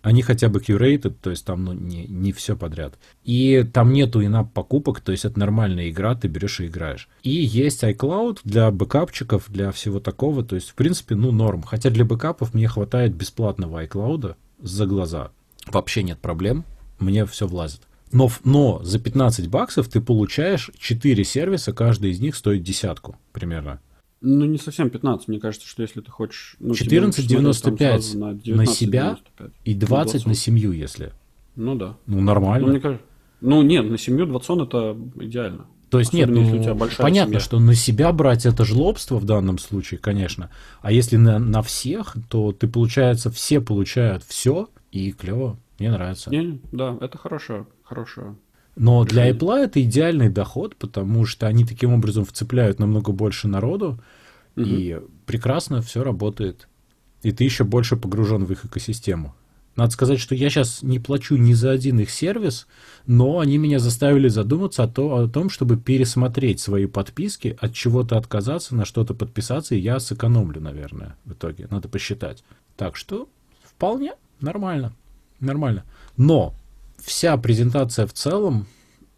Они 0.07 0.21
хотя 0.21 0.47
бы 0.47 0.61
curated, 0.61 1.17
то 1.21 1.31
есть 1.31 1.43
там 1.43 1.65
ну, 1.65 1.73
не, 1.73 2.07
не 2.07 2.31
все 2.31 2.55
подряд. 2.55 2.97
И 3.25 3.65
там 3.73 3.91
нету 3.91 4.23
инап 4.23 4.53
покупок, 4.53 5.01
то 5.01 5.11
есть 5.11 5.25
это 5.25 5.37
нормальная 5.37 5.89
игра, 5.89 6.15
ты 6.15 6.29
берешь 6.29 6.61
и 6.61 6.67
играешь. 6.67 7.09
И 7.23 7.29
есть 7.29 7.83
iCloud 7.83 8.39
для 8.45 8.71
бэкапчиков, 8.71 9.43
для 9.49 9.69
всего 9.73 9.99
такого, 9.99 10.45
то 10.45 10.55
есть 10.55 10.69
в 10.69 10.75
принципе, 10.75 11.15
ну, 11.15 11.33
норм. 11.33 11.61
Хотя 11.61 11.89
для 11.89 12.05
бэкапов 12.05 12.53
мне 12.53 12.69
хватает 12.69 13.15
бесплатного 13.15 13.83
iCloud 13.83 14.37
за 14.61 14.85
глаза. 14.85 15.31
Вообще 15.65 16.03
нет 16.03 16.19
проблем, 16.19 16.63
мне 16.99 17.25
все 17.25 17.45
влазит. 17.45 17.81
Но, 18.13 18.31
но 18.45 18.81
за 18.83 18.99
15 18.99 19.49
баксов 19.49 19.89
ты 19.89 19.99
получаешь 19.99 20.71
4 20.79 21.21
сервиса, 21.25 21.73
каждый 21.73 22.11
из 22.11 22.21
них 22.21 22.37
стоит 22.37 22.63
десятку 22.63 23.17
примерно. 23.33 23.81
Ну, 24.21 24.45
не 24.45 24.57
совсем 24.57 24.89
15. 24.89 25.27
Мне 25.27 25.39
кажется, 25.39 25.67
что 25.67 25.83
если 25.83 26.01
ты 26.01 26.09
хочешь... 26.09 26.55
Ну, 26.59 26.73
тебе 26.73 27.01
лучше 27.01 27.21
смотреть 27.21 27.61
там 27.61 27.73
14,95 27.75 27.77
сразу 27.77 28.19
на, 28.19 28.33
на 28.55 28.65
себя 28.65 29.17
19,95. 29.39 29.51
И 29.65 29.73
20 29.75 30.13
на 30.13 30.19
20. 30.23 30.39
семью, 30.39 30.71
если. 30.71 31.13
Ну 31.55 31.75
да. 31.75 31.97
Ну, 32.07 32.17
Ну, 32.17 32.21
нормально. 32.21 32.67
мне 32.67 32.79
кажется... 32.79 33.05
Ну, 33.41 33.61
нет, 33.61 33.89
на 33.89 33.97
семью 33.97 34.25
20 34.25 34.67
это 34.67 34.97
идеально. 35.19 35.67
То 35.89 35.99
есть 35.99 36.11
нет, 36.11 36.29
Особенно, 36.29 36.43
если 36.43 36.55
ну, 36.55 36.59
у 36.59 36.63
тебя 36.63 36.87
понятно, 36.97 37.31
семья. 37.33 37.39
что 37.39 37.59
на 37.59 37.75
себя 37.75 38.11
брать 38.11 38.45
это 38.45 38.65
жлобство 38.65 39.17
в 39.17 39.25
данном 39.25 39.57
случае, 39.57 39.99
конечно. 39.99 40.49
А 40.81 40.91
если 40.91 41.15
на, 41.15 41.39
на 41.39 41.61
всех, 41.61 42.15
то 42.29 42.51
ты, 42.51 42.67
получается, 42.67 43.31
все 43.31 43.61
получают 43.61 44.23
все, 44.23 44.69
и 44.91 45.11
клево. 45.11 45.57
Мне 45.79 45.91
нравится. 45.91 46.29
Не, 46.29 46.59
да, 46.71 46.97
это 46.99 47.17
хорошая, 47.17 47.67
хорошая. 47.83 48.35
Но 48.77 49.03
для. 49.03 49.29
Apple 49.29 49.55
это 49.55 49.81
идеальный 49.81 50.29
доход, 50.29 50.75
потому 50.75 51.25
что 51.25 51.47
они 51.47 51.65
таким 51.65 51.93
образом 51.93 52.25
вцепляют 52.25 52.79
намного 52.79 53.11
больше 53.11 53.47
народу, 53.47 53.99
Мгм. 54.55 54.65
и 54.69 54.99
прекрасно 55.25 55.81
все 55.81 56.03
работает. 56.03 56.67
И 57.23 57.31
ты 57.31 57.43
еще 57.43 57.63
больше 57.63 57.95
погружен 57.97 58.45
в 58.45 58.51
их 58.51 58.65
экосистему. 58.65 59.33
Надо 59.75 59.91
сказать, 59.91 60.19
что 60.19 60.33
я 60.33 60.49
сейчас 60.49 60.81
не 60.81 60.97
плачу 60.97 61.35
ни 61.35 61.53
за 61.53 61.69
один 61.71 61.99
их 61.99 62.09
сервис, 62.09 62.65
но 63.05 63.39
они 63.39 63.59
меня 63.59 63.77
заставили 63.77 64.27
задуматься 64.27 64.83
о, 64.83 64.87
то- 64.87 65.15
о 65.17 65.27
том, 65.27 65.49
чтобы 65.51 65.77
пересмотреть 65.77 66.59
свои 66.59 66.87
подписки, 66.87 67.55
от 67.61 67.73
чего-то 67.75 68.17
отказаться, 68.17 68.75
на 68.75 68.85
что-то 68.85 69.13
подписаться, 69.13 69.75
и 69.75 69.79
я 69.79 69.99
сэкономлю, 69.99 70.61
наверное, 70.61 71.15
в 71.25 71.33
итоге. 71.33 71.67
Надо 71.69 71.87
посчитать. 71.89 72.43
Так 72.75 72.95
что 72.95 73.29
вполне 73.63 74.13
нормально. 74.41 74.93
Нормально. 75.39 75.83
Но 76.17 76.55
вся 77.07 77.37
презентация 77.37 78.05
в 78.05 78.13
целом, 78.13 78.67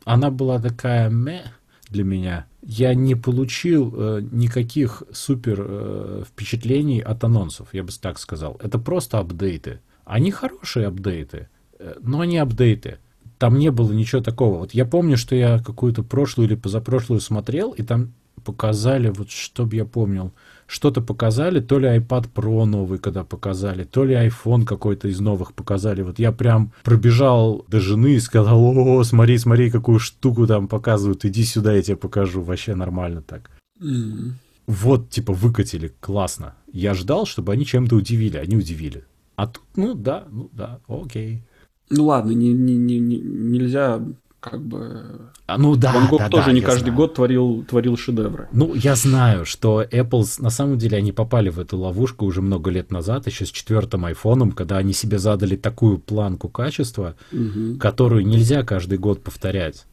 она 0.05 0.29
была 0.29 0.59
такая 0.59 1.09
мeh 1.09 1.43
для 1.89 2.03
меня. 2.03 2.45
Я 2.61 2.93
не 2.93 3.15
получил 3.15 3.93
э, 3.95 4.21
никаких 4.31 5.03
супер 5.11 5.57
э, 5.59 6.23
впечатлений 6.27 7.01
от 7.01 7.23
анонсов, 7.23 7.69
я 7.73 7.83
бы 7.83 7.89
так 7.99 8.19
сказал. 8.19 8.59
Это 8.63 8.77
просто 8.77 9.17
апдейты. 9.17 9.79
Они 10.05 10.29
хорошие 10.29 10.85
апдейты, 10.87 11.49
э, 11.79 11.95
но 12.01 12.19
они 12.21 12.37
апдейты. 12.37 12.99
Там 13.39 13.57
не 13.57 13.71
было 13.71 13.91
ничего 13.91 14.21
такого. 14.21 14.59
Вот 14.59 14.73
я 14.73 14.85
помню, 14.85 15.17
что 15.17 15.35
я 15.35 15.57
какую-то 15.57 16.03
прошлую 16.03 16.47
или 16.47 16.55
позапрошлую 16.55 17.21
смотрел, 17.21 17.71
и 17.71 17.81
там 17.81 18.13
показали, 18.45 19.09
вот 19.09 19.31
чтоб 19.31 19.73
я 19.73 19.85
помнил, 19.85 20.31
что-то 20.69 21.01
показали, 21.01 21.59
то 21.59 21.79
ли 21.79 21.87
iPad 21.87 22.29
Pro 22.33 22.65
новый, 22.65 22.99
когда 22.99 23.23
показали, 23.23 23.83
то 23.83 24.05
ли 24.05 24.13
iPhone 24.13 24.65
какой-то 24.65 25.07
из 25.07 25.19
новых 25.19 25.53
показали. 25.53 26.03
Вот 26.03 26.19
я 26.19 26.31
прям 26.31 26.71
пробежал 26.83 27.65
до 27.67 27.79
жены 27.79 28.13
и 28.13 28.19
сказал, 28.19 28.61
о, 28.63 29.03
смотри, 29.03 29.39
смотри, 29.39 29.71
какую 29.71 29.99
штуку 29.99 30.45
там 30.45 30.67
показывают, 30.67 31.25
иди 31.25 31.43
сюда, 31.43 31.73
я 31.73 31.81
тебе 31.81 31.97
покажу, 31.97 32.41
вообще 32.41 32.75
нормально 32.75 33.23
так. 33.23 33.49
М. 33.81 34.35
Вот, 34.67 35.09
типа, 35.09 35.33
выкатили, 35.33 35.91
классно. 35.99 36.53
Я 36.71 36.93
ждал, 36.93 37.25
чтобы 37.25 37.51
они 37.53 37.65
чем-то 37.65 37.95
удивили, 37.95 38.37
они 38.37 38.55
удивили. 38.55 39.03
А 39.35 39.47
тут, 39.47 39.63
ну 39.75 39.95
да, 39.95 40.25
ну 40.29 40.49
да, 40.53 40.79
окей. 40.87 41.41
Ну 41.89 42.05
ладно, 42.05 42.31
не, 42.31 42.53
не, 42.53 42.75
не- 42.77 43.19
нельзя 43.19 43.99
как 44.39 44.61
бы... 44.61 45.31
А, 45.47 45.57
ну 45.57 45.75
да, 45.75 45.91
Ван 45.93 46.07
Гог 46.07 46.19
да, 46.19 46.29
тоже 46.29 46.47
да, 46.47 46.51
не 46.53 46.61
каждый 46.61 46.85
знаю. 46.85 46.95
год 46.95 47.15
творил, 47.15 47.65
творил 47.67 47.97
шедевры. 47.97 48.47
Ну, 48.51 48.73
я 48.73 48.95
знаю, 48.95 49.45
что 49.45 49.83
Apple, 49.83 50.25
на 50.39 50.49
самом 50.49 50.77
деле, 50.77 50.97
они 50.97 51.11
попали 51.11 51.49
в 51.49 51.59
эту 51.59 51.77
ловушку 51.77 52.25
уже 52.25 52.41
много 52.41 52.71
лет 52.71 52.91
назад, 52.91 53.27
еще 53.27 53.45
с 53.45 53.51
четвертым 53.51 54.05
айфоном, 54.05 54.51
когда 54.51 54.77
они 54.77 54.93
себе 54.93 55.19
задали 55.19 55.55
такую 55.55 55.97
планку 55.99 56.47
качества, 56.49 57.15
Мгм. 57.31 57.79
которую 57.79 58.25
нельзя 58.25 58.63
каждый 58.63 58.97
год 58.97 59.23
повторять. 59.23 59.85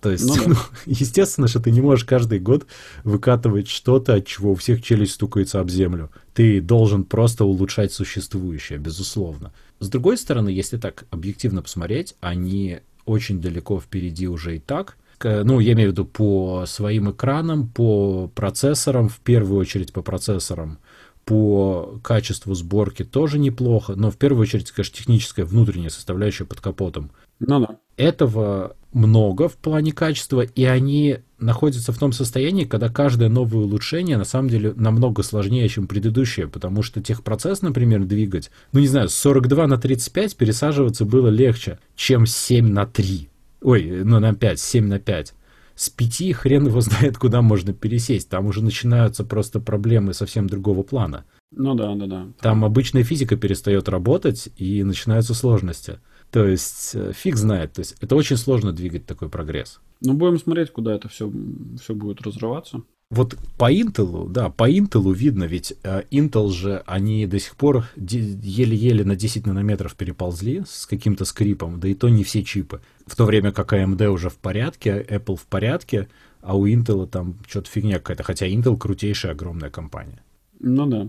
То 0.00 0.10
есть, 0.10 0.26
Ну 0.26 0.34
да. 0.34 0.42
ну, 0.46 0.54
естественно, 0.86 1.46
что 1.46 1.60
ты 1.60 1.70
не 1.70 1.80
можешь 1.80 2.04
каждый 2.04 2.38
год 2.40 2.66
выкатывать 3.04 3.68
что-то, 3.68 4.14
от 4.14 4.26
чего 4.26 4.52
у 4.52 4.54
всех 4.54 4.82
челюсть 4.82 5.12
стукается 5.12 5.60
об 5.60 5.68
землю. 5.70 6.10
Ты 6.32 6.60
должен 6.60 7.04
просто 7.04 7.44
улучшать 7.44 7.92
существующее, 7.92 8.78
безусловно. 8.78 9.52
С 9.80 9.88
другой 9.88 10.16
стороны, 10.16 10.48
если 10.48 10.78
так 10.78 11.04
объективно 11.10 11.60
посмотреть, 11.62 12.14
они 12.20 12.80
очень 13.04 13.40
далеко 13.40 13.80
впереди 13.80 14.28
уже 14.28 14.56
и 14.56 14.58
так. 14.58 14.96
Ну, 15.22 15.58
я 15.60 15.72
имею 15.72 15.90
в 15.90 15.92
виду 15.92 16.04
по 16.04 16.64
своим 16.66 17.10
экранам, 17.10 17.68
по 17.68 18.28
процессорам, 18.34 19.08
в 19.08 19.20
первую 19.20 19.58
очередь 19.58 19.92
по 19.92 20.02
процессорам, 20.02 20.78
по 21.24 21.98
качеству 22.02 22.54
сборки 22.54 23.04
тоже 23.04 23.38
неплохо, 23.38 23.94
но 23.94 24.10
в 24.10 24.18
первую 24.18 24.42
очередь, 24.42 24.70
конечно, 24.70 24.96
техническая 24.96 25.46
внутренняя 25.46 25.88
составляющая 25.88 26.44
под 26.44 26.60
капотом 26.60 27.10
Ну 27.40 27.60
да. 27.60 27.78
этого 27.96 28.76
много 28.94 29.48
в 29.48 29.56
плане 29.56 29.92
качества, 29.92 30.40
и 30.40 30.64
они 30.64 31.18
находятся 31.38 31.92
в 31.92 31.98
том 31.98 32.12
состоянии, 32.12 32.64
когда 32.64 32.88
каждое 32.88 33.28
новое 33.28 33.64
улучшение 33.64 34.16
на 34.16 34.24
самом 34.24 34.48
деле 34.48 34.72
намного 34.76 35.22
сложнее, 35.22 35.68
чем 35.68 35.86
предыдущее, 35.86 36.48
потому 36.48 36.82
что 36.82 37.02
техпроцесс, 37.02 37.60
например, 37.62 38.04
двигать, 38.04 38.50
ну 38.72 38.80
не 38.80 38.86
знаю, 38.86 39.08
с 39.08 39.14
42 39.14 39.66
на 39.66 39.76
35 39.76 40.36
пересаживаться 40.36 41.04
было 41.04 41.28
легче, 41.28 41.78
чем 41.96 42.26
с 42.26 42.34
7 42.36 42.68
на 42.68 42.86
3. 42.86 43.28
Ой, 43.62 44.02
ну 44.04 44.20
на 44.20 44.34
5, 44.34 44.58
7 44.58 44.86
на 44.86 44.98
5. 44.98 45.34
С 45.74 45.90
5 45.90 46.32
хрен 46.34 46.66
его 46.66 46.80
знает, 46.82 47.18
куда 47.18 47.42
можно 47.42 47.72
пересесть. 47.72 48.28
Там 48.28 48.46
уже 48.46 48.62
начинаются 48.62 49.24
просто 49.24 49.60
проблемы 49.60 50.14
совсем 50.14 50.46
другого 50.46 50.82
плана. 50.82 51.24
Ну 51.56 51.74
да, 51.74 51.94
да, 51.94 52.06
да. 52.06 52.26
Там 52.40 52.64
обычная 52.64 53.04
физика 53.04 53.36
перестает 53.36 53.88
работать, 53.88 54.48
и 54.56 54.82
начинаются 54.82 55.34
сложности. 55.34 55.98
То 56.34 56.48
есть 56.48 56.96
э, 56.96 57.12
фиг 57.14 57.36
знает. 57.36 57.74
То 57.74 57.78
есть 57.78 57.94
это 58.00 58.16
очень 58.16 58.36
сложно 58.36 58.72
двигать 58.72 59.06
такой 59.06 59.28
прогресс. 59.28 59.78
Ну, 60.00 60.14
будем 60.14 60.40
смотреть, 60.40 60.72
куда 60.72 60.92
это 60.96 61.08
все, 61.08 61.32
все 61.80 61.94
будет 61.94 62.22
разрываться. 62.22 62.82
Вот 63.10 63.36
по 63.56 63.72
Intel, 63.72 64.28
да, 64.28 64.50
по 64.50 64.68
Intel 64.68 65.14
видно, 65.14 65.44
ведь 65.44 65.74
э, 65.84 66.02
Intel 66.10 66.50
же, 66.50 66.82
они 66.86 67.28
до 67.28 67.38
сих 67.38 67.54
пор 67.54 67.84
еле-еле 67.94 69.04
на 69.04 69.14
10 69.14 69.46
нанометров 69.46 69.94
переползли 69.94 70.64
с 70.66 70.86
каким-то 70.86 71.24
скрипом, 71.24 71.78
да 71.78 71.86
и 71.86 71.94
то 71.94 72.08
не 72.08 72.24
все 72.24 72.42
чипы. 72.42 72.80
В 73.06 73.14
то 73.14 73.26
время 73.26 73.52
как 73.52 73.72
AMD 73.72 74.04
уже 74.08 74.28
в 74.28 74.38
порядке, 74.38 75.06
Apple 75.08 75.36
в 75.36 75.46
порядке, 75.46 76.08
а 76.40 76.56
у 76.56 76.66
Intel 76.66 77.06
там 77.06 77.36
что-то 77.46 77.70
фигня 77.70 77.98
какая-то, 77.98 78.24
хотя 78.24 78.48
Intel 78.48 78.76
крутейшая 78.76 79.34
огромная 79.34 79.70
компания. 79.70 80.24
Ну 80.58 80.86
да. 80.86 81.08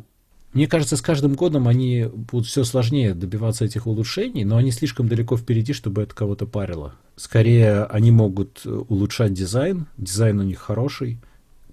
Мне 0.55 0.67
кажется, 0.67 0.95
с 0.95 1.01
каждым 1.01 1.33
годом 1.33 1.67
они 1.67 2.05
будут 2.05 2.47
все 2.47 2.63
сложнее 2.63 3.13
добиваться 3.13 3.65
этих 3.65 3.87
улучшений, 3.87 4.45
но 4.45 4.55
они 4.55 4.71
слишком 4.71 5.09
далеко 5.09 5.35
впереди, 5.35 5.73
чтобы 5.73 6.01
это 6.03 6.15
кого-то 6.15 6.47
парило. 6.47 6.95
Скорее, 7.17 7.83
они 7.83 8.11
могут 8.11 8.61
э, 8.63 8.69
улучшать 8.69 9.33
дизайн. 9.33 9.87
Дизайн 9.97 10.39
у 10.39 10.43
них 10.43 10.59
хороший, 10.59 11.19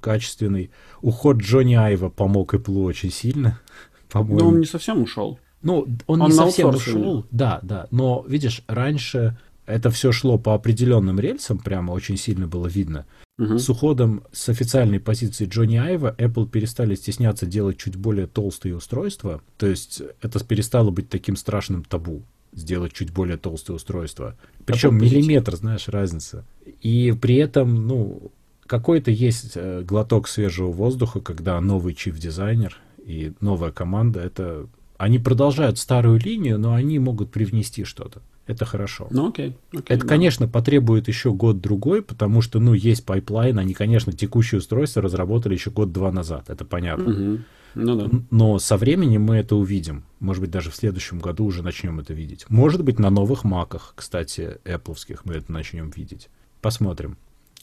качественный. 0.00 0.72
Уход 1.00 1.36
Джонни 1.36 1.74
Айва 1.74 2.10
помог 2.10 2.54
Apple 2.54 2.82
очень 2.82 3.12
сильно, 3.12 3.60
Но 4.12 4.20
он 4.20 4.26
по-моему. 4.26 4.56
не 4.56 4.66
совсем 4.66 5.00
ушел. 5.00 5.38
Ну, 5.62 5.86
он, 6.08 6.22
он 6.22 6.30
не 6.30 6.34
совсем 6.34 6.70
ушел, 6.70 7.24
да, 7.30 7.60
да. 7.62 7.86
Но, 7.92 8.24
видишь, 8.26 8.64
раньше 8.66 9.38
это 9.66 9.90
все 9.90 10.12
шло 10.12 10.38
по 10.38 10.54
определенным 10.54 11.20
рельсам, 11.20 11.58
прямо 11.58 11.92
очень 11.92 12.16
сильно 12.16 12.46
было 12.46 12.66
видно. 12.66 13.06
Мгм. 13.38 13.58
С 13.58 13.68
уходом 13.68 14.24
с 14.32 14.48
официальной 14.48 15.00
позиции 15.00 15.46
Джонни 15.46 15.76
Айва 15.76 16.14
Apple 16.18 16.48
перестали 16.48 16.94
стесняться 16.94 17.46
делать 17.46 17.78
чуть 17.78 17.96
более 17.96 18.26
толстые 18.26 18.76
устройства. 18.76 19.40
То 19.56 19.66
есть 19.66 20.02
это 20.20 20.44
перестало 20.44 20.90
быть 20.90 21.08
таким 21.08 21.36
страшным 21.36 21.84
табу 21.84 22.22
сделать 22.54 22.92
чуть 22.92 23.10
более 23.10 23.38
толстые 23.38 23.76
устройства. 23.76 24.36
Причем 24.66 24.96
миллиметр, 24.96 25.56
знаешь, 25.56 25.88
разница. 25.88 26.44
И 26.82 27.12
при 27.20 27.36
этом, 27.36 27.86
ну, 27.86 28.30
какой-то 28.66 29.10
есть 29.10 29.52
э, 29.54 29.82
глоток 29.82 30.28
свежего 30.28 30.70
воздуха, 30.70 31.20
когда 31.20 31.60
новый 31.60 31.94
чиф-дизайнер 31.94 32.76
и 33.04 33.32
новая 33.40 33.70
команда, 33.72 34.20
это... 34.20 34.66
Они 34.98 35.18
продолжают 35.18 35.78
старую 35.78 36.20
линию, 36.20 36.58
но 36.58 36.74
они 36.74 36.98
могут 36.98 37.32
привнести 37.32 37.84
что-то. 37.84 38.22
Это 38.52 38.64
хорошо. 38.64 39.08
Ну 39.10 39.28
окей. 39.28 39.56
окей, 39.72 39.82
Это, 39.88 40.02
да. 40.02 40.08
конечно, 40.08 40.48
потребует 40.48 41.08
еще 41.08 41.32
год-другой, 41.32 42.02
потому 42.02 42.40
что, 42.42 42.60
ну, 42.60 42.74
есть 42.74 43.04
pipeline, 43.04 43.58
они, 43.58 43.74
конечно, 43.74 44.12
текущее 44.12 44.58
устройство 44.58 45.02
разработали 45.02 45.54
еще 45.54 45.70
год-два 45.70 46.12
назад, 46.12 46.50
это 46.50 46.64
понятно. 46.64 47.10
Мгм. 47.10 47.44
Ну 47.74 47.96
да. 47.96 48.10
Но 48.30 48.58
со 48.58 48.76
временем 48.76 49.22
мы 49.22 49.36
это 49.36 49.56
увидим. 49.56 50.04
Может 50.20 50.42
быть, 50.42 50.50
даже 50.50 50.70
в 50.70 50.76
следующем 50.76 51.18
году 51.18 51.44
уже 51.44 51.62
начнем 51.62 52.00
это 52.00 52.12
видеть. 52.12 52.44
Может 52.48 52.84
быть, 52.84 52.98
на 52.98 53.10
новых 53.10 53.44
маках, 53.44 53.94
кстати, 53.96 54.58
Apple 54.64 54.96
мы 55.24 55.34
это 55.34 55.50
начнем 55.50 55.90
видеть. 55.90 56.28
Посмотрим. 56.60 57.16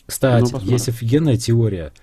Кстати, 0.05 0.41
ну, 0.41 0.45
посмотрим. 0.45 0.71
есть 0.71 0.89
офигенная 0.89 1.37
теория. 1.37 1.93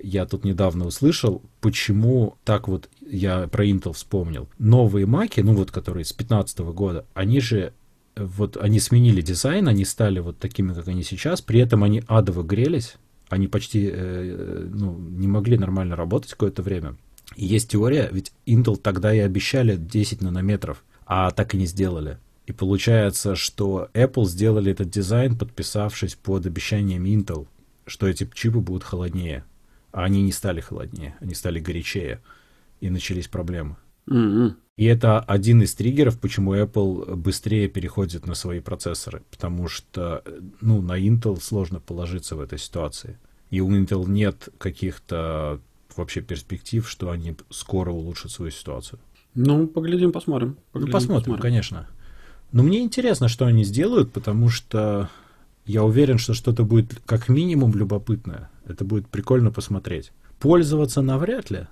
Я 0.00 0.26
тут 0.26 0.44
недавно 0.44 0.86
услышал, 0.86 1.42
почему 1.60 2.36
так 2.44 2.68
вот 2.68 2.88
я 3.04 3.48
про 3.48 3.66
Intel 3.66 3.92
вспомнил. 3.94 4.48
Новые 4.58 5.06
маки, 5.06 5.40
ну 5.40 5.54
вот 5.54 5.70
которые 5.70 6.04
с 6.04 6.12
15 6.12 6.58
года, 6.60 7.06
они 7.14 7.40
же 7.40 7.72
вот 8.16 8.56
они 8.56 8.80
сменили 8.80 9.20
дизайн, 9.20 9.68
они 9.68 9.84
стали 9.84 10.20
вот 10.20 10.38
такими, 10.38 10.72
как 10.72 10.88
они 10.88 11.02
сейчас, 11.02 11.42
при 11.42 11.60
этом 11.60 11.84
они 11.84 12.02
адово 12.06 12.42
грелись, 12.42 12.96
они 13.28 13.46
почти 13.46 13.90
э, 13.92 14.68
ну, 14.72 14.96
не 14.98 15.28
могли 15.28 15.58
нормально 15.58 15.96
работать 15.96 16.30
какое-то 16.32 16.62
время. 16.62 16.96
И 17.34 17.44
есть 17.44 17.70
теория, 17.70 18.08
ведь 18.10 18.32
Intel 18.46 18.76
тогда 18.76 19.12
и 19.12 19.18
обещали 19.18 19.76
10 19.76 20.22
нанометров, 20.22 20.84
а 21.06 21.30
так 21.30 21.54
и 21.54 21.58
не 21.58 21.66
сделали. 21.66 22.18
И 22.46 22.52
получается, 22.52 23.34
что 23.34 23.90
Apple 23.92 24.24
сделали 24.24 24.70
этот 24.70 24.88
дизайн, 24.88 25.36
подписавшись 25.36 26.14
под 26.14 26.46
обещанием 26.46 27.04
Intel, 27.04 27.48
что 27.86 28.06
эти 28.06 28.28
чипы 28.32 28.60
будут 28.60 28.84
холоднее. 28.84 29.44
А 29.92 30.04
они 30.04 30.22
не 30.22 30.32
стали 30.32 30.60
холоднее, 30.60 31.16
они 31.20 31.34
стали 31.34 31.58
горячее. 31.58 32.20
И 32.80 32.90
начались 32.90 33.26
проблемы. 33.26 33.76
Mm-hmm. 34.08 34.54
И 34.76 34.84
это 34.84 35.20
один 35.20 35.62
из 35.62 35.74
триггеров, 35.74 36.18
почему 36.18 36.54
Apple 36.54 37.16
быстрее 37.16 37.66
переходит 37.68 38.26
на 38.26 38.34
свои 38.34 38.60
процессоры. 38.60 39.22
Потому 39.30 39.68
что 39.68 40.22
ну, 40.60 40.82
на 40.82 41.00
Intel 41.00 41.40
сложно 41.40 41.80
положиться 41.80 42.36
в 42.36 42.40
этой 42.40 42.58
ситуации. 42.58 43.18
И 43.50 43.60
у 43.60 43.70
Intel 43.70 44.06
нет 44.06 44.50
каких-то 44.58 45.60
вообще 45.96 46.20
перспектив, 46.20 46.86
что 46.88 47.10
они 47.10 47.34
скоро 47.48 47.90
улучшат 47.90 48.30
свою 48.30 48.50
ситуацию. 48.50 48.98
Ну, 49.34 49.66
поглядим, 49.66 50.12
посмотрим. 50.12 50.48
Ну, 50.48 50.56
поглядим, 50.72 50.88
ну, 50.88 50.92
посмотрим, 50.92 51.20
посмотрим, 51.20 51.42
конечно. 51.42 51.88
Но 52.52 52.62
мне 52.62 52.82
интересно, 52.82 53.28
что 53.28 53.46
они 53.46 53.64
сделают, 53.64 54.12
потому 54.12 54.50
что 54.50 55.08
я 55.64 55.84
уверен, 55.84 56.18
что 56.18 56.34
что-то 56.34 56.64
будет 56.64 57.00
как 57.06 57.28
минимум 57.28 57.74
любопытное. 57.74 58.50
Это 58.66 58.84
будет 58.84 59.08
прикольно 59.08 59.50
посмотреть. 59.50 60.12
Пользоваться 60.38 61.00
навряд 61.00 61.50
ли, 61.50 61.66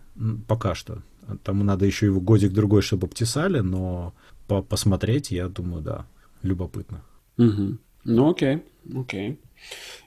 пока 0.48 0.74
что. 0.74 1.02
Там 1.42 1.64
надо 1.64 1.86
еще 1.86 2.06
его 2.06 2.20
годик-другой, 2.20 2.82
чтобы 2.82 3.06
обтесали, 3.06 3.60
но 3.60 4.14
по 4.46 4.62
посмотреть, 4.62 5.30
я 5.30 5.48
думаю, 5.48 5.82
да, 5.82 6.06
любопытно. 6.42 7.02
Угу. 7.38 7.78
Ну, 8.04 8.30
окей, 8.30 8.62
окей. 8.94 9.38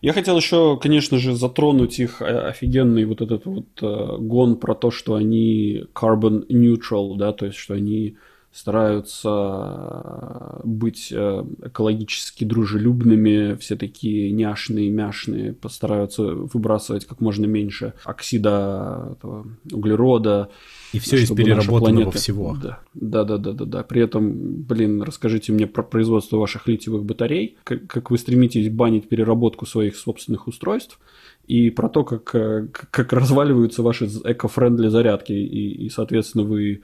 Я 0.02 0.14
хотел 0.14 0.38
еще, 0.38 0.78
конечно 0.78 1.18
же, 1.18 1.36
затронуть 1.36 2.00
их 2.00 2.22
э, 2.22 2.26
офигенный 2.26 3.06
вот 3.06 3.22
этот 3.22 3.46
вот 3.46 3.66
э, 3.82 4.18
гон 4.20 4.58
про 4.58 4.76
то, 4.76 4.92
что 4.92 5.16
они 5.16 5.86
carbon 5.94 6.48
neutral, 6.48 7.18
да, 7.18 7.34
то 7.34 7.46
есть, 7.46 7.58
что 7.58 7.74
они 7.74 8.18
стараются 8.52 9.30
э, 9.30 10.62
быть 10.64 11.12
э, 11.12 11.44
экологически 11.64 12.44
дружелюбными, 12.44 13.56
все 13.56 13.76
такие 13.76 14.32
няшные, 14.32 14.90
мяшные, 14.90 15.54
постараются 15.54 16.24
выбрасывать 16.24 17.06
как 17.06 17.20
можно 17.22 17.46
меньше 17.46 17.94
оксида 18.04 19.10
этого, 19.14 19.48
углерода. 19.72 20.50
И 20.94 21.00
все 21.00 21.18
из 21.18 21.30
переработанного 21.32 22.12
всего. 22.12 22.56
Да, 22.62 22.80
да, 22.94 23.24
да, 23.24 23.38
да, 23.38 23.52
да, 23.52 23.66
да. 23.66 23.84
При 23.84 24.02
этом, 24.02 24.64
блин, 24.64 25.02
расскажите 25.02 25.52
мне 25.52 25.68
про 25.68 25.84
производство 25.84 26.38
ваших 26.38 26.68
литиевых 26.68 27.04
батарей, 27.04 27.58
как, 27.64 27.88
как 27.88 28.12
вы 28.12 28.18
стремитесь 28.18 28.70
банить 28.70 29.10
переработку 29.10 29.66
своих 29.66 29.98
собственных 29.98 30.48
устройств, 30.48 31.00
и 31.48 31.70
про 31.70 31.90
то, 31.90 32.04
как, 32.04 32.34
э, 32.36 32.68
как 32.72 33.14
разваливаются 33.14 33.84
ваши 33.84 34.06
эко-френдли 34.06 34.88
зарядки, 34.88 35.34
и, 35.34 35.86
и, 35.86 35.90
соответственно, 35.90 36.44
вы 36.44 36.84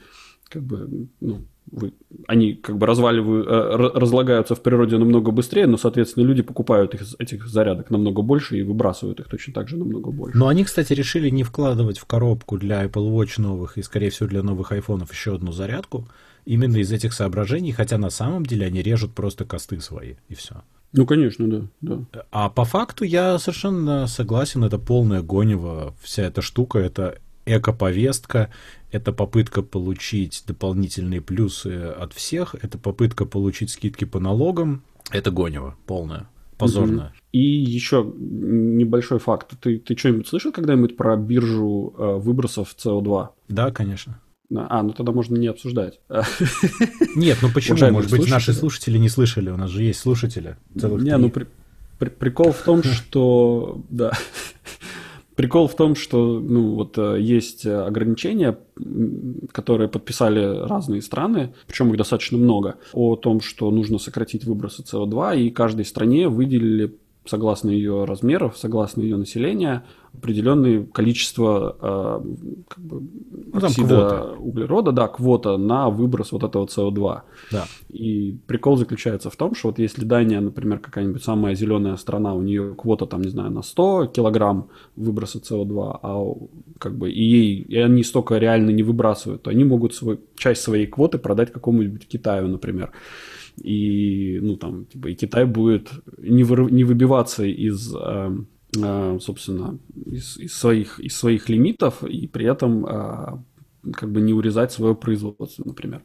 как 0.54 0.64
бы, 0.64 1.08
ну, 1.20 1.41
вы, 1.72 1.93
они 2.28 2.54
как 2.54 2.78
бы 2.78 2.86
разваливают, 2.86 3.47
э, 3.47 3.99
разлагаются 3.99 4.54
в 4.54 4.62
природе 4.62 4.97
намного 4.97 5.32
быстрее, 5.32 5.66
но, 5.66 5.78
соответственно, 5.78 6.26
люди 6.26 6.43
покупают 6.43 6.93
их, 6.93 7.01
этих 7.18 7.47
зарядок 7.47 7.89
намного 7.89 8.22
больше 8.22 8.60
и 8.60 8.64
выбрасывают 8.64 9.20
их 9.20 9.28
точно 9.28 9.54
так 9.54 9.68
же 9.68 9.78
намного 9.78 10.12
больше. 10.12 10.38
Но 10.38 10.47
они, 10.47 10.64
кстати, 10.64 10.93
решили 10.93 11.30
не 11.30 11.43
вкладывать 11.43 11.97
в 11.97 12.06
коробку 12.06 12.58
для 12.58 12.86
Apple 12.86 13.12
Watch 13.12 13.41
новых 13.41 13.78
и, 13.80 13.82
скорее 13.82 14.12
всего, 14.12 14.30
для 14.30 14.43
новых 14.43 14.72
айфонов 14.72 15.12
еще 15.12 15.34
одну 15.34 15.51
зарядку, 15.51 16.08
именно 16.45 16.78
из 16.78 16.91
этих 16.91 17.14
соображений, 17.14 17.72
хотя 17.72 17.97
на 17.97 18.12
самом 18.12 18.45
деле 18.45 18.68
они 18.68 18.84
режут 18.84 19.14
просто 19.16 19.43
косты 19.43 19.80
свои, 19.80 20.16
и 20.30 20.36
все. 20.36 20.64
Ну, 20.91 21.08
конечно, 21.08 21.49
да, 21.49 21.62
да. 21.82 22.26
А 22.30 22.49
по 22.49 22.66
факту 22.66 23.04
я 23.04 23.39
совершенно 23.39 24.06
согласен, 24.06 24.64
это 24.64 24.78
полное 24.78 25.24
гонево, 25.24 25.95
вся 26.04 26.24
эта 26.24 26.43
штука, 26.43 26.78
это 26.78 27.18
эко-повестка, 27.45 28.49
это 28.93 29.11
попытка 29.11 29.63
получить 29.63 30.43
дополнительные 30.47 31.19
плюсы 31.19 31.93
от 31.99 32.13
всех, 32.13 32.55
это 32.61 32.77
попытка 32.77 33.25
получить 33.25 33.71
скидки 33.71 34.05
по 34.05 34.19
налогам, 34.19 34.83
это 35.11 35.31
гонево 35.31 35.75
полное, 35.87 36.29
позорное. 36.59 37.11
И 37.31 37.39
еще 37.39 38.13
небольшой 38.15 39.17
факт. 39.17 39.53
Ты, 39.59 39.79
ты 39.79 39.97
что-нибудь 39.97 40.27
слышал 40.27 40.51
когда-нибудь 40.51 40.95
про 40.95 41.17
биржу 41.17 41.95
э, 41.97 42.17
выбросов 42.17 42.75
СО2? 42.77 43.29
Да, 43.49 43.71
конечно. 43.71 44.21
А, 44.55 44.83
ну 44.83 44.93
тогда 44.93 45.11
можно 45.11 45.37
не 45.37 45.47
обсуждать. 45.47 45.99
Нет, 47.15 47.39
ну 47.41 47.49
почему? 47.51 47.91
Может 47.91 48.11
быть, 48.11 48.29
наши 48.29 48.53
слушатели 48.53 48.99
не 48.99 49.09
слышали, 49.09 49.49
у 49.49 49.57
нас 49.57 49.71
же 49.71 49.81
есть 49.81 49.99
слушатели. 49.99 50.57
Не, 50.75 51.17
ну 51.17 51.31
при, 51.31 51.47
при, 51.97 52.09
прикол 52.09 52.51
в 52.51 52.61
том, 52.61 52.83
что... 52.83 53.81
Да. 53.89 54.11
Прикол 55.36 55.67
в 55.67 55.75
том, 55.75 55.95
что 55.95 56.39
ну, 56.39 56.75
вот, 56.75 56.97
э, 56.97 57.17
есть 57.19 57.65
ограничения, 57.65 58.57
которые 59.51 59.88
подписали 59.89 60.67
разные 60.67 61.01
страны, 61.01 61.53
причем 61.67 61.89
их 61.89 61.97
достаточно 61.97 62.38
много, 62.38 62.75
о 62.93 63.15
том, 63.15 63.41
что 63.41 63.71
нужно 63.71 63.97
сократить 63.97 64.45
выбросы 64.45 64.84
СО2, 64.84 65.39
и 65.39 65.49
каждой 65.49 65.86
стране 65.86 66.27
выделили 66.27 66.95
согласно 67.25 67.69
ее 67.69 68.05
размеров, 68.05 68.57
согласно 68.57 69.01
ее 69.01 69.17
населения, 69.17 69.84
определенное 70.16 70.84
количество 70.86 71.76
э, 71.82 72.64
как 72.68 72.84
бы, 72.84 73.01
ну, 73.53 73.66
оксида 73.66 74.36
углерода, 74.38 74.91
да, 74.91 75.07
квота 75.07 75.57
на 75.57 75.89
выброс 75.89 76.32
вот 76.32 76.43
этого 76.43 76.66
СО2. 76.66 77.22
Да. 77.51 77.66
И 77.89 78.38
прикол 78.47 78.78
заключается 78.78 79.30
в 79.30 79.36
том, 79.36 79.55
что 79.55 79.70
вот 79.70 79.80
если 79.80 80.05
Дания, 80.05 80.39
например, 80.39 80.80
какая-нибудь 80.80 81.24
самая 81.24 81.55
зеленая 81.55 81.97
страна, 81.97 82.34
у 82.34 82.41
нее 82.41 82.74
квота 82.76 83.05
там, 83.05 83.22
не 83.22 83.30
знаю, 83.30 83.51
на 83.51 83.64
100 83.64 84.07
килограмм 84.07 84.70
выброса 84.95 85.39
СО2, 85.39 85.99
а 86.01 86.34
как 86.80 86.95
бы 86.97 87.11
и 87.11 87.24
ей, 87.24 87.61
и 87.61 87.78
они 87.78 88.03
столько 88.03 88.38
реально 88.38 88.70
не 88.70 88.84
выбрасывают, 88.84 89.43
то 89.43 89.49
они 89.49 89.64
могут 89.64 89.93
свой, 89.93 90.20
часть 90.36 90.61
своей 90.61 90.88
квоты 90.88 91.18
продать 91.18 91.51
какому-нибудь 91.51 92.07
Китаю, 92.07 92.47
например 92.47 92.91
и, 93.61 94.39
ну, 94.41 94.55
там, 94.55 94.86
типа, 94.86 95.07
и 95.07 95.16
Китай 95.16 95.45
будет 95.45 95.91
не, 96.18 96.43
вы, 96.43 96.72
не 96.72 96.84
выбиваться 96.84 97.43
из, 97.43 97.93
э, 97.95 98.32
собственно, 98.74 99.80
из, 100.05 100.38
из, 100.38 100.53
своих, 100.53 100.99
из 100.99 101.15
своих 101.15 101.49
лимитов 101.49 102.03
и 102.03 102.28
при 102.28 102.45
этом 102.45 102.86
э, 102.86 103.38
как 103.93 104.11
бы 104.11 104.21
не 104.21 104.34
урезать 104.34 104.71
свое 104.71 104.95
производство, 104.95 105.63
например. 105.65 106.01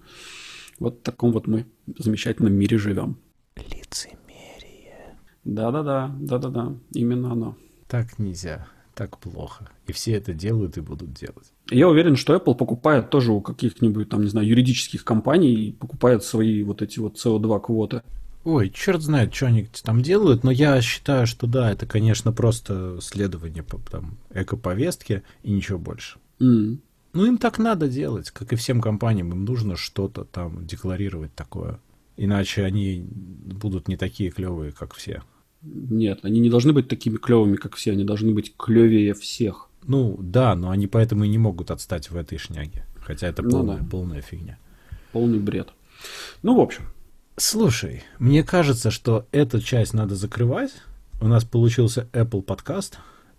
Вот 0.79 1.01
в 1.01 1.03
таком 1.03 1.33
вот 1.33 1.47
мы 1.47 1.67
замечательном 1.99 2.55
мире 2.55 2.79
живем. 2.79 3.19
Лицемерие. 3.57 5.17
Да-да-да, 5.45 6.15
да-да-да, 6.21 6.75
именно 6.93 7.33
оно. 7.33 7.57
Так 7.89 8.19
нельзя 8.19 8.69
так 8.99 9.17
плохо. 9.19 9.69
И 9.87 9.93
все 9.93 10.15
это 10.15 10.35
делают 10.35 10.77
и 10.77 10.81
будут 10.81 11.13
делать. 11.13 11.53
Я 11.71 11.89
уверен, 11.89 12.17
что 12.17 12.35
Apple 12.35 12.57
покупает 12.57 13.11
тоже 13.11 13.31
у 13.31 13.41
каких-нибудь 13.41 14.09
там, 14.09 14.23
не 14.23 14.29
знаю, 14.29 14.49
юридических 14.49 15.05
компаний, 15.05 15.77
покупает 15.79 16.25
свои 16.25 16.65
вот 16.65 16.83
эти 16.83 16.99
вот 16.99 17.15
CO2 17.15 17.61
квоты. 17.61 18.03
Ой, 18.45 18.71
черт 18.71 19.03
знает, 19.03 19.35
что 19.35 19.47
они 19.47 19.69
там 19.83 20.03
делают, 20.03 20.45
но 20.45 20.51
я 20.51 20.81
считаю, 20.81 21.27
что 21.27 21.47
да, 21.47 21.71
это, 21.71 21.87
конечно, 21.87 22.33
просто 22.33 22.99
следование 23.01 23.63
по 23.63 23.79
там, 23.91 24.17
эко-повестке 24.31 25.23
и 25.43 25.51
ничего 25.51 25.79
больше. 25.79 26.19
Mm. 26.41 26.79
Ну, 27.13 27.27
им 27.27 27.39
так 27.39 27.59
надо 27.59 27.89
делать, 27.89 28.31
как 28.31 28.53
и 28.53 28.57
всем 28.57 28.81
компаниям, 28.81 29.33
им 29.33 29.45
нужно 29.45 29.77
что-то 29.77 30.25
там 30.25 30.67
декларировать 30.67 31.35
такое. 31.35 31.81
Иначе 32.17 32.65
они 32.65 33.07
будут 33.11 33.89
не 33.89 33.97
такие 33.97 34.31
клевые, 34.31 34.73
как 34.73 34.95
все. 34.95 35.23
Нет, 35.63 36.21
они 36.23 36.41
не 36.41 36.51
должны 36.51 36.73
быть 36.73 36.89
такими 36.89 37.17
клевыми, 37.17 37.57
как 37.57 37.75
все, 37.75 37.93
они 37.93 38.05
должны 38.05 38.33
быть 38.33 38.55
клевее 38.57 39.15
всех. 39.15 39.69
Ну 39.87 40.17
да, 40.21 40.55
но 40.55 40.71
они 40.71 40.87
поэтому 40.87 41.25
и 41.25 41.29
не 41.29 41.39
могут 41.39 41.71
отстать 41.71 42.11
в 42.11 42.17
этой 42.17 42.39
шняге. 42.39 42.85
Хотя 43.01 43.29
это 43.29 43.43
полная, 43.43 43.79
ну, 43.79 43.83
да. 43.83 43.91
полная 43.91 44.21
фигня. 44.21 44.59
Полный 45.13 45.39
бред. 45.39 45.69
Ну, 46.43 46.57
в 46.57 46.61
общем. 46.61 46.85
Слушай, 47.41 48.03
мне 48.19 48.43
кажется, 48.43 48.91
что 48.91 49.29
эту 49.31 49.61
часть 49.61 49.95
надо 49.95 50.17
закрывать. 50.17 50.73
У 51.21 51.29
нас 51.29 51.45
получился 51.45 52.09
Apple 52.13 52.43
подкаст, 52.43 52.99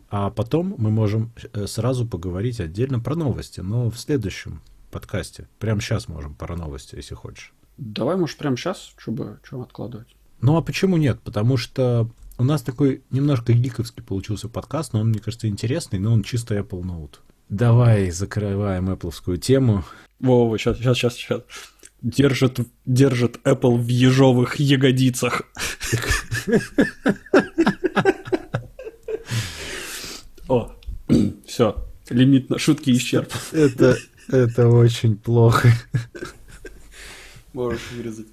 а 0.09 0.29
потом 0.29 0.73
мы 0.77 0.89
можем 0.89 1.33
э, 1.51 1.67
сразу 1.67 2.07
поговорить 2.07 2.61
отдельно 2.61 3.01
про 3.01 3.15
новости, 3.15 3.59
но 3.59 3.91
в 3.91 3.99
следующем 3.99 4.61
подкасте. 4.89 5.49
Прямо 5.59 5.81
сейчас 5.81 6.07
можем 6.07 6.33
про 6.33 6.55
новости, 6.55 6.95
если 6.95 7.13
хочешь. 7.13 7.53
Давай, 7.77 8.15
может, 8.15 8.37
прямо 8.37 8.55
сейчас, 8.55 8.93
чтобы 8.97 9.39
что 9.43 9.61
откладывать. 9.61 10.07
Ну 10.39 10.55
а 10.55 10.61
почему 10.61 10.95
нет? 10.95 11.19
Потому 11.19 11.57
что 11.57 12.09
у 12.37 12.45
нас 12.45 12.61
такой 12.61 13.03
немножко 13.09 13.51
гиковский 13.51 14.01
получился 14.01 14.47
подкаст, 14.47 14.93
но 14.93 15.01
он, 15.01 15.09
мне 15.09 15.19
кажется, 15.19 15.49
интересный, 15.49 15.99
но 15.99 16.13
он 16.13 16.23
чисто 16.23 16.57
Apple 16.57 16.83
Note. 16.83 17.15
Давай 17.49 18.11
закрываем 18.11 18.89
Apple 18.89 19.37
тему. 19.39 19.83
Вова, 20.21 20.57
сейчас, 20.57 20.77
сейчас, 20.77 20.97
сейчас, 20.97 21.15
сейчас. 21.15 21.41
Держит, 22.01 22.59
держит 22.85 23.39
Apple 23.43 23.77
в 23.77 23.87
ежовых 23.87 24.55
ягодицах. 24.59 25.43
О, 30.47 30.71
все, 31.45 31.85
лимит 32.09 32.49
на 32.49 32.57
шутки 32.57 32.91
исчерпан. 32.91 33.39
Это, 33.51 33.97
это 34.29 34.67
очень 34.69 35.15
плохо. 35.17 35.71
Можешь 37.53 37.81
вырезать. 37.95 38.27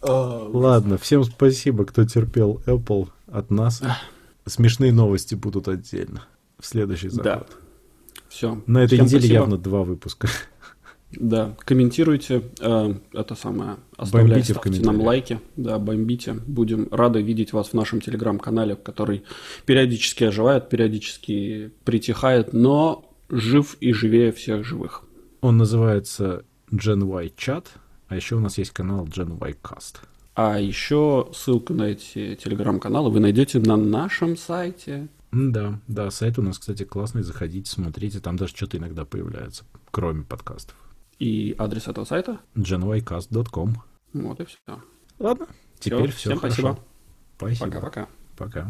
Ладно, 0.00 0.96
всем 0.98 1.24
спасибо, 1.24 1.84
кто 1.84 2.04
терпел 2.04 2.62
Apple 2.66 3.08
от 3.26 3.50
нас. 3.50 3.82
Смешные 4.46 4.92
новости 4.92 5.34
будут 5.34 5.68
отдельно 5.68 6.24
в 6.58 6.66
следующий 6.66 7.08
заход. 7.10 7.24
Да. 7.24 7.46
Все. 8.28 8.62
На 8.66 8.78
этой 8.78 8.96
Всем 8.96 9.06
неделе 9.06 9.20
спасибо. 9.20 9.34
явно 9.34 9.58
два 9.58 9.82
выпуска. 9.84 10.28
Да, 11.10 11.56
комментируйте, 11.60 12.42
э, 12.60 12.94
это 13.14 13.34
самое, 13.34 13.76
оставляйте 13.96 14.52
ставьте 14.52 14.82
нам 14.82 15.00
лайки, 15.00 15.40
да, 15.56 15.78
бомбите. 15.78 16.34
Будем 16.46 16.88
рады 16.90 17.22
видеть 17.22 17.52
вас 17.52 17.68
в 17.68 17.74
нашем 17.74 18.00
телеграм-канале, 18.00 18.76
который 18.76 19.24
периодически 19.64 20.24
оживает, 20.24 20.68
периодически 20.68 21.72
притихает, 21.84 22.52
но 22.52 23.10
жив 23.30 23.76
и 23.80 23.92
живее 23.92 24.32
всех 24.32 24.66
живых. 24.66 25.02
Он 25.40 25.56
называется 25.56 26.44
Gen 26.70 27.04
Y 27.04 27.32
Chat, 27.36 27.64
а 28.08 28.16
еще 28.16 28.36
у 28.36 28.40
нас 28.40 28.58
есть 28.58 28.72
канал 28.72 29.06
Gen 29.06 29.38
Y 29.40 29.56
Cast. 29.62 29.96
А 30.34 30.60
еще 30.60 31.30
ссылку 31.34 31.72
на 31.74 31.84
эти 31.84 32.36
телеграм-каналы 32.36 33.10
вы 33.10 33.20
найдете 33.20 33.58
на 33.58 33.76
нашем 33.76 34.36
сайте. 34.36 35.08
Да, 35.32 35.80
да, 35.88 36.10
сайт 36.10 36.38
у 36.38 36.42
нас, 36.42 36.58
кстати, 36.58 36.84
классный, 36.84 37.22
заходите, 37.22 37.70
смотрите, 37.70 38.20
там 38.20 38.36
даже 38.36 38.54
что-то 38.54 38.76
иногда 38.76 39.04
появляется, 39.04 39.64
кроме 39.90 40.22
подкастов. 40.22 40.76
И 41.18 41.54
адрес 41.58 41.88
этого 41.88 42.04
сайта? 42.04 42.40
genycast.com 42.54 43.74
Вот 44.12 44.40
и 44.40 44.44
все. 44.44 44.82
Ладно, 45.18 45.46
теперь 45.80 46.10
все, 46.10 46.16
все 46.16 46.28
Всем 46.30 46.38
хорошо. 46.38 46.78
спасибо. 47.36 47.70
Пока-пока. 47.70 48.08
Пока. 48.36 48.68